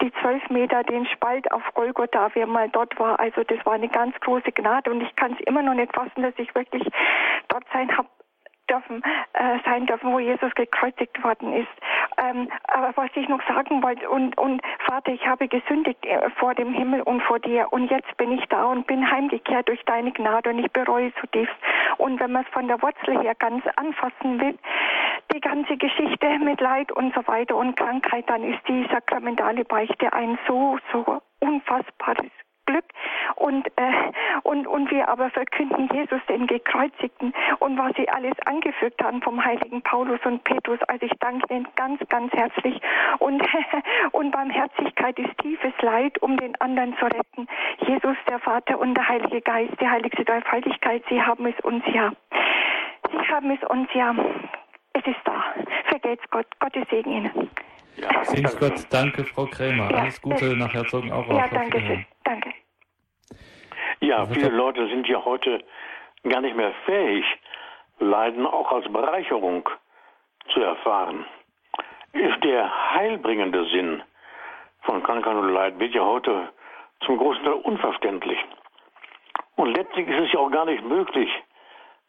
die 0.00 0.12
zwölf 0.20 0.42
Meter, 0.50 0.82
den 0.82 1.06
Spalt 1.06 1.50
auf 1.52 1.62
Golgotha, 1.74 2.30
wer 2.34 2.48
mal 2.48 2.68
dort 2.70 2.98
war. 2.98 3.20
Also 3.20 3.44
das 3.44 3.64
war 3.64 3.74
eine 3.74 3.88
ganz 3.88 4.18
große 4.20 4.50
Gnade 4.50 4.90
und 4.90 5.00
ich 5.02 5.14
kann 5.14 5.34
es 5.34 5.40
immer 5.46 5.62
noch 5.62 5.74
nicht 5.74 5.94
fassen, 5.94 6.22
dass 6.22 6.34
ich 6.36 6.52
wirklich 6.56 6.82
dort 7.48 7.64
sein 7.72 7.96
habe 7.96 8.08
dürfen, 8.66 9.02
äh, 9.32 9.58
sein 9.64 9.86
dürfen, 9.86 10.12
wo 10.12 10.18
Jesus 10.18 10.54
gekreuzigt 10.54 11.22
worden 11.22 11.52
ist. 11.52 11.68
Ähm, 12.18 12.48
aber 12.68 12.92
was 12.96 13.10
ich 13.14 13.28
noch 13.28 13.42
sagen 13.46 13.82
wollte, 13.82 14.08
und, 14.08 14.36
und 14.38 14.62
Vater, 14.86 15.12
ich 15.12 15.26
habe 15.26 15.48
gesündigt 15.48 16.04
äh, 16.04 16.30
vor 16.38 16.54
dem 16.54 16.72
Himmel 16.72 17.02
und 17.02 17.22
vor 17.22 17.38
dir 17.38 17.72
und 17.72 17.90
jetzt 17.90 18.16
bin 18.16 18.32
ich 18.32 18.44
da 18.46 18.64
und 18.64 18.86
bin 18.86 19.10
heimgekehrt 19.10 19.68
durch 19.68 19.82
deine 19.84 20.12
Gnade 20.12 20.50
und 20.50 20.58
ich 20.58 20.70
bereue 20.72 21.12
zutiefst. 21.14 21.56
Und 21.98 22.20
wenn 22.20 22.32
man 22.32 22.44
es 22.44 22.48
von 22.52 22.68
der 22.68 22.80
Wurzel 22.82 23.20
her 23.20 23.34
ganz 23.34 23.64
anfassen 23.76 24.40
will, 24.40 24.58
die 25.32 25.40
ganze 25.40 25.76
Geschichte 25.76 26.38
mit 26.38 26.60
Leid 26.60 26.92
und 26.92 27.14
so 27.14 27.26
weiter 27.26 27.56
und 27.56 27.76
Krankheit, 27.76 28.28
dann 28.28 28.42
ist 28.44 28.60
die 28.68 28.86
sakramentale 28.90 29.64
Beichte 29.64 30.12
ein 30.12 30.38
so, 30.46 30.78
so 30.92 31.20
unfassbares 31.40 32.30
Glück 32.66 32.84
und, 33.36 33.66
äh, 33.76 33.92
und, 34.42 34.66
und 34.66 34.90
wir 34.90 35.08
aber 35.08 35.30
verkünden 35.30 35.88
Jesus 35.92 36.20
den 36.28 36.46
Gekreuzigten 36.46 37.32
und 37.60 37.78
was 37.78 37.94
sie 37.96 38.08
alles 38.08 38.34
angefügt 38.44 39.02
haben 39.02 39.22
vom 39.22 39.44
heiligen 39.44 39.82
Paulus 39.82 40.20
und 40.24 40.44
Petrus. 40.44 40.78
Also 40.88 41.06
ich 41.06 41.12
danke 41.20 41.54
Ihnen 41.54 41.66
ganz, 41.76 42.00
ganz 42.08 42.32
herzlich 42.32 42.80
und, 43.18 43.42
und 44.12 44.30
Barmherzigkeit 44.30 45.18
ist 45.18 45.36
tiefes 45.38 45.72
Leid, 45.80 46.20
um 46.22 46.36
den 46.36 46.60
anderen 46.60 46.96
zu 46.98 47.06
retten. 47.06 47.48
Jesus, 47.86 48.16
der 48.28 48.38
Vater 48.40 48.78
und 48.78 48.94
der 48.94 49.08
Heilige 49.08 49.40
Geist, 49.40 49.80
die 49.80 49.88
heiligste 49.88 50.24
Dreifaltigkeit, 50.24 51.02
Sie 51.08 51.22
haben 51.22 51.46
es 51.46 51.58
uns 51.64 51.84
ja. 51.92 52.12
Sie 53.10 53.28
haben 53.28 53.50
es 53.50 53.68
uns 53.68 53.88
ja. 53.94 54.14
Es 54.92 55.06
ist 55.06 55.20
da. 55.24 55.44
Vergelt's 55.84 56.24
Gott. 56.30 56.46
Gottes 56.58 56.88
Segen 56.90 57.12
Ihnen. 57.12 57.50
Ja, 57.96 58.24
Segens 58.24 58.58
Gott. 58.58 58.86
Danke, 58.90 59.24
Frau 59.24 59.46
Krämer. 59.46 59.90
Ja, 59.90 59.98
Alles 59.98 60.20
Gute 60.20 60.56
nach 60.56 60.72
Herzogenaurach. 60.72 61.36
Ja, 61.36 61.48
danke 61.48 61.80
schön. 61.80 62.06
Danke. 62.24 62.52
Ja, 64.00 64.26
viele 64.26 64.50
Leute 64.50 64.86
sind 64.88 65.08
ja 65.08 65.24
heute 65.24 65.64
gar 66.28 66.40
nicht 66.40 66.56
mehr 66.56 66.72
fähig, 66.84 67.24
Leiden 67.98 68.46
auch 68.46 68.70
als 68.72 68.90
Bereicherung 68.92 69.68
zu 70.52 70.60
erfahren. 70.60 71.24
Ist 72.12 72.44
der 72.44 72.94
heilbringende 72.94 73.64
Sinn 73.70 74.02
von 74.82 75.02
Krankheit 75.02 75.34
und 75.34 75.52
Leid 75.52 75.78
wird 75.78 75.94
ja 75.94 76.04
heute 76.04 76.50
zum 77.04 77.18
großen 77.18 77.42
Teil 77.44 77.54
unverständlich. 77.54 78.38
Und 79.56 79.74
letztlich 79.74 80.06
ist 80.08 80.26
es 80.26 80.32
ja 80.32 80.40
auch 80.40 80.50
gar 80.50 80.66
nicht 80.66 80.84
möglich, 80.84 81.30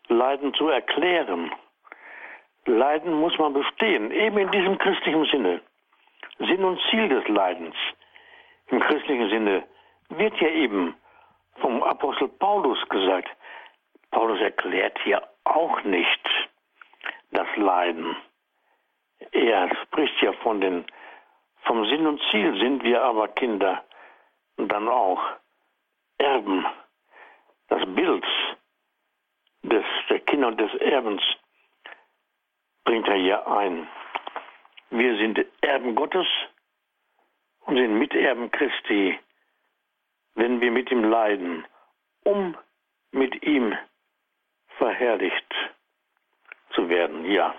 Leiden 0.10 0.54
zu 0.54 0.68
erklären. 0.68 1.52
Leiden 2.66 3.14
muss 3.14 3.38
man 3.38 3.54
bestehen, 3.54 4.12
eben 4.12 4.38
in 4.38 4.52
diesem 4.52 4.78
christlichen 4.78 5.26
Sinne. 5.26 5.62
Sinn 6.40 6.64
und 6.64 6.80
Ziel 6.90 7.10
des 7.10 7.28
Leidens 7.28 7.76
im 8.68 8.80
christlichen 8.80 9.30
Sinne 9.30 9.64
wird 10.10 10.40
ja 10.40 10.50
eben 10.50 10.96
vom 11.60 11.84
Apostel 11.84 12.28
Paulus 12.28 12.78
gesagt. 12.90 13.30
Paulus 14.12 14.40
erklärt 14.40 14.98
hier 15.04 15.22
auch 15.44 15.84
nicht 15.84 16.22
das 17.32 17.48
Leiden. 17.56 18.16
Er 19.32 19.76
spricht 19.84 20.22
ja 20.22 20.34
von 20.34 20.62
den 20.62 20.86
Vom 21.64 21.86
Sinn 21.86 22.08
und 22.08 22.22
Ziel 22.32 22.58
sind 22.60 22.84
wir 22.84 23.04
aber 23.04 23.28
Kinder 23.30 23.84
und 24.58 24.72
dann 24.72 24.88
auch 24.88 25.22
Erben. 26.18 26.66
Das 27.68 27.84
Bild 27.94 28.26
des, 29.64 29.84
der 30.10 30.20
Kinder 30.22 30.48
und 30.48 30.60
des 30.60 30.74
Erbens 30.76 31.22
bringt 32.86 33.08
er 33.08 33.16
hier 33.16 33.48
ein. 33.48 33.88
Wir 34.90 35.18
sind 35.18 35.40
Erben 35.62 35.96
Gottes 35.96 36.28
und 37.62 37.76
sind 37.76 38.00
Miterben 38.00 38.52
Christi, 38.52 39.20
wenn 40.36 40.62
wir 40.62 40.72
mit 40.72 40.90
ihm 40.92 41.04
leiden, 41.04 41.66
um 42.24 42.56
mit 43.12 43.44
ihm 43.44 43.74
verherrlicht 44.78 45.54
zu 46.74 46.88
werden. 46.90 47.26
Ja. 47.26 47.54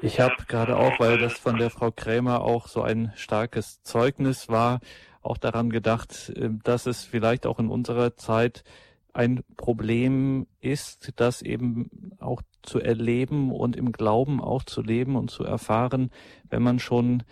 Ich 0.00 0.20
habe 0.20 0.36
gerade 0.48 0.76
auch, 0.76 0.98
weil 1.00 1.18
das 1.18 1.38
von 1.38 1.56
der 1.58 1.70
Frau 1.70 1.90
Krämer 1.90 2.42
auch 2.42 2.66
so 2.66 2.82
ein 2.82 3.12
starkes 3.16 3.82
Zeugnis 3.82 4.48
war, 4.48 4.80
auch 5.22 5.36
daran 5.36 5.70
gedacht, 5.70 6.32
äh, 6.36 6.48
dass 6.64 6.86
es 6.86 7.04
vielleicht 7.04 7.46
auch 7.46 7.58
in 7.58 7.68
unserer 7.68 8.16
Zeit 8.16 8.64
ein 9.12 9.42
Problem 9.56 10.46
ist, 10.60 11.12
das 11.16 11.42
eben 11.42 12.12
auch 12.18 12.42
zu 12.62 12.80
erleben 12.80 13.52
und 13.52 13.76
im 13.76 13.92
Glauben 13.92 14.40
auch 14.40 14.62
zu 14.62 14.82
leben 14.82 15.16
und 15.16 15.30
zu 15.30 15.44
erfahren, 15.44 16.10
wenn 16.48 16.62
man 16.62 16.78
schon 16.78 17.22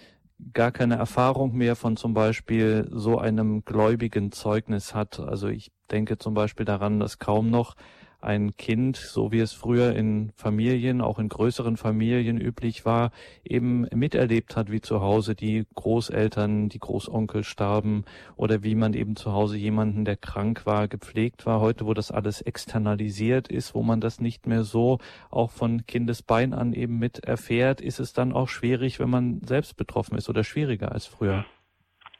gar 0.52 0.72
keine 0.72 0.96
Erfahrung 0.96 1.54
mehr 1.54 1.76
von 1.76 1.96
zum 1.96 2.14
Beispiel 2.14 2.88
so 2.90 3.18
einem 3.18 3.64
gläubigen 3.64 4.32
Zeugnis 4.32 4.94
hat. 4.94 5.20
Also 5.20 5.48
ich 5.48 5.70
denke 5.90 6.18
zum 6.18 6.34
Beispiel 6.34 6.64
daran, 6.64 7.00
dass 7.00 7.18
kaum 7.18 7.50
noch 7.50 7.76
ein 8.20 8.56
Kind, 8.56 8.96
so 8.96 9.32
wie 9.32 9.40
es 9.40 9.52
früher 9.52 9.94
in 9.94 10.32
Familien, 10.36 11.00
auch 11.00 11.18
in 11.18 11.28
größeren 11.28 11.76
Familien 11.76 12.38
üblich 12.38 12.84
war, 12.84 13.10
eben 13.44 13.86
miterlebt 13.94 14.56
hat, 14.56 14.70
wie 14.70 14.80
zu 14.80 15.00
Hause 15.00 15.34
die 15.34 15.66
Großeltern, 15.74 16.68
die 16.68 16.78
Großonkel 16.78 17.44
starben 17.44 18.04
oder 18.36 18.62
wie 18.62 18.74
man 18.74 18.94
eben 18.94 19.16
zu 19.16 19.32
Hause 19.32 19.56
jemanden, 19.56 20.04
der 20.04 20.16
krank 20.16 20.66
war, 20.66 20.88
gepflegt 20.88 21.46
war. 21.46 21.60
Heute, 21.60 21.86
wo 21.86 21.94
das 21.94 22.10
alles 22.10 22.40
externalisiert 22.40 23.48
ist, 23.48 23.74
wo 23.74 23.82
man 23.82 24.00
das 24.00 24.20
nicht 24.20 24.46
mehr 24.46 24.62
so 24.62 24.98
auch 25.30 25.50
von 25.50 25.86
Kindesbein 25.86 26.52
an 26.52 26.72
eben 26.72 26.98
mit 26.98 27.24
erfährt, 27.24 27.80
ist 27.80 28.00
es 28.00 28.12
dann 28.12 28.32
auch 28.32 28.48
schwierig, 28.48 29.00
wenn 29.00 29.10
man 29.10 29.40
selbst 29.42 29.76
betroffen 29.76 30.16
ist 30.16 30.28
oder 30.28 30.44
schwieriger 30.44 30.92
als 30.92 31.06
früher. 31.06 31.44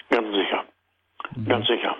Ganz 0.09 0.29
sicher. 0.35 0.65
Mhm. 1.37 1.45
Ganz 1.47 1.67
sicher. 1.67 1.97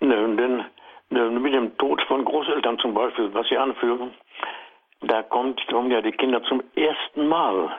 Ne, 0.00 0.36
denn 0.36 0.64
mit 1.10 1.52
dem 1.52 1.76
Tod 1.76 2.00
von 2.02 2.24
Großeltern 2.24 2.78
zum 2.78 2.94
Beispiel, 2.94 3.32
was 3.34 3.48
Sie 3.48 3.56
anführen, 3.56 4.14
da 5.02 5.22
kommt, 5.22 5.66
kommen 5.68 5.90
ja 5.90 6.00
die 6.02 6.12
Kinder 6.12 6.42
zum 6.44 6.62
ersten 6.76 7.26
Mal 7.26 7.76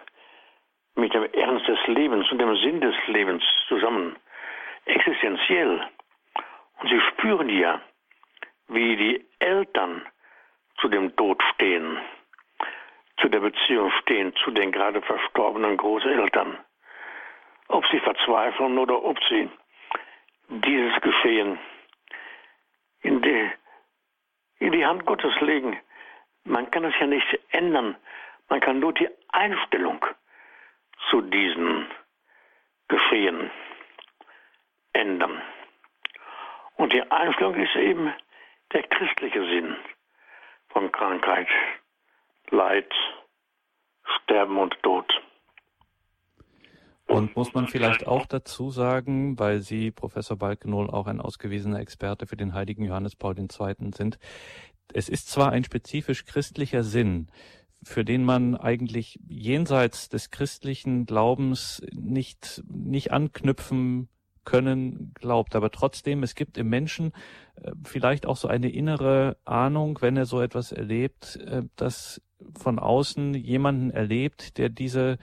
mit 0.96 1.14
dem 1.14 1.24
Ernst 1.34 1.68
des 1.68 1.80
Lebens 1.88 2.30
und 2.32 2.40
dem 2.40 2.56
Sinn 2.58 2.82
des 2.82 2.96
Lebens 3.08 3.44
zusammen, 3.68 4.16
existenziell. 4.86 5.82
Und 6.82 6.90
sie 6.90 7.00
spüren 7.12 7.50
ja, 7.50 7.80
wie 8.68 8.96
die 8.96 9.26
Eltern 9.40 10.06
zu 10.80 10.90
dem 10.90 11.16
Tod 11.16 11.42
stehen, 11.54 12.00
zu 13.20 13.30
der 13.30 13.40
Beziehung 13.40 13.92
stehen, 14.02 14.34
zu 14.44 14.52
den 14.52 14.72
gerade 14.72 15.02
verstorbenen 15.02 15.78
Großeltern. 15.78 16.58
Ob 17.68 17.86
sie 17.88 18.00
verzweifeln 18.00 18.78
oder 18.78 19.02
ob 19.04 19.18
sie 19.30 19.50
dieses 20.50 21.00
Geschehen 21.02 21.60
in 23.02 23.22
die, 23.22 23.52
in 24.60 24.72
die 24.72 24.86
Hand 24.86 25.06
Gottes 25.06 25.34
legen. 25.42 25.78
Man 26.44 26.70
kann 26.72 26.86
es 26.86 26.94
ja 27.00 27.08
nicht 27.08 27.40
ändern. 27.50 27.96
Man 28.50 28.60
kann 28.60 28.80
nur 28.80 28.94
die 28.94 29.10
Einstellung 29.30 30.06
zu 31.10 31.22
diesen 31.22 31.88
Geschehen 32.88 33.52
ändern. 34.94 35.42
Und 36.76 36.94
die 36.94 37.12
Einstellung 37.12 37.56
ist 37.56 37.76
eben 37.76 38.14
der 38.74 38.84
christliche 38.84 39.44
Sinn 39.46 39.76
von 40.70 40.92
Krankheit, 40.92 41.48
Leid, 42.50 42.92
Sterben 44.04 44.58
und 44.58 44.82
Tod. 44.84 45.22
Und 47.12 47.36
muss 47.36 47.54
man 47.54 47.68
vielleicht 47.68 48.08
auch 48.08 48.26
dazu 48.26 48.72
sagen, 48.72 49.38
weil 49.38 49.62
Sie, 49.62 49.92
Professor 49.92 50.38
Balkenohl, 50.38 50.90
auch 50.90 51.08
ein 51.08 51.20
ausgewiesener 51.20 51.80
Experte 51.80 52.26
für 52.26 52.38
den 52.38 52.54
heiligen 52.54 52.86
Johannes 52.86 53.18
Paul 53.18 53.38
II. 53.38 53.48
sind, 53.94 54.18
es 54.94 55.10
ist 55.10 55.30
zwar 55.30 55.52
ein 55.52 55.66
spezifisch 55.66 56.26
christlicher 56.26 56.84
Sinn, 56.84 57.28
für 57.84 58.06
den 58.06 58.24
man 58.24 58.56
eigentlich 58.56 59.20
jenseits 59.28 60.08
des 60.08 60.32
christlichen 60.32 61.06
Glaubens 61.06 61.82
nicht, 61.92 62.64
nicht 62.68 63.12
anknüpfen 63.12 64.08
können 64.46 65.14
glaubt. 65.14 65.56
Aber 65.56 65.70
trotzdem, 65.70 66.24
es 66.24 66.34
gibt 66.34 66.58
im 66.58 66.70
Menschen 66.70 67.12
äh, 67.56 67.72
vielleicht 67.84 68.26
auch 68.26 68.38
so 68.38 68.48
eine 68.48 68.70
innere 68.70 69.38
Ahnung, 69.44 70.00
wenn 70.02 70.16
er 70.16 70.26
so 70.26 70.42
etwas 70.42 70.72
erlebt, 70.72 71.36
äh, 71.46 71.64
dass 71.76 72.22
von 72.58 72.80
außen 72.80 73.34
jemanden 73.34 73.92
erlebt, 73.92 74.58
der 74.58 74.70
diese 74.70 75.18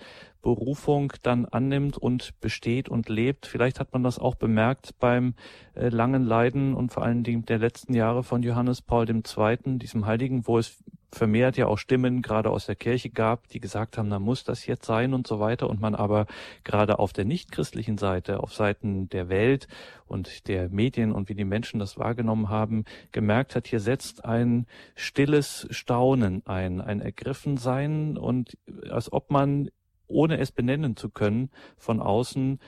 Berufung 0.48 1.12
dann 1.22 1.44
annimmt 1.44 1.98
und 1.98 2.40
besteht 2.40 2.88
und 2.88 3.10
lebt. 3.10 3.44
Vielleicht 3.44 3.80
hat 3.80 3.92
man 3.92 4.02
das 4.02 4.18
auch 4.18 4.34
bemerkt 4.34 4.98
beim 4.98 5.34
äh, 5.74 5.90
langen 5.90 6.24
Leiden 6.24 6.72
und 6.72 6.90
vor 6.90 7.02
allen 7.02 7.22
Dingen 7.22 7.44
der 7.44 7.58
letzten 7.58 7.92
Jahre 7.92 8.22
von 8.22 8.42
Johannes 8.42 8.80
Paul 8.80 9.06
II., 9.10 9.78
diesem 9.78 10.06
Heiligen, 10.06 10.46
wo 10.46 10.56
es 10.56 10.82
vermehrt 11.12 11.58
ja 11.58 11.66
auch 11.66 11.76
Stimmen 11.76 12.22
gerade 12.22 12.50
aus 12.50 12.64
der 12.64 12.76
Kirche 12.76 13.10
gab, 13.10 13.48
die 13.48 13.60
gesagt 13.60 13.98
haben, 13.98 14.08
na 14.08 14.18
muss 14.18 14.44
das 14.44 14.64
jetzt 14.64 14.86
sein 14.86 15.12
und 15.12 15.26
so 15.26 15.38
weiter 15.38 15.68
und 15.68 15.80
man 15.80 15.94
aber 15.94 16.26
gerade 16.64 16.98
auf 16.98 17.12
der 17.12 17.26
nichtchristlichen 17.26 17.98
Seite, 17.98 18.40
auf 18.40 18.54
Seiten 18.54 19.08
der 19.10 19.28
Welt 19.28 19.68
und 20.06 20.48
der 20.48 20.70
Medien 20.70 21.12
und 21.12 21.28
wie 21.28 21.34
die 21.34 21.44
Menschen 21.44 21.78
das 21.78 21.98
wahrgenommen 21.98 22.48
haben, 22.48 22.84
gemerkt 23.12 23.54
hat, 23.54 23.66
hier 23.66 23.80
setzt 23.80 24.24
ein 24.24 24.66
stilles 24.96 25.66
Staunen 25.70 26.42
ein, 26.46 26.80
ein 26.80 27.00
Ergriffensein 27.00 28.16
und 28.16 28.56
als 28.90 29.12
ob 29.12 29.30
man 29.30 29.70
ohne 30.08 30.38
es 30.38 30.52
benennen 30.52 30.96
zu 30.96 31.10
können, 31.10 31.50
von 31.76 32.00
außen 32.00 32.58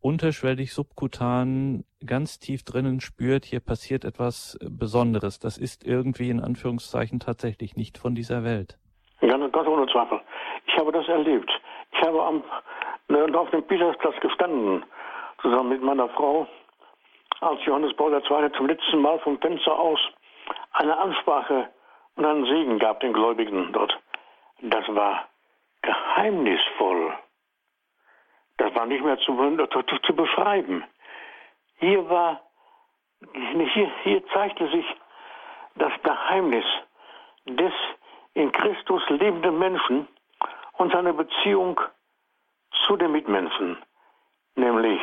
unterschwellig 0.00 0.72
subkutan 0.72 1.84
ganz 2.04 2.38
tief 2.38 2.64
drinnen 2.64 3.00
spürt, 3.00 3.44
hier 3.44 3.60
passiert 3.60 4.04
etwas 4.04 4.58
Besonderes. 4.62 5.38
Das 5.38 5.58
ist 5.58 5.86
irgendwie 5.86 6.30
in 6.30 6.40
Anführungszeichen 6.40 7.20
tatsächlich 7.20 7.76
nicht 7.76 7.98
von 7.98 8.14
dieser 8.14 8.42
Welt. 8.44 8.78
Ganz, 9.20 9.52
ganz 9.52 9.68
ohne 9.68 9.86
Zweifel. 9.86 10.20
Ich 10.66 10.76
habe 10.78 10.92
das 10.92 11.06
erlebt. 11.08 11.50
Ich 11.92 12.02
habe 12.02 12.22
am, 12.22 12.42
auf 13.34 13.50
dem 13.50 13.62
Petersplatz 13.66 14.18
gestanden, 14.20 14.84
zusammen 15.42 15.68
mit 15.68 15.82
meiner 15.82 16.08
Frau, 16.10 16.46
als 17.40 17.64
Johannes 17.64 17.94
Paul 17.96 18.12
II. 18.12 18.52
zum 18.56 18.66
letzten 18.66 19.00
Mal 19.00 19.18
vom 19.20 19.38
Fenster 19.38 19.78
aus 19.78 19.98
eine 20.72 20.96
Ansprache 20.96 21.68
und 22.16 22.24
einen 22.24 22.44
Segen 22.44 22.78
gab 22.78 23.00
den 23.00 23.12
Gläubigen 23.12 23.72
dort. 23.72 23.98
Das 24.62 24.84
war 24.88 25.29
geheimnisvoll. 25.82 27.14
Das 28.58 28.74
war 28.74 28.86
nicht 28.86 29.02
mehr 29.02 29.18
zu, 29.18 29.34
zu, 29.68 29.98
zu 29.98 30.14
beschreiben. 30.14 30.84
Hier 31.78 32.08
war, 32.08 32.42
hier, 33.32 33.90
hier 34.02 34.26
zeigte 34.28 34.68
sich 34.68 34.84
das 35.76 35.92
Geheimnis 36.02 36.64
des 37.46 37.72
in 38.34 38.52
Christus 38.52 39.02
lebenden 39.08 39.58
Menschen 39.58 40.06
und 40.74 40.92
seine 40.92 41.12
Beziehung 41.12 41.80
zu 42.86 42.96
den 42.96 43.12
Mitmenschen, 43.12 43.76
nämlich 44.54 45.00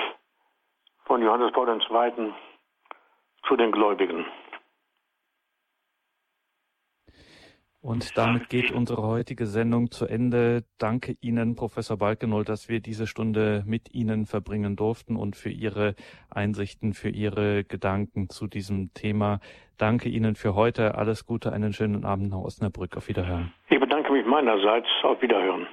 von 1.06 1.22
Johannes 1.22 1.52
Paul 1.52 1.70
II. 1.70 2.34
zu 3.48 3.56
den 3.56 3.72
Gläubigen. 3.72 4.26
Und 7.88 8.18
damit 8.18 8.50
geht 8.50 8.74
unsere 8.74 9.02
heutige 9.04 9.46
Sendung 9.46 9.92
zu 9.92 10.08
Ende. 10.08 10.66
Danke 10.78 11.16
Ihnen, 11.22 11.56
Professor 11.56 11.96
Balkenold, 11.96 12.50
dass 12.50 12.68
wir 12.68 12.82
diese 12.82 13.08
Stunde 13.08 13.64
mit 13.66 13.94
Ihnen 13.94 14.26
verbringen 14.26 14.76
durften 14.76 15.16
und 15.16 15.38
für 15.38 15.52
Ihre 15.52 15.96
Einsichten, 16.30 16.94
für 16.94 17.08
Ihre 17.08 17.64
Gedanken 17.64 18.28
zu 18.28 18.48
diesem 18.48 18.94
Thema. 18.94 19.40
Danke 19.78 20.10
Ihnen 20.10 20.36
für 20.36 20.54
heute. 20.54 20.96
Alles 20.96 21.26
Gute, 21.26 21.54
einen 21.54 21.72
schönen 21.72 22.04
Abend 22.04 22.32
nach 22.32 22.40
Osnabrück. 22.40 22.98
Auf 22.98 23.08
Wiederhören. 23.08 23.54
Ich 23.70 23.80
bedanke 23.80 24.12
mich 24.12 24.26
meinerseits. 24.26 24.90
Auf 25.04 25.22
Wiederhören. 25.22 25.66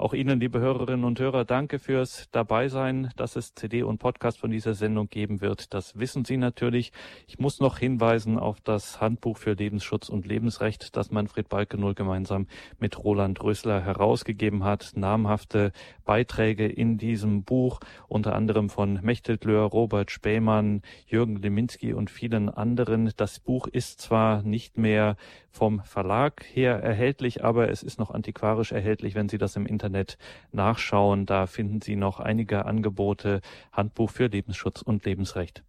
Auch 0.00 0.14
Ihnen, 0.14 0.40
liebe 0.40 0.60
Hörerinnen 0.60 1.04
und 1.04 1.20
Hörer, 1.20 1.44
danke 1.44 1.78
fürs 1.78 2.30
Dabeisein. 2.32 3.10
Dass 3.16 3.36
es 3.36 3.54
CD 3.54 3.82
und 3.82 3.98
Podcast 3.98 4.38
von 4.38 4.50
dieser 4.50 4.72
Sendung 4.72 5.10
geben 5.10 5.42
wird, 5.42 5.74
das 5.74 5.98
wissen 5.98 6.24
Sie 6.24 6.38
natürlich. 6.38 6.92
Ich 7.26 7.38
muss 7.38 7.60
noch 7.60 7.76
hinweisen 7.76 8.38
auf 8.38 8.62
das 8.62 9.02
Handbuch 9.02 9.36
für 9.36 9.52
Lebensschutz 9.52 10.08
und 10.08 10.26
Lebensrecht, 10.26 10.96
das 10.96 11.10
Manfred 11.10 11.50
Balkenohl 11.50 11.94
gemeinsam 11.94 12.46
mit 12.78 13.04
Roland 13.04 13.42
Rösler 13.42 13.82
herausgegeben 13.82 14.64
hat. 14.64 14.92
Namhafte 14.94 15.70
Beiträge 16.06 16.66
in 16.66 16.96
diesem 16.96 17.44
Buch, 17.44 17.78
unter 18.08 18.34
anderem 18.34 18.70
von 18.70 19.00
Mechthild 19.02 19.44
Löhr, 19.44 19.64
Robert 19.66 20.10
Spähmann, 20.10 20.80
Jürgen 21.08 21.36
Leminski 21.36 21.92
und 21.92 22.08
vielen 22.08 22.48
anderen. 22.48 23.12
Das 23.18 23.38
Buch 23.38 23.66
ist 23.66 24.00
zwar 24.00 24.42
nicht 24.44 24.78
mehr 24.78 25.16
vom 25.50 25.80
Verlag 25.84 26.44
her 26.52 26.82
erhältlich, 26.82 27.44
aber 27.44 27.70
es 27.70 27.82
ist 27.82 27.98
noch 27.98 28.10
antiquarisch 28.10 28.72
erhältlich, 28.72 29.14
wenn 29.14 29.28
Sie 29.28 29.38
das 29.38 29.56
im 29.56 29.66
Internet 29.66 30.16
nachschauen. 30.52 31.26
Da 31.26 31.46
finden 31.46 31.80
Sie 31.80 31.96
noch 31.96 32.20
einige 32.20 32.64
Angebote, 32.64 33.40
Handbuch 33.72 34.10
für 34.10 34.26
Lebensschutz 34.26 34.82
und 34.82 35.04
Lebensrecht. 35.04 35.62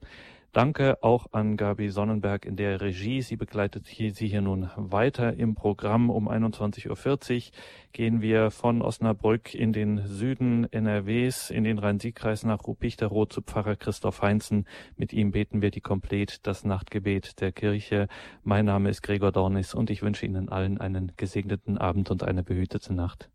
Danke 0.53 1.01
auch 1.01 1.27
an 1.31 1.55
Gabi 1.55 1.87
Sonnenberg 1.87 2.45
in 2.45 2.57
der 2.57 2.81
Regie. 2.81 3.21
Sie 3.21 3.37
begleitet 3.37 3.87
hier, 3.87 4.13
Sie 4.13 4.27
hier 4.27 4.41
nun 4.41 4.69
weiter 4.75 5.33
im 5.37 5.55
Programm. 5.55 6.09
Um 6.09 6.27
21.40 6.27 6.89
Uhr 6.89 7.51
gehen 7.93 8.21
wir 8.21 8.51
von 8.51 8.81
Osnabrück 8.81 9.55
in 9.55 9.71
den 9.71 10.05
Süden 10.05 10.67
NRWs, 10.69 11.51
in 11.51 11.63
den 11.63 11.79
Rhein-Sieg-Kreis 11.79 12.43
nach 12.43 12.67
Rupichterroth 12.67 13.31
zu 13.31 13.41
Pfarrer 13.41 13.77
Christoph 13.77 14.21
Heinzen. 14.21 14.67
Mit 14.97 15.13
ihm 15.13 15.31
beten 15.31 15.61
wir 15.61 15.71
die 15.71 15.79
Komplett, 15.79 16.45
das 16.45 16.65
Nachtgebet 16.65 17.39
der 17.39 17.53
Kirche. 17.53 18.09
Mein 18.43 18.65
Name 18.65 18.89
ist 18.89 19.03
Gregor 19.03 19.31
Dornis 19.31 19.73
und 19.73 19.89
ich 19.89 20.01
wünsche 20.01 20.25
Ihnen 20.25 20.49
allen 20.49 20.81
einen 20.81 21.13
gesegneten 21.15 21.77
Abend 21.77 22.11
und 22.11 22.23
eine 22.23 22.43
behütete 22.43 22.93
Nacht. 22.93 23.29